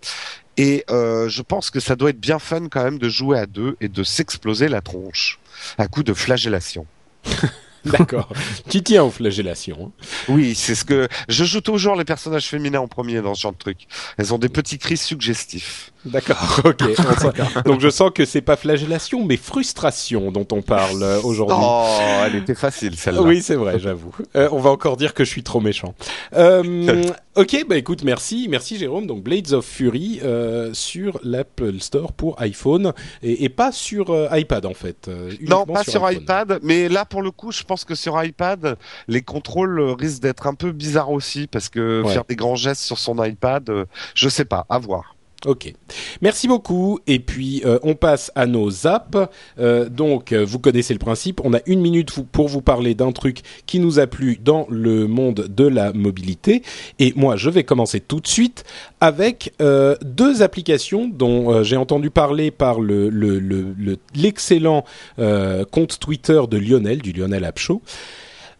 Et 0.58 0.86
je 0.88 1.42
pense 1.42 1.70
que 1.70 1.80
ça 1.80 1.96
doit 1.96 2.12
être 2.12 2.20
bien 2.20 2.40
fun 2.40 2.68
quand 2.70 2.84
même 2.84 3.00
de 3.00 3.10
jouer 3.10 3.38
à 3.38 3.46
deux 3.46 3.76
et 3.82 3.90
de 3.90 4.04
s'exploser 4.04 4.68
la 4.68 4.82
tronche 4.82 5.40
à 5.78 5.88
coup 5.88 6.04
de 6.04 6.14
flagellation. 6.14 6.86
D'accord. 7.98 8.30
tu 8.70 8.82
tiens 8.84 9.04
aux 9.04 9.12
flagellations. 9.12 9.92
hein. 10.00 10.06
Oui, 10.28 10.56
c'est 10.56 10.76
ce 10.76 10.86
que 10.86 11.08
je 11.30 11.44
joue 11.44 11.62
toujours 11.62 11.96
les 11.96 12.06
personnages 12.06 12.48
féminins 12.48 12.80
en 12.80 12.88
premier 12.88 13.22
dans 13.22 13.36
ce 13.36 13.42
genre 13.42 13.54
de 13.54 13.58
truc. 13.58 13.88
Elles 14.18 14.34
ont 14.34 14.38
des 14.40 14.50
petits 14.50 14.78
cris 14.78 14.98
suggestifs. 14.98 15.92
D'accord, 16.06 16.62
ok. 16.66 17.64
Donc 17.66 17.82
je 17.82 17.90
sens 17.90 18.12
que 18.14 18.26
c'est 18.26 18.42
pas 18.42 18.56
flagellation, 18.56 19.26
mais 19.26 19.38
frustration 19.38 20.32
dont 20.32 20.48
on 20.52 20.62
parle 20.62 21.02
euh, 21.02 21.20
aujourd'hui. 21.24 21.58
Oh, 21.60 21.86
elle 22.26 22.36
était 22.36 22.56
facile 22.56 22.96
celle-là. 22.96 23.22
Oui, 23.22 23.42
c'est 23.42 23.56
vrai, 23.56 23.80
j'avoue. 23.80 24.14
Euh, 24.36 24.48
on 24.52 24.60
va 24.60 24.70
encore 24.70 24.98
dire 24.98 25.14
que 25.14 25.24
je 25.24 25.30
suis 25.30 25.44
trop 25.44 25.60
méchant. 25.62 25.96
Euh, 26.36 27.04
ok, 27.36 27.66
bah 27.68 27.78
écoute, 27.78 28.04
merci, 28.04 28.48
merci 28.50 28.78
Jérôme. 28.78 29.08
Donc 29.08 29.24
Blades 29.24 29.54
of 29.54 29.66
Fury 29.66 30.20
euh, 30.24 30.72
sur 30.74 31.20
l'Apple 31.24 31.80
Store 31.80 32.14
pour 32.14 32.40
iPhone 32.42 32.94
et, 33.24 33.44
et 33.44 33.50
pas 33.50 33.72
sur 33.72 34.12
euh, 34.12 34.28
iPad 34.32 34.66
en 34.66 34.74
fait. 34.74 35.08
euh, 35.08 35.32
Non, 35.42 35.66
pas 35.66 35.84
sur, 35.84 36.10
iPad, 36.12 36.60
mais 36.62 36.88
là 36.90 37.06
pour 37.06 37.22
le 37.22 37.32
coup, 37.32 37.52
je 37.52 37.64
pense 37.64 37.84
que 37.86 37.96
sur 37.96 38.22
iPad, 38.24 38.78
les 39.08 39.22
contrôles 39.22 39.80
risquent 40.00 40.22
d'être 40.22 40.46
un 40.48 40.54
peu 40.54 40.72
bizarres 40.72 41.12
aussi 41.12 41.48
parce 41.48 41.70
que 41.70 42.04
Ouais. 42.06 42.14
faire 42.14 42.26
des 42.26 42.36
grands 42.36 42.56
gestes 42.56 42.82
sur 42.84 42.98
son 43.00 43.24
iPad, 43.24 43.70
euh, 43.70 43.86
je 44.16 44.28
sais 44.30 44.46
pas, 44.46 44.66
à 44.70 44.78
voir. 44.80 45.15
Ok. 45.46 45.74
Merci 46.22 46.48
beaucoup. 46.48 47.00
Et 47.08 47.20
puis, 47.20 47.62
euh, 47.66 47.78
on 47.84 47.94
passe 47.94 48.32
à 48.36 48.48
nos 48.48 48.88
apps. 48.88 49.18
Euh, 49.60 49.90
donc, 49.90 50.32
euh, 50.32 50.44
vous 50.44 50.58
connaissez 50.60 50.94
le 50.94 51.00
principe. 51.00 51.40
On 51.44 51.54
a 51.54 51.60
une 51.68 51.82
minute 51.82 52.10
pour 52.32 52.48
vous 52.48 52.62
parler 52.62 52.96
d'un 52.96 53.12
truc 53.12 53.42
qui 53.68 53.80
nous 53.80 54.00
a 54.00 54.08
plu 54.08 54.40
dans 54.44 54.66
le 54.70 55.08
monde 55.08 55.48
de 55.50 55.68
la 55.68 55.94
mobilité. 55.94 56.64
Et 57.00 57.14
moi, 57.16 57.36
je 57.36 57.50
vais 57.50 57.64
commencer 57.64 58.00
tout 58.00 58.20
de 58.20 58.28
suite 58.28 58.64
avec 59.02 59.54
euh, 59.62 59.96
deux 60.04 60.42
applications 60.42 61.08
dont 61.08 61.52
euh, 61.54 61.64
j'ai 61.64 61.78
entendu 61.78 62.10
parler 62.10 62.50
par 62.52 62.80
le- 62.80 63.10
le- 63.10 63.40
le- 63.40 63.98
l'excellent 64.16 64.84
euh, 65.20 65.64
compte 65.66 66.00
Twitter 66.00 66.42
de 66.50 66.58
Lionel, 66.58 67.02
du 67.02 67.12
Lionel 67.12 67.44
App 67.46 67.60
Show. 67.60 67.82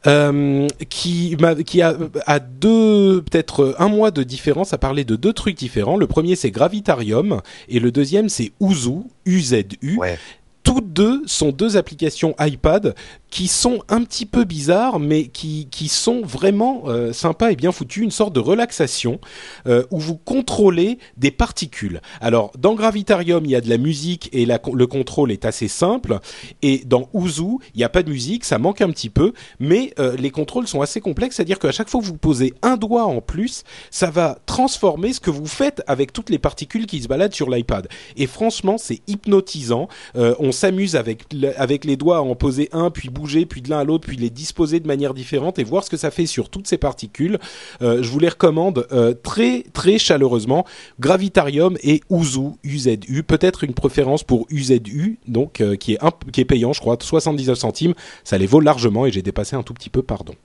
Euh, 0.08 0.68
qui, 0.90 1.36
a, 1.82 1.96
a 2.28 2.40
deux, 2.40 3.24
peut-être 3.24 3.76
un 3.80 3.88
mois 3.88 4.12
de 4.12 4.24
différence 4.24 4.74
à 4.74 4.78
parler 4.78 5.04
de 5.04 5.16
deux 5.16 5.34
trucs 5.34 5.58
différents. 5.58 5.98
Le 5.98 6.08
premier 6.08 6.36
c'est 6.36 6.52
Gravitarium 6.52 7.42
et 7.70 7.80
le 7.80 7.92
deuxième 7.92 8.30
c'est 8.30 8.52
Uzu, 8.60 9.00
U-Z-U. 9.26 9.98
Ouais. 9.98 10.20
Toutes 10.64 10.94
deux 10.94 11.22
sont 11.28 11.52
deux 11.52 11.78
applications 11.78 12.36
iPad 12.40 12.96
qui 13.36 13.50
sont 13.50 13.80
un 13.90 14.02
petit 14.06 14.26
peu 14.26 14.46
bizarres, 14.46 14.98
mais 14.98 15.28
qui, 15.28 15.68
qui 15.70 15.90
sont 15.90 16.22
vraiment 16.22 16.84
euh, 16.86 17.12
sympas 17.12 17.52
et 17.52 17.58
bien 17.58 17.74
foutues. 17.74 18.02
Une 18.02 18.10
sorte 18.10 18.32
de 18.32 18.40
relaxation 18.40 19.20
euh, 19.68 19.84
où 19.92 20.00
vous 20.00 20.16
contrôlez 20.16 21.00
des 21.18 21.32
particules. 21.32 22.00
Alors, 22.22 22.54
dans 22.58 22.76
Gravitarium, 22.76 23.44
il 23.44 23.52
y 23.52 23.56
a 23.58 23.60
de 23.60 23.68
la 23.68 23.78
musique 23.78 24.30
et 24.32 24.46
le 24.46 24.86
contrôle 24.86 25.34
est 25.34 25.44
assez 25.44 25.68
simple. 25.68 26.20
Et 26.62 26.84
dans 26.86 27.10
Uzu, 27.14 27.58
il 27.74 27.80
n'y 27.80 27.84
a 27.84 27.90
pas 27.90 28.04
de 28.04 28.10
musique, 28.10 28.46
ça 28.46 28.58
manque 28.58 28.80
un 28.80 28.90
petit 28.90 29.10
peu, 29.10 29.34
mais 29.60 29.94
euh, 30.00 30.16
les 30.16 30.32
contrôles 30.32 30.70
sont 30.70 30.80
assez 30.80 31.02
complexes. 31.02 31.36
C'est-à-dire 31.36 31.60
qu'à 31.60 31.74
chaque 31.74 31.90
fois 31.90 32.00
que 32.00 32.06
vous 32.06 32.16
posez 32.16 32.54
un 32.62 32.78
doigt 32.78 33.04
en 33.04 33.20
plus, 33.20 33.66
ça 33.92 34.10
va 34.10 34.40
transformer 34.46 35.12
ce 35.12 35.20
que 35.20 35.30
vous 35.30 35.46
faites 35.46 35.84
avec 35.88 36.14
toutes 36.14 36.30
les 36.30 36.40
particules 36.40 36.86
qui 36.86 37.02
se 37.02 37.10
baladent 37.10 37.36
sur 37.36 37.50
l'iPad. 37.50 37.90
Et 38.16 38.28
franchement, 38.28 38.78
c'est 38.78 39.02
hypnotisant. 39.08 39.90
Euh, 40.16 40.36
on 40.40 40.54
s'amuse 40.54 40.96
avec, 40.96 41.26
avec 41.58 41.84
les 41.84 41.98
doigts 41.98 42.20
à 42.20 42.22
en 42.22 42.36
poser 42.36 42.70
un, 42.72 42.92
puis 42.92 43.10
bouger, 43.10 43.25
puis 43.46 43.62
de 43.62 43.70
l'un 43.70 43.80
à 43.80 43.84
l'autre, 43.84 44.08
puis 44.08 44.18
les 44.18 44.30
disposer 44.30 44.80
de 44.80 44.88
manière 44.88 45.14
différente 45.14 45.60
et 45.60 45.64
voir 45.64 45.84
ce 45.84 45.90
que 45.90 45.98
ça 45.98 46.12
fait 46.12 46.26
sur 46.26 46.50
toutes 46.50 46.68
ces 46.68 46.78
particules. 46.78 47.40
Euh, 47.82 48.02
je 48.04 48.10
vous 48.10 48.20
les 48.20 48.30
recommande 48.30 48.88
euh, 48.92 49.14
très 49.14 49.64
très 49.74 49.98
chaleureusement. 49.98 50.66
Gravitarium 51.00 51.78
et 51.84 52.02
Uzu, 52.10 52.52
UZU. 52.64 53.24
Peut-être 53.24 53.64
une 53.64 53.74
préférence 53.74 54.24
pour 54.24 54.46
UZU, 54.50 55.20
donc 55.28 55.62
euh, 55.62 55.76
qui 55.76 55.94
est 55.94 56.04
un, 56.04 56.12
qui 56.32 56.42
est 56.42 56.46
payant, 56.46 56.74
je 56.74 56.80
crois, 56.80 56.98
79 57.02 57.58
centimes. 57.58 57.94
Ça 58.24 58.38
les 58.38 58.48
vaut 58.48 58.60
largement 58.60 59.06
et 59.06 59.12
j'ai 59.12 59.22
dépassé 59.22 59.56
un 59.56 59.64
tout 59.64 59.74
petit 59.74 59.90
peu, 59.90 60.02
pardon. 60.04 60.36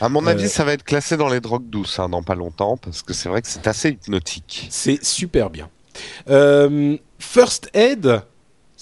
À 0.00 0.08
mon 0.08 0.24
Euh, 0.26 0.30
avis, 0.30 0.48
ça 0.48 0.64
va 0.64 0.72
être 0.72 0.84
classé 0.84 1.16
dans 1.16 1.28
les 1.28 1.40
drogues 1.40 1.68
douces 1.68 1.98
hein, 1.98 2.08
dans 2.08 2.22
pas 2.22 2.34
longtemps 2.34 2.76
parce 2.76 3.02
que 3.02 3.12
c'est 3.12 3.28
vrai 3.28 3.42
que 3.42 3.48
c'est 3.48 3.66
assez 3.66 3.90
hypnotique. 3.90 4.68
C'est 4.70 5.04
super 5.04 5.50
bien. 5.50 5.68
Euh, 6.28 6.96
First 7.18 7.70
Aid, 7.74 8.22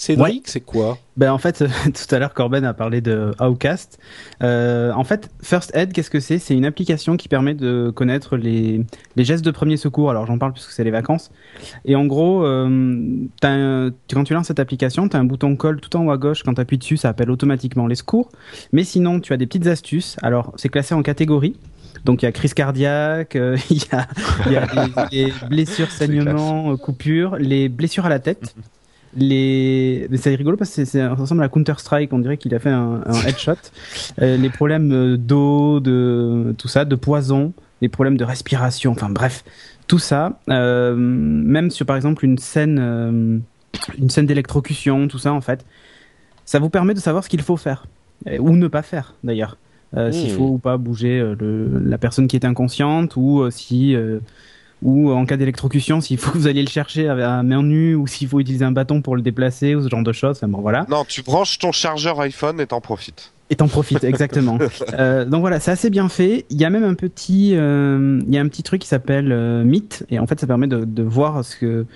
Cédric, 0.02 0.48
c'est 0.48 0.60
quoi? 0.60 0.98
Ben 1.16 1.30
en 1.32 1.38
fait, 1.38 1.62
tout 1.84 2.14
à 2.14 2.18
l'heure 2.18 2.34
Corben 2.34 2.64
a 2.64 2.74
parlé 2.74 3.00
de 3.00 3.30
Outcast. 3.40 3.98
Euh, 4.42 4.90
en 4.94 5.04
fait, 5.04 5.28
First 5.42 5.70
Aid, 5.76 5.92
qu'est-ce 5.92 6.10
que 6.10 6.18
c'est? 6.18 6.38
C'est 6.38 6.54
une 6.54 6.64
application 6.64 7.16
qui 7.16 7.28
permet 7.28 7.54
de 7.54 7.92
connaître 7.94 8.36
les, 8.36 8.84
les 9.14 9.24
gestes 9.24 9.44
de 9.44 9.50
premier 9.52 9.76
secours. 9.76 10.10
Alors 10.10 10.26
j'en 10.26 10.38
parle 10.38 10.52
puisque 10.54 10.70
c'est 10.72 10.82
les 10.82 10.90
vacances. 10.90 11.30
Et 11.84 11.94
en 11.94 12.06
gros, 12.06 12.44
euh, 12.44 12.66
un- 13.44 13.90
quand 14.12 14.24
tu 14.24 14.34
lances 14.34 14.48
cette 14.48 14.58
application, 14.60 15.08
tu 15.08 15.16
as 15.16 15.20
un 15.20 15.24
bouton 15.24 15.54
call 15.56 15.80
tout 15.80 15.94
en 15.96 16.06
haut 16.06 16.10
à 16.10 16.16
gauche. 16.18 16.42
Quand 16.42 16.54
tu 16.54 16.60
appuies 16.60 16.78
dessus, 16.78 16.96
ça 16.96 17.08
appelle 17.10 17.30
automatiquement 17.30 17.86
les 17.86 17.94
secours. 17.94 18.30
Mais 18.72 18.82
sinon, 18.82 19.20
tu 19.20 19.32
as 19.32 19.36
des 19.36 19.46
petites 19.46 19.68
astuces. 19.68 20.16
Alors 20.22 20.52
c'est 20.56 20.68
classé 20.68 20.94
en 20.94 21.02
catégories. 21.02 21.54
Donc 22.04 22.22
il 22.22 22.24
y 22.24 22.28
a 22.28 22.32
crise 22.32 22.54
cardiaque, 22.54 23.36
euh, 23.36 23.56
il 23.70 23.76
y 23.76 23.86
a, 23.92 24.08
il 24.46 24.52
y 24.52 24.56
a 24.56 24.66
les, 25.12 25.26
les 25.26 25.32
blessures, 25.48 25.90
saignements, 25.92 26.76
coupures, 26.76 27.36
les 27.36 27.68
blessures 27.68 28.06
à 28.06 28.08
la 28.08 28.18
tête. 28.18 28.56
Les, 29.14 30.08
c'est 30.16 30.34
rigolo 30.34 30.56
parce 30.56 30.74
que 30.74 30.84
ça 30.86 31.14
ressemble 31.14 31.42
à 31.42 31.48
Counter 31.48 31.74
Strike. 31.78 32.12
On 32.12 32.18
dirait 32.18 32.38
qu'il 32.38 32.54
a 32.54 32.58
fait 32.58 32.70
un, 32.70 33.02
un 33.04 33.22
headshot. 33.26 33.52
Euh, 34.20 34.36
les 34.36 34.50
problèmes 34.50 34.90
euh, 34.92 35.16
d'eau, 35.18 35.80
de 35.80 36.54
tout 36.56 36.68
ça, 36.68 36.84
de 36.84 36.94
poison, 36.96 37.52
les 37.82 37.88
problèmes 37.88 38.16
de 38.16 38.24
respiration. 38.24 38.92
Enfin 38.92 39.10
bref, 39.10 39.44
tout 39.86 39.98
ça. 39.98 40.40
euh, 40.48 40.94
même 40.96 41.70
sur 41.70 41.84
par 41.84 41.96
exemple 41.96 42.24
une 42.24 42.38
scène, 42.38 42.78
euh, 42.80 43.38
une 43.98 44.10
scène 44.10 44.26
d'électrocution, 44.26 45.08
tout 45.08 45.18
ça 45.18 45.32
en 45.32 45.40
fait, 45.42 45.64
ça 46.44 46.58
vous 46.58 46.70
permet 46.70 46.94
de 46.94 47.00
savoir 47.00 47.24
ce 47.24 47.28
qu'il 47.28 47.42
faut 47.42 47.56
faire 47.56 47.86
ou 48.38 48.50
ne 48.56 48.68
pas 48.68 48.82
faire 48.82 49.14
d'ailleurs. 49.24 49.56
S'il 50.10 50.32
Mmh. 50.32 50.36
faut 50.38 50.48
ou 50.48 50.58
pas 50.58 50.78
bouger 50.78 51.20
le, 51.38 51.78
la 51.84 51.98
personne 51.98 52.26
qui 52.26 52.36
est 52.36 52.46
inconsciente 52.46 53.14
ou 53.16 53.50
si 53.50 53.94
ou 54.82 55.12
en 55.12 55.24
cas 55.26 55.36
d'électrocution, 55.36 56.00
s'il 56.00 56.18
faut 56.18 56.32
que 56.32 56.38
vous 56.38 56.46
alliez 56.48 56.62
le 56.62 56.68
chercher 56.68 57.08
à 57.08 57.42
main 57.42 57.62
nue 57.62 57.94
ou 57.94 58.06
s'il 58.06 58.28
faut 58.28 58.40
utiliser 58.40 58.64
un 58.64 58.72
bâton 58.72 59.00
pour 59.00 59.16
le 59.16 59.22
déplacer 59.22 59.74
ou 59.74 59.82
ce 59.82 59.88
genre 59.88 60.02
de 60.02 60.12
choses. 60.12 60.36
Enfin, 60.38 60.48
bon 60.48 60.60
voilà. 60.60 60.86
Non, 60.90 61.04
tu 61.06 61.22
branches 61.22 61.58
ton 61.58 61.72
chargeur 61.72 62.20
iPhone 62.20 62.60
et 62.60 62.66
t'en 62.66 62.80
profites. 62.80 63.32
Et 63.50 63.56
t'en 63.56 63.68
profites, 63.68 64.02
exactement. 64.04 64.58
Euh, 64.98 65.24
donc 65.24 65.40
voilà, 65.40 65.60
c'est 65.60 65.70
assez 65.70 65.90
bien 65.90 66.08
fait. 66.08 66.44
Il 66.50 66.60
y 66.60 66.64
a 66.64 66.70
même 66.70 66.84
un 66.84 66.94
petit, 66.94 67.52
euh, 67.54 68.20
il 68.26 68.34
y 68.34 68.38
a 68.38 68.40
un 68.40 68.48
petit 68.48 68.62
truc 68.62 68.80
qui 68.80 68.88
s'appelle 68.88 69.30
euh, 69.32 69.62
Myth, 69.64 70.04
et 70.10 70.18
en 70.18 70.26
fait, 70.26 70.38
ça 70.40 70.46
permet 70.46 70.66
de, 70.66 70.84
de 70.84 71.02
voir 71.02 71.44
ce 71.44 71.56
que 71.56 71.86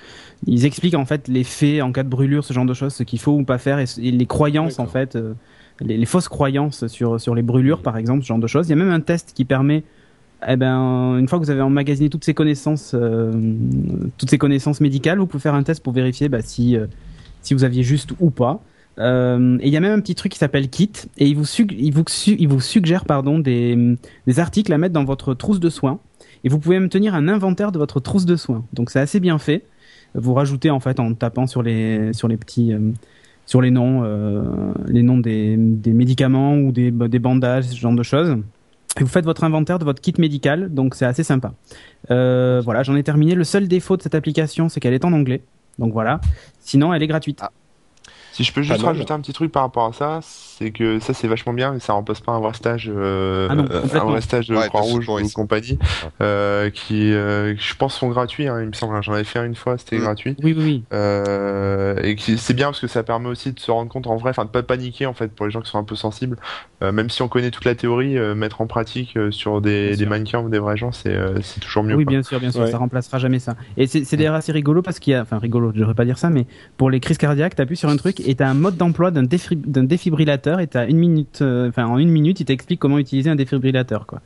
ils 0.46 0.64
expliquent 0.64 0.94
en 0.94 1.04
fait 1.04 1.28
les 1.28 1.44
faits 1.44 1.82
en 1.82 1.92
cas 1.92 2.02
de 2.02 2.08
brûlure, 2.08 2.44
ce 2.44 2.52
genre 2.52 2.64
de 2.64 2.74
choses, 2.74 2.94
ce 2.94 3.02
qu'il 3.02 3.18
faut 3.18 3.32
ou 3.32 3.44
pas 3.44 3.58
faire, 3.58 3.78
et, 3.78 3.84
et 3.98 4.10
les 4.10 4.26
croyances 4.26 4.78
en 4.78 4.86
fait, 4.86 5.16
euh, 5.16 5.34
les, 5.80 5.96
les 5.96 6.06
fausses 6.06 6.28
croyances 6.28 6.86
sur 6.86 7.20
sur 7.20 7.34
les 7.34 7.42
brûlures, 7.42 7.82
par 7.82 7.96
exemple, 7.96 8.22
ce 8.22 8.28
genre 8.28 8.38
de 8.38 8.46
choses. 8.46 8.66
Il 8.68 8.70
y 8.70 8.74
a 8.74 8.76
même 8.76 8.92
un 8.92 9.00
test 9.00 9.32
qui 9.34 9.44
permet 9.44 9.82
eh 10.46 10.56
ben, 10.56 11.16
une 11.18 11.28
fois 11.28 11.38
que 11.38 11.44
vous 11.44 11.50
avez 11.50 11.62
emmagasiné 11.62 12.10
toutes 12.10 12.24
ces 12.24 12.34
connaissances, 12.34 12.92
euh, 12.94 13.32
toutes 14.18 14.30
ces 14.30 14.38
connaissances 14.38 14.80
médicales, 14.80 15.18
vous 15.18 15.26
pouvez 15.26 15.40
faire 15.40 15.54
un 15.54 15.62
test 15.62 15.82
pour 15.82 15.92
vérifier 15.92 16.28
bah, 16.28 16.42
si 16.42 16.76
euh, 16.76 16.86
si 17.42 17.54
vous 17.54 17.64
aviez 17.64 17.82
juste 17.82 18.12
ou 18.20 18.30
pas. 18.30 18.60
Euh, 18.98 19.58
et 19.60 19.66
il 19.66 19.72
y 19.72 19.76
a 19.76 19.80
même 19.80 19.92
un 19.92 20.00
petit 20.00 20.14
truc 20.14 20.32
qui 20.32 20.38
s'appelle 20.38 20.68
Kit, 20.68 20.92
et 21.18 21.26
il 21.26 21.36
vous, 21.36 21.46
il 21.70 21.92
vous, 21.92 22.04
il 22.26 22.48
vous 22.48 22.60
suggère 22.60 23.04
pardon, 23.04 23.38
des, 23.38 23.96
des 24.26 24.40
articles 24.40 24.72
à 24.72 24.78
mettre 24.78 24.94
dans 24.94 25.04
votre 25.04 25.34
trousse 25.34 25.60
de 25.60 25.70
soins. 25.70 26.00
Et 26.44 26.48
vous 26.48 26.58
pouvez 26.58 26.78
même 26.78 26.88
tenir 26.88 27.14
un 27.14 27.28
inventaire 27.28 27.72
de 27.72 27.78
votre 27.78 28.00
trousse 28.00 28.26
de 28.26 28.36
soins. 28.36 28.64
Donc 28.72 28.90
c'est 28.90 29.00
assez 29.00 29.20
bien 29.20 29.38
fait. 29.38 29.64
Vous 30.14 30.34
rajoutez 30.34 30.70
en 30.70 30.80
fait 30.80 30.98
en 31.00 31.14
tapant 31.14 31.46
sur 31.46 31.62
les, 31.62 32.12
sur 32.12 32.28
les 32.28 32.36
petits, 32.36 32.72
sur 33.44 33.60
les 33.60 33.70
noms, 33.70 34.02
les 34.86 35.02
noms 35.02 35.18
des, 35.18 35.56
des 35.58 35.92
médicaments 35.92 36.56
ou 36.56 36.72
des, 36.72 36.90
des 36.90 37.18
bandages, 37.18 37.64
ce 37.64 37.76
genre 37.76 37.94
de 37.94 38.02
choses. 38.02 38.36
Vous 38.98 39.06
faites 39.06 39.24
votre 39.24 39.44
inventaire 39.44 39.78
de 39.78 39.84
votre 39.84 40.00
kit 40.00 40.14
médical, 40.18 40.72
donc 40.72 40.94
c'est 40.94 41.04
assez 41.04 41.22
sympa. 41.22 41.52
Euh, 42.10 42.62
voilà, 42.64 42.82
j'en 42.82 42.96
ai 42.96 43.02
terminé. 43.02 43.34
Le 43.34 43.44
seul 43.44 43.68
défaut 43.68 43.96
de 43.96 44.02
cette 44.02 44.14
application, 44.14 44.68
c'est 44.68 44.80
qu'elle 44.80 44.94
est 44.94 45.04
en 45.04 45.12
anglais. 45.12 45.42
Donc 45.78 45.92
voilà. 45.92 46.20
Sinon, 46.60 46.94
elle 46.94 47.02
est 47.02 47.06
gratuite. 47.06 47.42
Si 48.36 48.44
je 48.44 48.52
peux 48.52 48.60
juste 48.60 48.80
mal. 48.82 48.88
rajouter 48.88 49.12
un 49.14 49.20
petit 49.20 49.32
truc 49.32 49.50
par 49.50 49.62
rapport 49.62 49.86
à 49.86 49.94
ça, 49.94 50.18
c'est 50.22 50.70
que 50.70 50.98
ça 51.00 51.14
c'est 51.14 51.26
vachement 51.26 51.54
bien, 51.54 51.72
mais 51.72 51.80
ça 51.80 51.94
remplace 51.94 52.20
pas 52.20 52.32
un 52.32 52.40
vrai 52.40 52.52
stage, 52.52 52.92
euh, 52.94 53.48
Ah 53.50 53.54
non, 53.54 53.64
un 53.70 54.04
vrai 54.04 54.20
stage 54.20 54.48
de 54.48 54.54
Ouais, 54.56 54.68
Croix-Rouge 54.68 55.08
ou 55.08 55.30
compagnie, 55.30 55.78
euh, 56.20 56.68
qui, 56.68 57.14
euh, 57.14 57.54
je 57.56 57.74
pense 57.76 57.94
sont 57.94 58.08
gratuits. 58.08 58.46
Hein, 58.46 58.60
il 58.60 58.66
me 58.68 58.72
semble, 58.74 59.02
j'en 59.02 59.14
avais 59.14 59.24
fait 59.24 59.38
un 59.38 59.46
une 59.46 59.54
fois, 59.54 59.78
c'était 59.78 59.96
Mm. 59.96 60.00
gratuit. 60.02 60.36
Oui, 60.42 60.54
oui, 60.54 60.62
oui. 60.64 60.84
Euh, 60.92 61.96
et 62.02 62.14
qui 62.14 62.36
c'est 62.36 62.52
bien 62.52 62.66
parce 62.66 62.80
que 62.80 62.86
ça 62.88 63.02
permet 63.02 63.28
aussi 63.28 63.52
de 63.52 63.58
se 63.58 63.70
rendre 63.70 63.90
compte 63.90 64.06
en 64.06 64.16
vrai, 64.16 64.30
enfin 64.30 64.44
de 64.44 64.50
pas 64.50 64.62
paniquer 64.62 65.06
en 65.06 65.14
fait 65.14 65.28
pour 65.34 65.46
les 65.46 65.52
gens 65.52 65.62
qui 65.62 65.70
sont 65.70 65.78
un 65.78 65.84
peu 65.84 65.94
sensibles. 65.96 66.36
Euh, 66.82 66.92
même 66.92 67.08
si 67.08 67.22
on 67.22 67.28
connaît 67.28 67.50
toute 67.50 67.64
la 67.64 67.74
théorie, 67.74 68.18
euh, 68.18 68.34
mettre 68.34 68.60
en 68.60 68.66
pratique 68.66 69.16
euh, 69.16 69.30
sur 69.30 69.62
des, 69.62 69.96
mannequins 70.06 70.40
ou 70.40 70.50
des 70.50 70.58
vrais 70.58 70.76
gens, 70.76 70.92
c'est 70.92 71.08
euh, 71.08 71.40
c'est 71.40 71.60
toujours 71.60 71.84
mieux. 71.84 71.94
Oui, 71.94 72.04
quoi. 72.04 72.10
bien 72.12 72.22
sûr, 72.22 72.38
bien 72.38 72.50
sûr, 72.50 72.60
Ouais. 72.60 72.70
ça 72.70 72.76
remplacera 72.78 73.18
jamais 73.18 73.38
ça. 73.38 73.56
Et 73.78 73.86
c'est 73.86 74.04
c'est 74.04 74.16
d'ailleurs 74.18 74.34
assez 74.34 74.52
rigolo 74.52 74.82
parce 74.82 74.98
qu'il 74.98 75.12
y 75.12 75.14
a, 75.16 75.22
enfin 75.22 75.38
rigolo, 75.38 75.72
je 75.74 75.80
devrais 75.80 75.94
pas 75.94 76.04
dire 76.04 76.18
ça, 76.18 76.28
mais 76.28 76.46
pour 76.76 76.90
les 76.90 77.00
crises 77.00 77.16
cardiaques, 77.18 77.54
t'appuies 77.54 77.76
sur 77.78 77.88
un 77.88 77.96
truc 77.96 78.20
et 78.26 78.34
t'as 78.34 78.48
un 78.48 78.54
mode 78.54 78.76
d'emploi 78.76 79.10
d'un 79.10 79.22
défri- 79.22 79.56
d'un 79.56 79.84
défibrillateur 79.84 80.60
et 80.60 80.66
t'as 80.66 80.86
une 80.86 80.98
minute, 80.98 81.38
euh, 81.42 81.70
en 81.76 81.98
une 81.98 82.10
minute, 82.10 82.40
il 82.40 82.44
t'explique 82.46 82.80
comment 82.80 82.98
utiliser 82.98 83.30
un 83.30 83.36
défibrillateur, 83.36 84.06
quoi. 84.06 84.20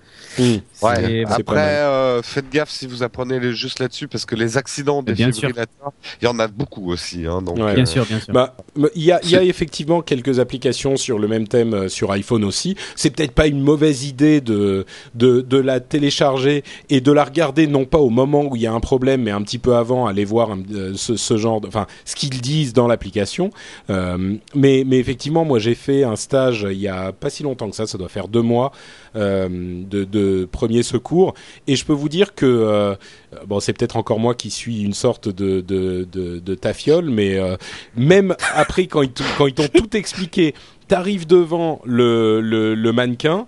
C'est- 0.73 1.25
pas 1.25 1.35
Après, 1.35 1.57
euh, 1.79 2.23
faites 2.23 2.51
gaffe 2.51 2.71
si 2.71 2.87
vous 2.87 3.03
apprenez 3.03 3.39
les- 3.41 3.53
juste 3.53 3.79
là-dessus, 3.81 4.09
parce 4.09 4.25
que 4.27 4.35
les 4.35 4.57
accidents 4.57 5.03
des 5.03 5.13
défibrillateurs, 5.43 5.93
il 6.21 6.25
y 6.25 6.29
en 6.29 6.39
a 6.39 6.49
beaucoup 6.49 6.91
aussi. 6.91 7.27
Hein, 7.27 7.43
donc, 7.43 7.59
Ouais. 7.59 7.75
Bien 7.75 7.85
sûr, 7.87 8.05
bien 8.07 8.21
sûr. 8.21 8.33
Bah, 8.33 8.57
il 8.95 9.03
y 9.05 9.13
a, 9.13 9.21
il 9.23 9.31
y 9.31 9.37
a 9.37 9.43
effectivement 9.43 10.01
quelques 10.01 10.39
applications 10.39 10.97
sur 10.97 11.19
le 11.19 11.29
même 11.29 11.47
thème 11.47 11.75
euh, 11.75 11.89
sur 11.89 12.11
iPhone 12.13 12.45
aussi. 12.45 12.77
C'est 12.97 13.11
peut-être 13.11 13.33
pas 13.33 13.47
une 13.47 13.61
mauvaise 13.61 14.05
idée 14.07 14.41
de, 14.41 14.87
de 15.15 15.41
de 15.43 15.57
la 15.59 15.81
télécharger 15.81 16.65
et 16.89 17.01
de 17.01 17.13
la 17.13 17.25
regarder 17.25 17.67
non 17.67 17.85
pas 17.85 17.99
au 17.99 18.11
moment 18.11 18.45
où 18.45 18.57
il 18.57 18.63
y 18.63 18.67
a 18.67 18.73
un 18.73 18.81
problème, 18.81 19.23
mais 19.23 19.31
un 19.31 19.43
petit 19.43 19.59
peu 19.59 19.75
avant, 19.77 20.07
aller 20.07 20.25
voir 20.25 20.53
un- 20.53 20.63
euh, 20.73 20.93
ce, 20.95 21.17
ce 21.17 21.37
genre, 21.37 21.61
de, 21.61 21.67
enfin, 21.69 21.87
ce 22.05 22.15
qu'ils 22.17 22.41
disent 22.41 22.73
dans 22.73 22.87
l'application. 22.87 23.51
Euh, 23.91 24.37
mais 24.55 24.85
mais 24.87 24.99
effectivement, 24.99 25.45
moi 25.45 25.59
j'ai 25.59 25.75
fait 25.75 26.05
un 26.05 26.17
stage 26.17 26.67
il 26.71 26.79
y 26.79 26.89
a 26.89 27.13
pas 27.13 27.29
si 27.29 27.43
longtemps 27.43 27.69
que 27.69 27.77
ça, 27.77 27.87
ça 27.87 27.99
doit 27.99 28.09
faire 28.09 28.29
deux 28.29 28.43
mois 28.43 28.73
euh, 29.17 29.49
de, 29.51 30.49
premier 30.51 30.83
secours, 30.83 31.35
et 31.67 31.77
je 31.77 31.85
peux 31.85 31.93
vous 31.93 32.09
dire 32.09 32.35
que 32.35 32.47
euh, 32.47 32.95
bon, 33.47 33.59
c'est 33.61 33.73
peut-être 33.73 33.97
encore 33.97 34.21
moi 34.21 34.35
qui 34.35 34.51
suis 34.51 34.83
une 34.83 34.95
sorte 34.95 35.29
de 35.29 35.61
de 35.61 36.07
de, 36.11 36.39
de 36.39 36.55
tafiole, 36.55 37.11
mais 37.11 37.39
même 37.97 38.37
après 38.55 38.87
quand 38.87 39.03
ils 39.03 39.13
quand 39.37 39.47
ils 39.47 39.55
t'ont 39.55 39.69
tout 39.69 39.97
expliqué, 39.97 40.55
t'arrives 40.89 41.27
devant 41.27 41.81
le, 41.85 42.41
le 42.41 42.93
mannequin. 42.93 43.47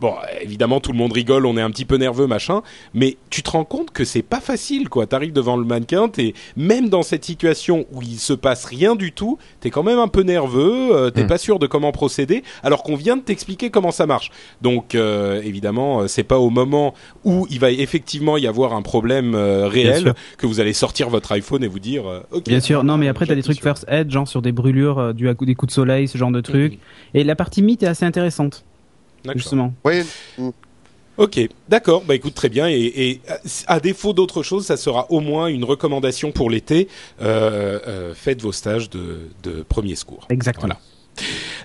Bon, 0.00 0.14
évidemment, 0.40 0.80
tout 0.80 0.92
le 0.92 0.98
monde 0.98 1.12
rigole, 1.12 1.44
on 1.44 1.56
est 1.58 1.60
un 1.60 1.70
petit 1.70 1.84
peu 1.84 1.96
nerveux, 1.96 2.26
machin, 2.26 2.62
mais 2.94 3.18
tu 3.28 3.42
te 3.42 3.50
rends 3.50 3.64
compte 3.64 3.90
que 3.90 4.04
c'est 4.04 4.22
pas 4.22 4.40
facile, 4.40 4.88
quoi. 4.88 5.06
T'arrives 5.06 5.32
devant 5.34 5.56
le 5.58 5.64
mannequin, 5.64 6.08
t'es 6.08 6.32
même 6.56 6.88
dans 6.88 7.02
cette 7.02 7.24
situation 7.24 7.84
où 7.92 8.00
il 8.00 8.18
se 8.18 8.32
passe 8.32 8.64
rien 8.64 8.96
du 8.96 9.12
tout, 9.12 9.36
t'es 9.60 9.68
quand 9.68 9.82
même 9.82 9.98
un 9.98 10.08
peu 10.08 10.22
nerveux, 10.22 10.94
euh, 10.96 11.10
t'es 11.10 11.24
Mm. 11.24 11.26
pas 11.26 11.36
sûr 11.38 11.58
de 11.58 11.66
comment 11.66 11.92
procéder, 11.92 12.42
alors 12.62 12.82
qu'on 12.82 12.96
vient 12.96 13.16
de 13.18 13.22
t'expliquer 13.22 13.68
comment 13.70 13.90
ça 13.90 14.06
marche. 14.06 14.30
Donc, 14.62 14.94
euh, 14.94 15.42
évidemment, 15.42 16.00
euh, 16.00 16.06
c'est 16.08 16.22
pas 16.24 16.38
au 16.38 16.48
moment 16.48 16.94
où 17.24 17.46
il 17.50 17.60
va 17.60 17.70
effectivement 17.70 18.38
y 18.38 18.46
avoir 18.46 18.72
un 18.72 18.82
problème 18.82 19.34
euh, 19.34 19.68
réel 19.68 20.14
que 20.38 20.46
vous 20.46 20.60
allez 20.60 20.72
sortir 20.72 21.10
votre 21.10 21.30
iPhone 21.32 21.62
et 21.62 21.68
vous 21.68 21.78
dire, 21.78 22.04
ok. 22.32 22.44
Bien 22.48 22.60
sûr, 22.60 22.84
non, 22.84 22.96
mais 22.96 23.08
après, 23.08 23.26
t'as 23.26 23.34
des 23.34 23.42
trucs 23.42 23.60
first 23.62 23.84
aid, 23.88 24.10
genre 24.10 24.26
sur 24.26 24.40
des 24.40 24.52
brûlures, 24.52 25.12
dues 25.12 25.28
à 25.28 25.34
coup- 25.34 25.44
des 25.44 25.54
coups 25.54 25.70
de 25.70 25.74
soleil, 25.74 26.08
ce 26.08 26.16
genre 26.16 26.30
de 26.30 26.40
trucs. 26.40 26.78
Et 27.12 27.22
la 27.22 27.36
partie 27.36 27.60
mythe 27.62 27.82
est 27.82 27.86
assez 27.86 28.06
intéressante. 28.06 28.64
Justement. 29.34 29.72
oui, 29.84 30.02
Ok, 31.20 31.38
d'accord. 31.68 32.02
Bah 32.06 32.14
écoute, 32.14 32.32
très 32.34 32.48
bien. 32.48 32.66
Et, 32.68 32.80
et 32.80 33.20
à 33.66 33.78
défaut 33.78 34.14
d'autre 34.14 34.42
chose, 34.42 34.64
ça 34.64 34.78
sera 34.78 35.10
au 35.10 35.20
moins 35.20 35.48
une 35.48 35.64
recommandation 35.64 36.32
pour 36.32 36.48
l'été. 36.48 36.88
Euh, 37.20 37.78
euh, 37.86 38.14
faites 38.14 38.40
vos 38.40 38.52
stages 38.52 38.88
de, 38.88 39.28
de 39.42 39.62
premier 39.62 39.96
secours. 39.96 40.26
Exactement. 40.30 40.68
Voilà. 40.68 40.80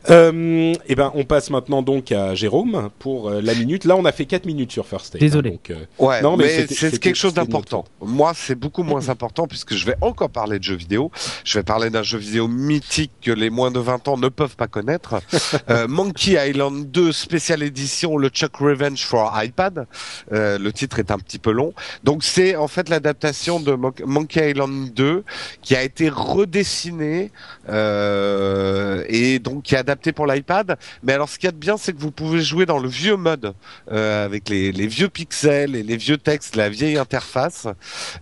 Euh, 0.09 0.73
et 0.87 0.95
ben, 0.95 1.11
on 1.15 1.23
passe 1.23 1.49
maintenant 1.49 1.81
donc 1.81 2.11
à 2.11 2.35
Jérôme 2.35 2.89
pour 2.99 3.29
euh, 3.29 3.41
la 3.41 3.55
minute. 3.55 3.85
Là, 3.85 3.95
on 3.95 4.05
a 4.05 4.11
fait 4.11 4.25
4 4.25 4.45
minutes 4.45 4.71
sur 4.71 4.85
First 4.85 5.15
Aid. 5.15 5.21
Désolé. 5.21 5.49
hein, 5.49 5.53
donc, 5.53 5.69
euh, 5.71 5.85
Ouais, 5.97 6.21
Non, 6.21 6.37
mais 6.37 6.67
c'est 6.67 6.99
quelque 6.99 7.15
chose 7.15 7.33
d'important. 7.33 7.85
Moi, 8.01 8.33
c'est 8.35 8.55
beaucoup 8.55 8.83
moins 8.83 9.09
important 9.09 9.47
puisque 9.47 9.73
je 9.73 9.85
vais 9.85 9.95
encore 10.01 10.29
parler 10.29 10.59
de 10.59 10.63
jeux 10.63 10.75
vidéo. 10.75 11.11
Je 11.43 11.57
vais 11.57 11.63
parler 11.63 11.89
d'un 11.89 12.03
jeu 12.03 12.17
vidéo 12.19 12.47
mythique 12.47 13.11
que 13.21 13.31
les 13.31 13.49
moins 13.49 13.71
de 13.71 13.79
20 13.79 14.07
ans 14.07 14.17
ne 14.17 14.29
peuvent 14.29 14.55
pas 14.55 14.67
connaître. 14.67 15.15
Euh, 15.69 15.87
Monkey 15.87 16.33
Island 16.49 16.91
2 16.91 17.11
spéciale 17.11 17.63
édition, 17.63 18.17
le 18.17 18.27
Chuck 18.29 18.57
Revenge 18.57 19.03
for 19.03 19.33
iPad. 19.41 19.87
Euh, 20.31 20.59
le 20.59 20.71
titre 20.73 20.99
est 20.99 21.09
un 21.11 21.17
petit 21.17 21.39
peu 21.39 21.51
long. 21.51 21.73
Donc 22.03 22.23
c'est 22.23 22.55
en 22.55 22.67
fait 22.67 22.89
l'adaptation 22.89 23.59
de 23.59 23.73
Mon- 23.73 23.93
Monkey 24.05 24.51
Island 24.51 24.93
2 24.93 25.23
qui 25.61 25.75
a 25.75 25.81
été 25.81 26.09
redessiné 26.09 27.31
euh, 27.69 29.03
et 29.07 29.39
donc 29.45 29.63
qui 29.63 29.75
a 29.75 29.79
adapté 29.79 30.11
pour 30.11 30.25
l'iPad. 30.25 30.77
Mais 31.03 31.13
alors, 31.13 31.29
ce 31.29 31.37
qu'il 31.37 31.47
y 31.47 31.49
a 31.49 31.51
de 31.51 31.57
bien, 31.57 31.77
c'est 31.77 31.93
que 31.93 31.99
vous 31.99 32.11
pouvez 32.11 32.41
jouer 32.41 32.65
dans 32.65 32.79
le 32.79 32.89
vieux 32.89 33.15
mode 33.15 33.53
euh, 33.91 34.25
avec 34.25 34.49
les, 34.49 34.71
les, 34.71 34.87
vieux 34.87 35.07
pixels 35.07 35.75
et 35.75 35.83
les 35.83 35.97
vieux 35.97 36.17
textes, 36.17 36.55
la 36.55 36.69
vieille 36.69 36.97
interface, 36.97 37.67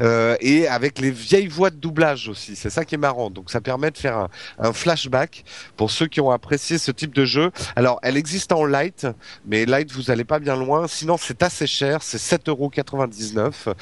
euh, 0.01 0.35
et 0.41 0.67
avec 0.67 0.99
les 0.99 1.11
vieilles 1.11 1.47
voix 1.47 1.69
de 1.69 1.77
doublage 1.77 2.27
aussi. 2.27 2.55
C'est 2.55 2.69
ça 2.69 2.85
qui 2.85 2.95
est 2.95 2.99
marrant. 2.99 3.29
Donc, 3.29 3.49
ça 3.49 3.61
permet 3.61 3.89
de 3.89 3.97
faire 3.97 4.17
un, 4.17 4.29
un, 4.59 4.73
flashback 4.73 5.45
pour 5.77 5.89
ceux 5.91 6.07
qui 6.07 6.19
ont 6.19 6.31
apprécié 6.31 6.77
ce 6.77 6.91
type 6.91 7.15
de 7.15 7.25
jeu. 7.25 7.51
Alors, 7.75 7.99
elle 8.03 8.17
existe 8.17 8.51
en 8.51 8.65
light, 8.65 9.07
mais 9.45 9.65
light, 9.65 9.91
vous 9.93 10.11
allez 10.11 10.25
pas 10.25 10.39
bien 10.39 10.57
loin. 10.57 10.87
Sinon, 10.87 11.17
c'est 11.17 11.41
assez 11.41 11.67
cher. 11.67 12.03
C'est 12.03 12.17
7,99€. 12.17 13.73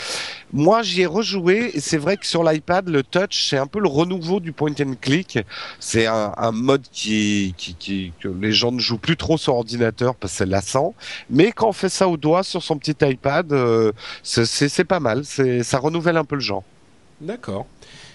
Moi, 0.53 0.83
j'y 0.83 1.01
ai 1.01 1.05
rejoué 1.07 1.71
et 1.73 1.79
c'est 1.79 1.97
vrai 1.97 2.17
que 2.17 2.27
sur 2.27 2.43
l'iPad, 2.43 2.87
le 2.87 3.01
touch, 3.01 3.47
c'est 3.49 3.57
un 3.57 3.67
peu 3.67 3.79
le 3.79 3.87
renouveau 3.87 4.39
du 4.39 4.51
point 4.51 4.73
and 4.79 4.95
click. 5.01 5.39
C'est 5.79 6.05
un, 6.05 6.33
un, 6.37 6.51
mode 6.51 6.85
qui, 6.91 7.20
qui, 7.57 7.75
qui, 7.77 8.13
que 8.19 8.27
les 8.27 8.51
gens 8.51 8.71
ne 8.71 8.79
jouent 8.79 8.97
plus 8.97 9.17
trop 9.17 9.37
sur 9.37 9.55
ordinateur 9.55 10.15
parce 10.15 10.33
que 10.33 10.37
c'est 10.39 10.45
lassant. 10.45 10.93
Mais 11.29 11.51
quand 11.51 11.69
on 11.69 11.73
fait 11.73 11.89
ça 11.89 12.07
au 12.07 12.17
doigt 12.17 12.43
sur 12.43 12.61
son 12.63 12.77
petit 12.77 12.95
iPad, 13.01 13.51
euh, 13.53 13.91
c'est 14.23 14.83
pas 14.83 14.99
mal. 14.99 15.23
Ça 15.25 15.79
renouvelle 15.79 16.17
un 16.17 16.25
peu 16.25 16.35
le 16.35 16.41
genre. 16.41 16.63
D'accord. 17.19 17.67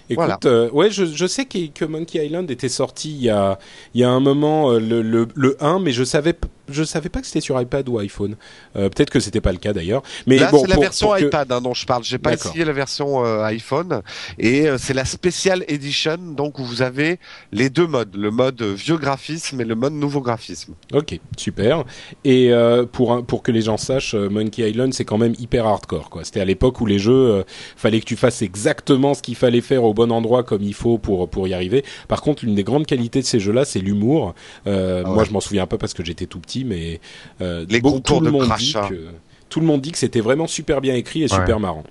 Écoute, 0.09 0.15
voilà. 0.23 0.39
euh, 0.45 0.69
ouais, 0.71 0.89
je, 0.89 1.05
je 1.05 1.25
sais 1.25 1.45
que, 1.45 1.67
que, 1.67 1.83
Monkey 1.83 2.25
Island 2.25 2.49
était 2.49 2.69
sorti 2.69 3.11
il 3.11 3.23
y 3.23 3.29
a, 3.29 3.59
il 3.93 3.99
y 4.01 4.03
a 4.05 4.09
un 4.09 4.21
moment, 4.21 4.71
euh, 4.71 4.79
le, 4.79 5.01
le, 5.01 5.27
le 5.35 5.57
1, 5.61 5.79
mais 5.79 5.91
je 5.91 6.05
savais 6.05 6.33
je 6.69 6.83
savais 6.83 7.09
pas 7.09 7.21
que 7.21 7.27
c'était 7.27 7.41
sur 7.41 7.59
iPad 7.59 7.87
ou 7.89 7.99
iPhone. 7.99 8.35
Euh, 8.75 8.89
Peut-être 8.89 9.09
que 9.09 9.19
c'était 9.19 9.41
pas 9.41 9.51
le 9.51 9.57
cas 9.57 9.73
d'ailleurs. 9.73 10.03
Mais 10.25 10.37
là, 10.37 10.51
bon, 10.51 10.61
c'est 10.61 10.67
la 10.67 10.77
version 10.77 11.11
que... 11.11 11.25
iPad 11.25 11.51
hein, 11.51 11.61
dont 11.61 11.73
je 11.73 11.85
parle. 11.85 12.03
J'ai 12.03 12.17
pas 12.17 12.33
essayé 12.33 12.65
la 12.65 12.73
version 12.73 13.25
euh, 13.25 13.43
iPhone 13.43 14.01
et 14.37 14.67
euh, 14.67 14.77
c'est 14.77 14.93
la 14.93 15.05
Special 15.05 15.63
Edition, 15.67 16.17
donc 16.17 16.59
où 16.59 16.63
vous 16.63 16.81
avez 16.81 17.19
les 17.51 17.69
deux 17.69 17.87
modes, 17.87 18.15
le 18.15 18.31
mode 18.31 18.61
vieux 18.61 18.97
graphisme 18.97 19.61
et 19.61 19.65
le 19.65 19.75
mode 19.75 19.93
nouveau 19.93 20.21
graphisme. 20.21 20.73
Ok, 20.93 21.19
super. 21.37 21.83
Et 22.23 22.51
pour 22.91 23.13
un, 23.13 23.21
pour 23.21 23.43
que 23.43 23.51
les 23.51 23.61
gens 23.61 23.77
sachent, 23.77 24.15
Monkey 24.15 24.69
Island 24.69 24.93
c'est 24.93 25.05
quand 25.05 25.17
même 25.17 25.33
hyper 25.39 25.65
hardcore 25.65 26.09
quoi. 26.09 26.23
C'était 26.23 26.41
à 26.41 26.45
l'époque 26.45 26.79
où 26.81 26.85
les 26.85 26.99
jeux 26.99 27.43
fallait 27.75 27.99
que 27.99 28.05
tu 28.05 28.15
fasses 28.15 28.41
exactement 28.41 29.13
ce 29.13 29.21
qu'il 29.21 29.35
fallait 29.35 29.61
faire 29.61 29.83
au 29.83 29.93
bon 29.93 30.11
endroit 30.11 30.43
comme 30.43 30.63
il 30.63 30.73
faut 30.73 30.97
pour 30.97 31.29
pour 31.29 31.47
y 31.47 31.53
arriver. 31.53 31.83
Par 32.07 32.21
contre, 32.21 32.45
l'une 32.45 32.55
des 32.55 32.63
grandes 32.63 32.85
qualités 32.85 33.21
de 33.21 33.25
ces 33.25 33.39
jeux-là, 33.39 33.65
c'est 33.65 33.79
l'humour. 33.79 34.33
ah 34.65 34.69
ouais. 34.69 35.03
Moi, 35.03 35.23
je 35.23 35.31
m'en 35.31 35.39
souviens 35.39 35.67
pas 35.67 35.77
parce 35.77 35.93
que 35.93 36.03
j'étais 36.03 36.25
tout 36.25 36.39
petit 36.39 36.56
mais 36.63 36.99
euh, 37.41 37.65
les 37.69 37.81
bon, 37.81 37.99
tout 37.99 38.19
le 38.19 38.27
de 38.27 38.31
monde 38.31 38.49
dit 38.57 38.73
que 38.73 39.07
tout 39.49 39.59
le 39.59 39.65
monde 39.65 39.81
dit 39.81 39.91
que 39.91 39.97
c'était 39.97 40.21
vraiment 40.21 40.47
super 40.47 40.81
bien 40.81 40.95
écrit 40.95 41.19
et 41.21 41.23
Ouais. 41.23 41.29
super 41.29 41.59
marrant. 41.59 41.83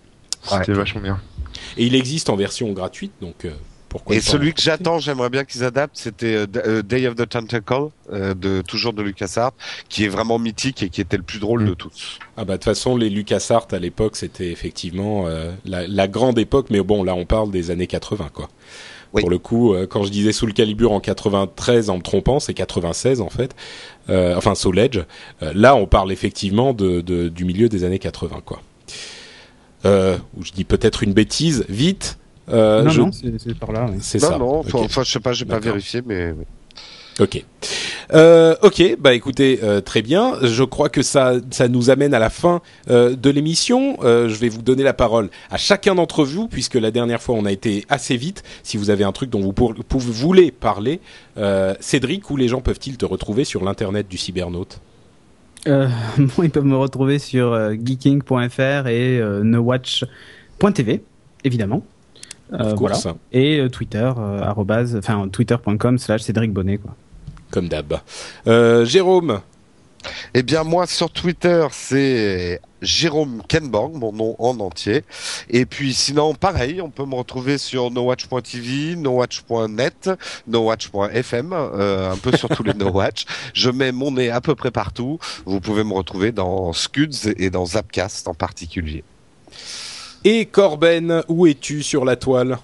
C'était 0.42 0.72
vachement 0.72 1.00
bien. 1.00 1.20
Et 1.76 1.86
il 1.86 1.94
existe 1.94 2.28
en 2.30 2.36
version 2.36 2.70
gratuite, 2.72 3.12
donc 3.20 3.44
euh, 3.44 3.50
pourquoi 3.88 4.14
Et 4.14 4.20
celui 4.20 4.52
que 4.52 4.60
j'attends, 4.60 4.98
j'aimerais 4.98 5.30
bien 5.30 5.44
qu'ils 5.44 5.64
adaptent, 5.64 5.96
c'était 5.96 6.44
euh, 6.56 6.82
Day 6.82 7.06
of 7.06 7.14
the 7.16 7.26
Tentacle, 7.28 7.88
euh, 8.12 8.34
de 8.34 8.62
toujours 8.62 8.92
de 8.92 9.02
LucasArts, 9.02 9.52
qui 9.88 10.04
est 10.04 10.08
vraiment 10.08 10.38
mythique 10.38 10.82
et 10.82 10.90
qui 10.90 11.00
était 11.00 11.16
le 11.16 11.22
plus 11.22 11.38
drôle 11.38 11.62
Mm. 11.64 11.68
de 11.68 11.74
tous. 11.74 12.18
Ah 12.36 12.44
bah 12.44 12.52
de 12.54 12.56
toute 12.58 12.64
façon 12.64 12.96
les 12.96 13.08
LucasArts 13.08 13.68
à 13.72 13.78
l'époque 13.78 14.16
c'était 14.16 14.50
effectivement 14.52 15.26
euh, 15.26 15.52
la, 15.64 15.86
la 15.86 16.08
grande 16.08 16.38
époque, 16.38 16.66
mais 16.70 16.80
bon 16.82 17.02
là 17.04 17.14
on 17.14 17.24
parle 17.24 17.50
des 17.50 17.70
années 17.70 17.86
80 17.86 18.28
quoi. 18.34 18.48
Oui. 19.12 19.22
Pour 19.22 19.30
le 19.30 19.38
coup, 19.38 19.72
euh, 19.74 19.86
quand 19.86 20.02
je 20.02 20.10
disais 20.10 20.32
sous 20.32 20.46
le 20.46 20.52
calibre 20.52 20.90
en 20.90 21.00
93 21.00 21.90
en 21.90 21.96
me 21.98 22.02
trompant, 22.02 22.38
c'est 22.40 22.54
96 22.54 23.20
en 23.20 23.30
fait. 23.30 23.54
Euh, 24.10 24.34
enfin 24.36 24.54
Soul 24.54 24.78
Edge. 24.78 24.98
Euh, 25.42 25.52
là 25.54 25.74
on 25.76 25.86
parle 25.86 26.12
effectivement 26.12 26.72
de, 26.74 27.00
de- 27.00 27.28
du 27.28 27.44
milieu 27.44 27.68
des 27.68 27.84
années 27.84 27.98
80 27.98 28.40
quoi. 28.44 28.60
Euh, 29.84 30.16
je 30.42 30.52
dis 30.52 30.64
peut-être 30.64 31.02
une 31.02 31.12
bêtise. 31.12 31.64
Vite. 31.68 32.18
Euh, 32.48 32.82
non, 32.84 32.90
je- 32.90 33.00
non, 33.00 33.10
c'est 33.12 33.58
par 33.58 33.72
là. 33.72 33.86
C'est 34.00 34.20
non, 34.22 34.28
ça. 34.28 34.38
non, 34.38 34.60
Ok. 34.60 34.66
enfin, 34.74 34.78
enfin, 34.84 35.02
je 35.04 35.10
sais 35.12 35.20
pas, 35.20 35.32
j'ai 35.32 35.44
pas 35.44 35.58
vérifié, 35.58 36.02
mais 36.04 36.32
oui. 36.36 36.44
Ok. 37.20 37.44
Euh, 38.12 38.54
ok, 38.62 38.96
bah 39.00 39.14
écoutez, 39.14 39.60
euh, 39.62 39.80
très 39.80 40.02
bien. 40.02 40.34
Je 40.42 40.62
crois 40.64 40.88
que 40.88 41.02
ça, 41.02 41.34
ça 41.50 41.68
nous 41.68 41.90
amène 41.90 42.14
à 42.14 42.18
la 42.18 42.30
fin 42.30 42.60
euh, 42.88 43.16
de 43.16 43.30
l'émission. 43.30 43.96
Je 44.02 44.34
vais 44.34 44.48
vous 44.48 44.62
donner 44.62 44.82
la 44.82 44.92
parole 44.94 45.28
à 45.50 45.56
chacun 45.56 45.94
d'entre 45.94 46.24
vous, 46.24 46.48
puisque 46.48 46.74
la 46.74 46.90
dernière 46.90 47.20
fois 47.20 47.34
on 47.36 47.44
a 47.44 47.52
été 47.52 47.84
assez 47.88 48.16
vite. 48.16 48.42
Si 48.62 48.76
vous 48.76 48.90
avez 48.90 49.04
un 49.04 49.12
truc 49.12 49.30
dont 49.30 49.40
vous 49.40 49.52
pour- 49.52 49.74
pour- 49.74 50.00
voulez 50.00 50.50
parler, 50.52 51.00
Cédric, 51.80 52.30
où 52.30 52.36
les 52.36 52.48
gens 52.48 52.60
peuvent-ils 52.60 52.96
te 52.96 53.04
retrouver 53.04 53.44
sur 53.44 53.64
l'internet 53.64 54.06
du 54.08 54.16
cybernaute? 54.18 54.80
Moi, 55.66 56.44
ils 56.44 56.50
peuvent 56.50 56.64
me 56.64 56.76
retrouver 56.76 57.18
sur 57.18 57.58
geeking.fr 57.84 58.86
et 58.86 59.20
nowatch.tv, 59.42 61.02
évidemment. 61.44 61.82
Voilà. 62.76 62.94
Et 63.32 63.66
Twitter, 63.72 64.10
enfin 64.16 65.28
twitter.com 65.28 65.98
slash 65.98 66.22
Cédric 66.22 66.52
Bonnet, 66.52 66.78
quoi. 66.78 66.94
Comme 67.50 67.68
d'hab. 67.68 68.00
Euh, 68.46 68.84
Jérôme, 68.84 69.40
Eh 70.34 70.42
bien, 70.42 70.62
moi, 70.62 70.86
sur 70.86 71.10
Twitter, 71.10 71.66
c'est 71.72 72.60
Jérôme 72.82 73.42
Kenborg, 73.48 73.94
mon 73.94 74.12
nom 74.12 74.36
en 74.38 74.60
entier. 74.60 75.02
Et 75.50 75.66
puis, 75.66 75.94
sinon, 75.94 76.34
pareil, 76.34 76.80
on 76.80 76.90
peut 76.90 77.04
me 77.04 77.14
retrouver 77.16 77.58
sur 77.58 77.90
nowatch.tv, 77.90 78.96
nowatch.net, 78.96 80.10
nowatch.fm, 80.46 81.52
euh, 81.52 82.12
un 82.12 82.16
peu 82.16 82.36
sur 82.36 82.48
tous 82.50 82.62
les 82.62 82.74
nowatch. 82.82 83.24
Je 83.54 83.70
mets 83.70 83.90
mon 83.92 84.12
nez 84.12 84.30
à 84.30 84.40
peu 84.40 84.54
près 84.54 84.70
partout. 84.70 85.18
Vous 85.44 85.60
pouvez 85.60 85.82
me 85.84 85.94
retrouver 85.94 86.30
dans 86.32 86.72
Scuds 86.72 87.32
et 87.36 87.50
dans 87.50 87.66
Zapcast 87.66 88.28
en 88.28 88.34
particulier. 88.34 89.02
et 90.24 90.46
Corben, 90.46 91.22
où 91.28 91.46
es-tu 91.46 91.82
sur 91.82 92.04
la 92.04 92.16
toile? 92.16 92.58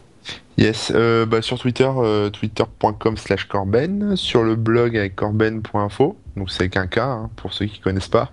Yes, 0.58 0.92
euh, 0.94 1.24
bah, 1.24 1.40
sur 1.40 1.58
Twitter, 1.58 1.88
euh, 1.96 2.28
twitter.com 2.28 3.16
slash 3.16 3.46
Corben, 3.46 4.16
sur 4.16 4.42
le 4.42 4.54
blog 4.54 4.96
avec 4.96 5.16
corben.info, 5.16 6.16
donc 6.36 6.50
c'est 6.50 6.60
avec 6.60 6.76
un 6.76 6.86
K, 6.86 6.98
hein, 6.98 7.30
pour 7.36 7.54
ceux 7.54 7.66
qui 7.66 7.80
connaissent 7.80 8.08
pas. 8.08 8.30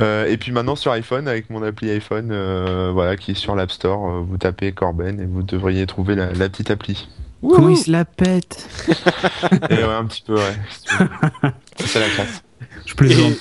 Euh, 0.00 0.26
et 0.26 0.36
puis 0.36 0.52
maintenant 0.52 0.76
sur 0.76 0.92
iPhone, 0.92 1.26
avec 1.26 1.48
mon 1.48 1.62
appli 1.62 1.90
iPhone, 1.90 2.28
euh, 2.32 2.90
voilà, 2.92 3.16
qui 3.16 3.30
est 3.30 3.34
sur 3.34 3.54
l'App 3.54 3.70
Store, 3.70 4.08
euh, 4.08 4.20
vous 4.20 4.36
tapez 4.36 4.72
Corben 4.72 5.20
et 5.20 5.26
vous 5.26 5.42
devriez 5.42 5.86
trouver 5.86 6.14
la, 6.14 6.32
la 6.32 6.48
petite 6.50 6.70
appli. 6.70 7.08
Comment 7.40 7.70
il 7.70 7.76
se 7.76 7.90
la 7.90 8.04
pète 8.04 8.68
Et 9.70 9.74
ouais, 9.74 9.82
un 9.84 10.04
petit 10.04 10.22
peu, 10.26 10.34
ouais. 10.34 10.56
C'est 11.76 12.00
la 12.00 12.08
classe. 12.08 12.42
Je 12.84 12.94
plaisante. 12.94 13.32
Et 13.32 13.36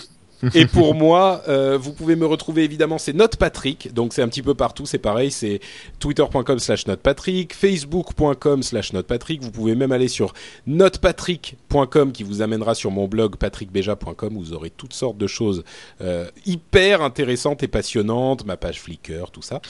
pour 0.71 0.93
moi, 0.95 1.41
euh, 1.47 1.77
vous 1.77 1.93
pouvez 1.93 2.15
me 2.15 2.25
retrouver 2.25 2.63
évidemment, 2.63 2.97
c'est 2.97 3.13
Note 3.13 3.37
Patrick, 3.37 3.93
donc 3.93 4.13
c'est 4.13 4.21
un 4.21 4.27
petit 4.27 4.41
peu 4.41 4.53
partout, 4.53 4.85
c'est 4.85 4.97
pareil, 4.97 5.31
c'est 5.31 5.59
twitter.com 5.99 6.59
slash 6.59 6.87
notepatrick, 6.87 7.53
facebook.com 7.53 8.63
slash 8.63 8.93
notepatrick, 8.93 9.41
vous 9.41 9.51
pouvez 9.51 9.75
même 9.75 9.91
aller 9.91 10.07
sur 10.07 10.33
notepatrick.com 10.65 12.11
qui 12.11 12.23
vous 12.23 12.41
amènera 12.41 12.75
sur 12.75 12.91
mon 12.91 13.07
blog 13.07 13.35
patrickbeja.com 13.37 14.37
où 14.37 14.39
vous 14.39 14.53
aurez 14.53 14.69
toutes 14.69 14.93
sortes 14.93 15.17
de 15.17 15.27
choses 15.27 15.63
euh, 16.01 16.27
hyper 16.45 17.01
intéressantes 17.01 17.63
et 17.63 17.67
passionnantes, 17.67 18.45
ma 18.45 18.57
page 18.57 18.81
Flickr, 18.81 19.31
tout 19.31 19.41
ça. 19.41 19.61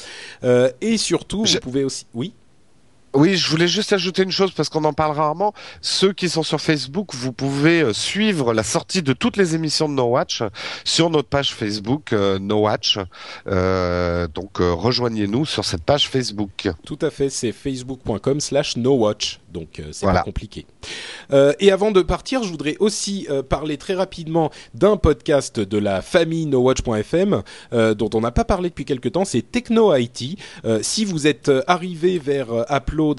Euh, 0.43 0.70
et 0.82 0.97
surtout, 0.97 1.43
vous 1.43 1.59
pouvez 1.59 1.84
aussi... 1.84 2.05
Oui? 2.13 2.34
Oui, 3.13 3.35
je 3.35 3.49
voulais 3.49 3.67
juste 3.67 3.93
ajouter 3.93 4.21
une 4.23 4.31
chose 4.31 4.51
parce 4.51 4.69
qu'on 4.69 4.83
en 4.83 4.93
parle 4.93 5.15
rarement. 5.15 5.53
Ceux 5.81 6.13
qui 6.13 6.29
sont 6.29 6.43
sur 6.43 6.61
Facebook, 6.61 7.15
vous 7.15 7.31
pouvez 7.33 7.81
euh, 7.81 7.93
suivre 7.93 8.53
la 8.53 8.63
sortie 8.63 9.01
de 9.01 9.13
toutes 9.13 9.37
les 9.37 9.55
émissions 9.55 9.89
de 9.89 9.93
No 9.95 10.05
Watch 10.05 10.43
sur 10.83 11.09
notre 11.09 11.29
page 11.29 11.53
Facebook 11.53 12.13
euh, 12.13 12.37
No 12.37 12.59
Watch. 12.61 12.99
Euh, 13.47 14.27
donc 14.27 14.59
euh, 14.59 14.73
rejoignez-nous 14.73 15.45
sur 15.45 15.65
cette 15.65 15.83
page 15.83 16.09
Facebook. 16.09 16.69
Tout 16.85 16.99
à 17.01 17.09
fait, 17.09 17.29
c'est 17.29 17.51
facebook.com 17.51 18.39
slash 18.39 18.77
nowatch, 18.77 19.39
donc 19.51 19.79
euh, 19.79 19.85
c'est 19.91 20.05
Voilà. 20.05 20.19
pas 20.19 20.25
compliqué. 20.25 20.65
Euh, 21.31 21.53
et 21.59 21.71
avant 21.71 21.91
de 21.91 22.01
partir, 22.01 22.43
je 22.43 22.49
voudrais 22.49 22.75
aussi 22.79 23.25
euh, 23.29 23.41
parler 23.41 23.77
très 23.77 23.95
rapidement 23.95 24.51
d'un 24.73 24.97
podcast 24.97 25.59
de 25.59 25.77
la 25.77 26.01
famille 26.01 26.45
nowatch.fm 26.45 27.41
euh, 27.73 27.93
dont 27.93 28.09
on 28.13 28.21
n'a 28.21 28.31
pas 28.31 28.45
parlé 28.45 28.69
depuis 28.69 28.85
quelque 28.85 29.09
temps, 29.09 29.25
c'est 29.25 29.41
Techno 29.41 29.95
IT. 29.95 30.37
Euh, 30.65 30.79
si 30.83 31.05
vous 31.05 31.25
êtes 31.25 31.49
euh, 31.49 31.63
arrivé 31.67 32.19
vers 32.19 32.51
euh, 32.51 32.63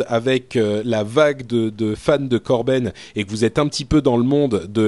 Avec 0.06 0.56
euh, 0.56 0.82
la 0.84 1.04
vague 1.04 1.46
de, 1.46 1.94
fans 1.94 2.18
de 2.18 2.38
Corben 2.38 2.92
et 3.16 3.24
que 3.24 3.30
vous 3.30 3.44
êtes 3.44 3.58
un 3.58 3.66
petit 3.66 3.84
peu 3.84 4.02
dans 4.02 4.16
le 4.16 4.22
monde 4.22 4.66
de 4.68 4.82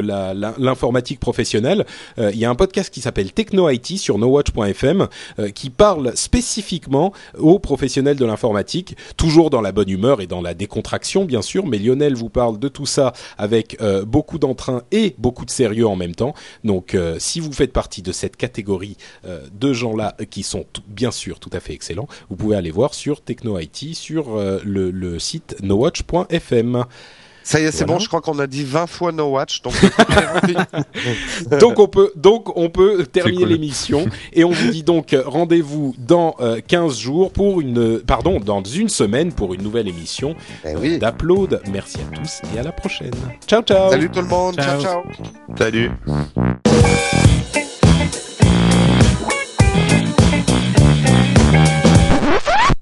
l'informatique 0.59 1.21
professionnelle, 1.21 1.87
euh, 2.19 2.31
il 2.33 2.39
y 2.39 2.45
a 2.45 2.51
un 2.51 2.55
podcast 2.55 2.93
qui 2.93 3.01
s'appelle 3.01 3.33
Techno 3.33 3.69
IT 3.71 3.99
sur 3.99 4.19
nowatch.fm 4.19 5.09
euh, 5.39 5.51
qui 5.51 5.71
parle 5.71 6.17
spécifiquement 6.17 7.13
aux 7.39 7.59
professionnels 7.59 8.17
de 8.17 8.25
l'informatique, 8.25 8.97
toujours 9.17 9.51
dans 9.51 9.61
la 9.61 9.73
bonne 9.73 9.89
humeur 9.89 10.21
et 10.21 10.27
dans 10.27 10.43
la 10.43 10.55
décontraction 10.55 11.25
bien 11.25 11.43
sûr, 11.43 11.67
mais 11.67 11.79
Lionel 11.79 12.15
vous 12.15 12.29
parle 12.29 12.59
de 12.59 12.69
tout 12.69 12.87
ça 12.87 13.13
avec 13.39 13.79
beaucoup 14.07 14.39
d'entrain 14.39 14.83
et 14.93 15.15
beaucoup 15.19 15.45
de 15.45 15.51
sérieux 15.51 15.87
en 15.87 15.97
même 15.97 16.15
temps. 16.15 16.35
Donc 16.65 16.97
si 17.19 17.41
vous 17.41 17.53
faites 17.53 17.73
partie 17.73 18.03
de 18.03 18.13
cette 18.13 18.37
catégorie 18.37 18.97
de 19.25 19.73
gens-là 19.73 20.17
qui 20.31 20.43
sont 20.43 20.67
bien 20.89 21.11
sûr 21.11 21.39
tout 21.39 21.51
à 21.53 21.61
fait 21.61 21.73
excellents, 21.73 22.09
vous 22.29 22.37
pouvez 22.37 22.57
aller 22.57 22.71
voir 22.71 22.95
sur 22.95 23.21
Techno 23.23 23.59
IT 23.59 23.95
sur 23.95 24.37
euh, 24.37 24.61
le, 24.81 24.91
le 24.91 25.19
site 25.19 25.57
nowatch.fm. 25.63 26.85
Ça 27.43 27.59
y 27.59 27.65
est, 27.65 27.71
c'est 27.73 27.85
Voilà. 27.85 27.95
bon, 27.95 27.99
je 28.01 28.07
crois 28.09 28.21
qu'on 28.21 28.39
a 28.39 28.47
dit 28.47 28.65
20 28.65 28.87
fois 28.87 29.13
No 29.13 29.29
Watch, 29.31 29.63
donc 29.63 29.73
donc 31.59 31.79
on 31.79 31.89
peut 31.89 32.13
donc 32.15 32.55
on 32.55 32.69
peut 32.69 33.07
terminer 33.07 33.39
cool. 33.45 33.49
l'émission 33.49 34.07
et 34.35 34.45
on 34.45 34.51
vous 34.51 34.71
dit 34.71 34.83
donc 34.83 35.15
euh, 35.15 35.23
rendez-vous 35.25 35.95
dans 35.99 36.37
euh, 36.41 36.61
15 36.65 36.99
jours 36.99 37.33
pour 37.33 37.63
une 37.63 38.01
pardon 38.01 38.41
dans 38.41 38.63
une 38.63 38.91
semaine 38.91 39.33
pour 39.33 39.55
une 39.55 39.63
nouvelle 39.63 39.89
émission 39.89 40.37
Eh 40.67 40.77
oui. 40.77 40.99
d'Upload. 40.99 41.63
Merci 41.73 41.97
à 41.99 42.15
tous 42.15 42.43
et 42.55 42.59
à 42.59 42.63
la 42.63 42.73
prochaine. 42.73 43.11
Ciao 43.47 43.63
ciao. 43.63 43.91
Salut 43.91 44.11
tout 44.11 44.21
le 44.21 44.29
monde, 44.29 44.57
ciao 44.57 44.81
Ciao. 44.81 45.03
ciao. 45.15 45.57
Salut. 45.57 45.91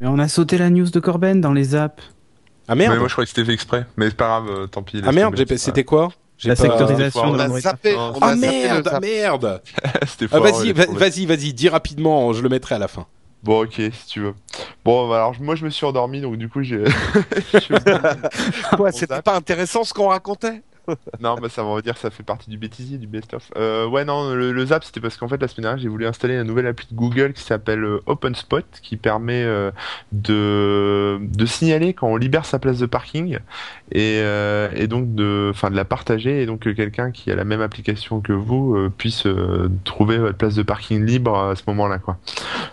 Mais 0.01 0.07
on 0.09 0.19
a 0.19 0.29
sauté 0.29 0.59
la 0.59 0.71
news 0.71 0.91
de 0.91 1.01
Corben 1.01 1.41
dans 1.41 1.53
les 1.53 1.75
apps. 1.75 2.03
Ah 2.69 2.75
Mais 2.75 2.87
merde. 2.87 2.99
moi 2.99 3.09
je 3.09 3.13
croyais 3.15 3.25
que 3.27 3.31
c'était 3.31 3.45
fait 3.47 3.55
exprès, 3.55 3.87
mais 3.97 4.07
c'est 4.11 4.17
pas 4.17 4.27
grave, 4.41 4.51
euh, 4.51 4.67
tant 4.67 4.83
pis. 4.83 5.01
ah 5.05 5.11
merde, 5.13 5.43
c'était 5.57 5.85
quoi 5.85 6.11
J'ai 6.37 6.51
La 6.51 6.55
pas- 6.57 6.63
sectorisation 6.63 7.23
On 7.23 7.33
de 7.33 7.39
l'Android. 7.39 7.61
zappé, 7.61 7.95
Ah, 7.99 8.13
on 8.15 8.19
a 8.21 8.27
Ah 8.27 8.37
zappé 8.37 8.41
merde, 8.63 8.85
zap. 8.89 9.01
merde. 9.03 9.63
C'était 10.07 10.27
Ah, 10.27 10.37
fort, 10.37 10.43
vas-y, 10.43 10.73
vas-y, 10.73 11.27
vas-y, 11.27 11.53
dis 11.55 11.69
rapidement, 11.69 12.33
je 12.35 12.43
le 12.43 12.49
mettrai 12.49 12.75
à 12.75 12.79
la 12.79 12.87
fin. 12.89 13.07
Bon, 13.43 13.63
ok, 13.65 13.73
si 13.75 14.07
tu 14.09 14.21
veux. 14.21 14.35
Bon, 14.85 15.09
bah, 15.09 15.17
alors 15.17 15.35
moi 15.41 15.55
je 15.57 15.65
me 15.65 15.71
suis 15.71 15.87
endormi, 15.87 16.21
donc 16.21 16.37
du 16.37 16.49
coup 16.49 16.63
j'ai. 16.63 16.85
Quoi, 18.77 18.93
c'était 18.93 19.23
pas 19.23 19.35
intéressant 19.37 19.85
ce 19.85 19.95
qu'on 19.95 20.09
racontait 20.09 20.63
Non, 21.21 21.35
bah 21.37 21.49
ça 21.49 21.65
on 21.65 21.75
va 21.75 21.83
dire 21.83 21.97
ça 21.97 22.11
fait 22.11 22.23
partie 22.23 22.51
du 22.51 22.59
bêtisier, 22.59 22.99
du 22.99 23.07
best-of. 23.07 23.51
Euh, 23.57 23.87
ouais, 23.87 24.05
non, 24.05 24.35
le, 24.35 24.53
le 24.53 24.67
Zap 24.67 24.85
c'était 24.85 25.01
parce 25.01 25.17
qu'en 25.17 25.29
fait 25.29 25.41
la 25.41 25.49
semaine 25.49 25.65
dernière 25.65 25.83
j'ai 25.83 25.89
voulu 25.89 26.07
installer 26.07 26.37
la 26.37 26.45
nouvelle 26.45 26.67
appli 26.67 26.87
de 26.91 26.95
Google 26.95 27.33
qui 27.33 27.43
s'appelle 27.43 27.85
euh, 27.85 28.03
OpenSpot 28.07 28.65
qui 28.83 28.97
permet 28.97 29.43
euh, 29.45 29.71
de, 30.13 31.19
de 31.21 31.47
signaler 31.47 31.95
quand 31.95 32.09
on 32.09 32.17
libère 32.17 32.45
sa 32.45 32.59
place 32.59 32.79
de 32.79 32.87
parking 32.87 33.39
et, 33.93 34.21
euh, 34.21 34.69
et 34.75 34.87
donc 34.87 35.15
de, 35.15 35.51
enfin 35.51 35.71
de 35.71 35.77
la 35.77 35.85
partager 35.85 36.43
et 36.43 36.47
donc 36.47 36.61
que 36.61 36.71
quelqu'un 36.71 37.11
qui 37.11 37.31
a 37.31 37.35
la 37.35 37.45
même 37.45 37.61
application 37.61 38.21
que 38.21 38.33
vous 38.33 38.75
euh, 38.77 38.93
puisse 38.97 39.27
euh, 39.27 39.69
trouver 39.85 40.19
votre 40.19 40.37
place 40.37 40.55
de 40.55 40.63
parking 40.63 41.05
libre 41.05 41.37
à 41.37 41.57
ce 41.57 41.63
moment-là 41.69 41.99
quoi. 41.99 42.19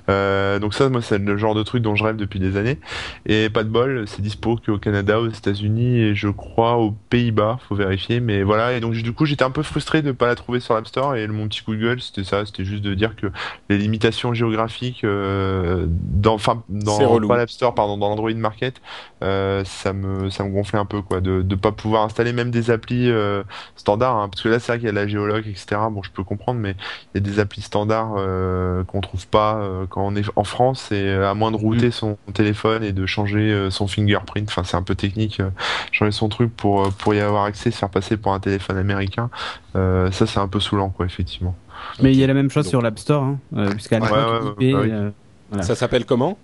Euh, 0.09 0.59
donc 0.59 0.73
ça, 0.73 0.89
moi 0.89 1.01
c'est 1.01 1.17
le 1.17 1.37
genre 1.37 1.55
de 1.55 1.63
truc 1.63 1.81
dont 1.81 1.95
je 1.95 2.03
rêve 2.03 2.15
depuis 2.15 2.39
des 2.39 2.57
années. 2.57 2.79
Et 3.25 3.49
pas 3.49 3.63
de 3.63 3.69
bol, 3.69 4.05
c'est 4.07 4.21
dispo 4.21 4.57
qu'au 4.63 4.77
Canada, 4.77 5.19
aux 5.19 5.29
États-Unis 5.29 5.99
et 5.99 6.15
je 6.15 6.27
crois 6.27 6.77
aux 6.77 6.91
Pays-Bas, 7.09 7.59
faut 7.67 7.75
vérifier. 7.75 8.19
Mais 8.19 8.43
voilà, 8.43 8.73
et 8.73 8.79
donc 8.79 8.93
du 8.93 9.13
coup 9.13 9.25
j'étais 9.25 9.43
un 9.43 9.51
peu 9.51 9.63
frustré 9.63 10.01
de 10.01 10.11
pas 10.11 10.27
la 10.27 10.35
trouver 10.35 10.59
sur 10.59 10.73
l'App 10.73 10.87
Store 10.87 11.15
et 11.15 11.27
mon 11.27 11.47
petit 11.47 11.63
coup 11.63 11.75
de 11.75 11.81
gueule 11.81 12.01
c'était 12.01 12.23
ça, 12.23 12.45
c'était 12.45 12.65
juste 12.65 12.83
de 12.83 12.93
dire 12.93 13.15
que 13.15 13.27
les 13.69 13.77
limitations 13.77 14.33
géographiques 14.33 15.03
euh, 15.03 15.85
dans, 15.87 16.33
enfin 16.33 16.63
dans 16.69 17.19
pas 17.27 17.37
l'App 17.37 17.49
Store, 17.49 17.73
pardon, 17.73 17.97
dans 17.97 18.09
l'Android 18.09 18.33
Market, 18.33 18.81
euh, 19.23 19.63
ça 19.65 19.93
me 19.93 20.29
ça 20.29 20.43
me 20.43 20.49
gonflait 20.49 20.79
un 20.79 20.85
peu 20.85 21.01
quoi, 21.07 21.21
de 21.21 21.41
de 21.41 21.55
pas 21.55 21.71
pouvoir 21.71 22.03
installer 22.03 22.33
même 22.33 22.51
des 22.51 22.71
applis 22.71 23.09
euh, 23.09 23.43
standards, 23.75 24.15
hein, 24.17 24.29
parce 24.29 24.41
que 24.41 24.49
là 24.49 24.59
c'est 24.59 24.71
vrai 24.71 24.79
qu'il 24.79 24.87
y 24.87 24.89
a 24.89 24.93
la 24.93 25.07
géologue 25.07 25.47
etc. 25.47 25.81
Bon 25.91 26.03
je 26.03 26.11
peux 26.11 26.23
comprendre, 26.23 26.59
mais 26.59 26.75
il 27.13 27.17
y 27.23 27.27
a 27.27 27.31
des 27.31 27.39
applis 27.39 27.61
standards 27.61 28.13
euh, 28.17 28.83
qu'on 28.83 29.01
trouve 29.01 29.27
pas 29.27 29.55
euh, 29.57 29.85
quand 29.89 30.05
on 30.05 30.15
est 30.15 30.23
en 30.35 30.43
France 30.43 30.91
et 30.91 30.95
euh, 31.07 31.29
à 31.29 31.33
moins 31.33 31.51
de 31.51 31.57
router 31.57 31.91
son 31.91 32.17
téléphone 32.33 32.83
et 32.83 32.91
de 32.91 33.05
changer 33.05 33.51
euh, 33.51 33.69
son 33.69 33.87
fingerprint. 33.87 34.49
Enfin, 34.49 34.63
c'est 34.63 34.77
un 34.77 34.83
peu 34.83 34.95
technique, 34.95 35.39
euh, 35.39 35.49
changer 35.91 36.11
son 36.11 36.29
truc 36.29 36.55
pour 36.55 36.89
pour 36.93 37.13
y 37.13 37.19
avoir 37.19 37.45
accès, 37.45 37.71
se 37.71 37.77
faire 37.77 37.89
passer 37.89 38.17
pour 38.17 38.33
un 38.33 38.39
téléphone 38.39 38.77
américain. 38.77 39.29
Euh, 39.75 40.11
ça, 40.11 40.25
c'est 40.25 40.39
un 40.39 40.47
peu 40.47 40.59
saoulant, 40.59 40.89
quoi, 40.89 41.05
effectivement. 41.05 41.55
Mais 42.01 42.11
il 42.13 42.17
y 42.19 42.23
a 42.23 42.27
la 42.27 42.33
même 42.33 42.49
chose 42.49 42.63
Donc- 42.65 42.69
sur 42.69 42.81
l'App 42.81 42.97
Store, 42.97 43.23
hein, 43.23 43.37
euh, 43.55 43.69
puisqu'à 43.71 43.99
Ouais, 43.99 44.09
ouais, 44.09 44.17
ouais, 44.57 44.67
IP, 44.69 44.73
bah 44.75 44.79
oui. 44.83 45.11
Voilà. 45.49 45.63
Ça 45.63 45.75
s'appelle 45.75 46.05
comment? 46.05 46.37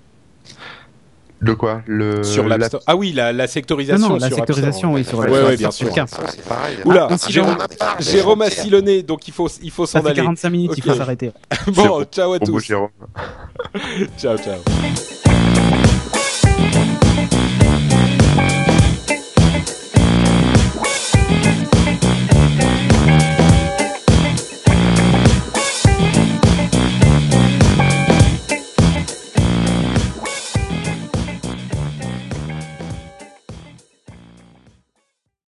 De 1.41 1.53
quoi 1.53 1.81
le 1.87 2.23
sur 2.23 2.47
l'App 2.47 2.75
Ah 2.85 2.95
oui, 2.95 3.13
la, 3.13 3.33
la 3.33 3.47
sectorisation. 3.47 4.07
Non, 4.07 4.13
non 4.13 4.19
la 4.19 4.29
sectorisation, 4.29 4.93
oui, 4.93 5.03
sur 5.03 5.19
ouais, 5.19 5.29
ouais, 5.29 5.57
bien 5.57 5.71
sûr. 5.71 5.89
C'est 5.93 6.45
pareil. 6.47 6.77
Oula, 6.85 7.07
ah, 7.09 7.95
Jérôme, 7.99 8.41
a 8.41 8.45
Assilonné, 8.45 9.01
donc 9.01 9.27
il 9.27 9.33
faut, 9.33 9.47
il 9.61 9.71
faut 9.71 9.85
s'en 9.85 10.05
aller. 10.05 10.15
45 10.15 10.49
minutes, 10.49 10.71
il 10.77 10.83
faut 10.83 10.93
s'arrêter. 10.93 11.31
bon, 11.67 12.03
ciao 12.11 12.33
à 12.33 12.39
tous. 12.39 12.61
Ciao, 14.17 14.37
ciao. 14.37 14.59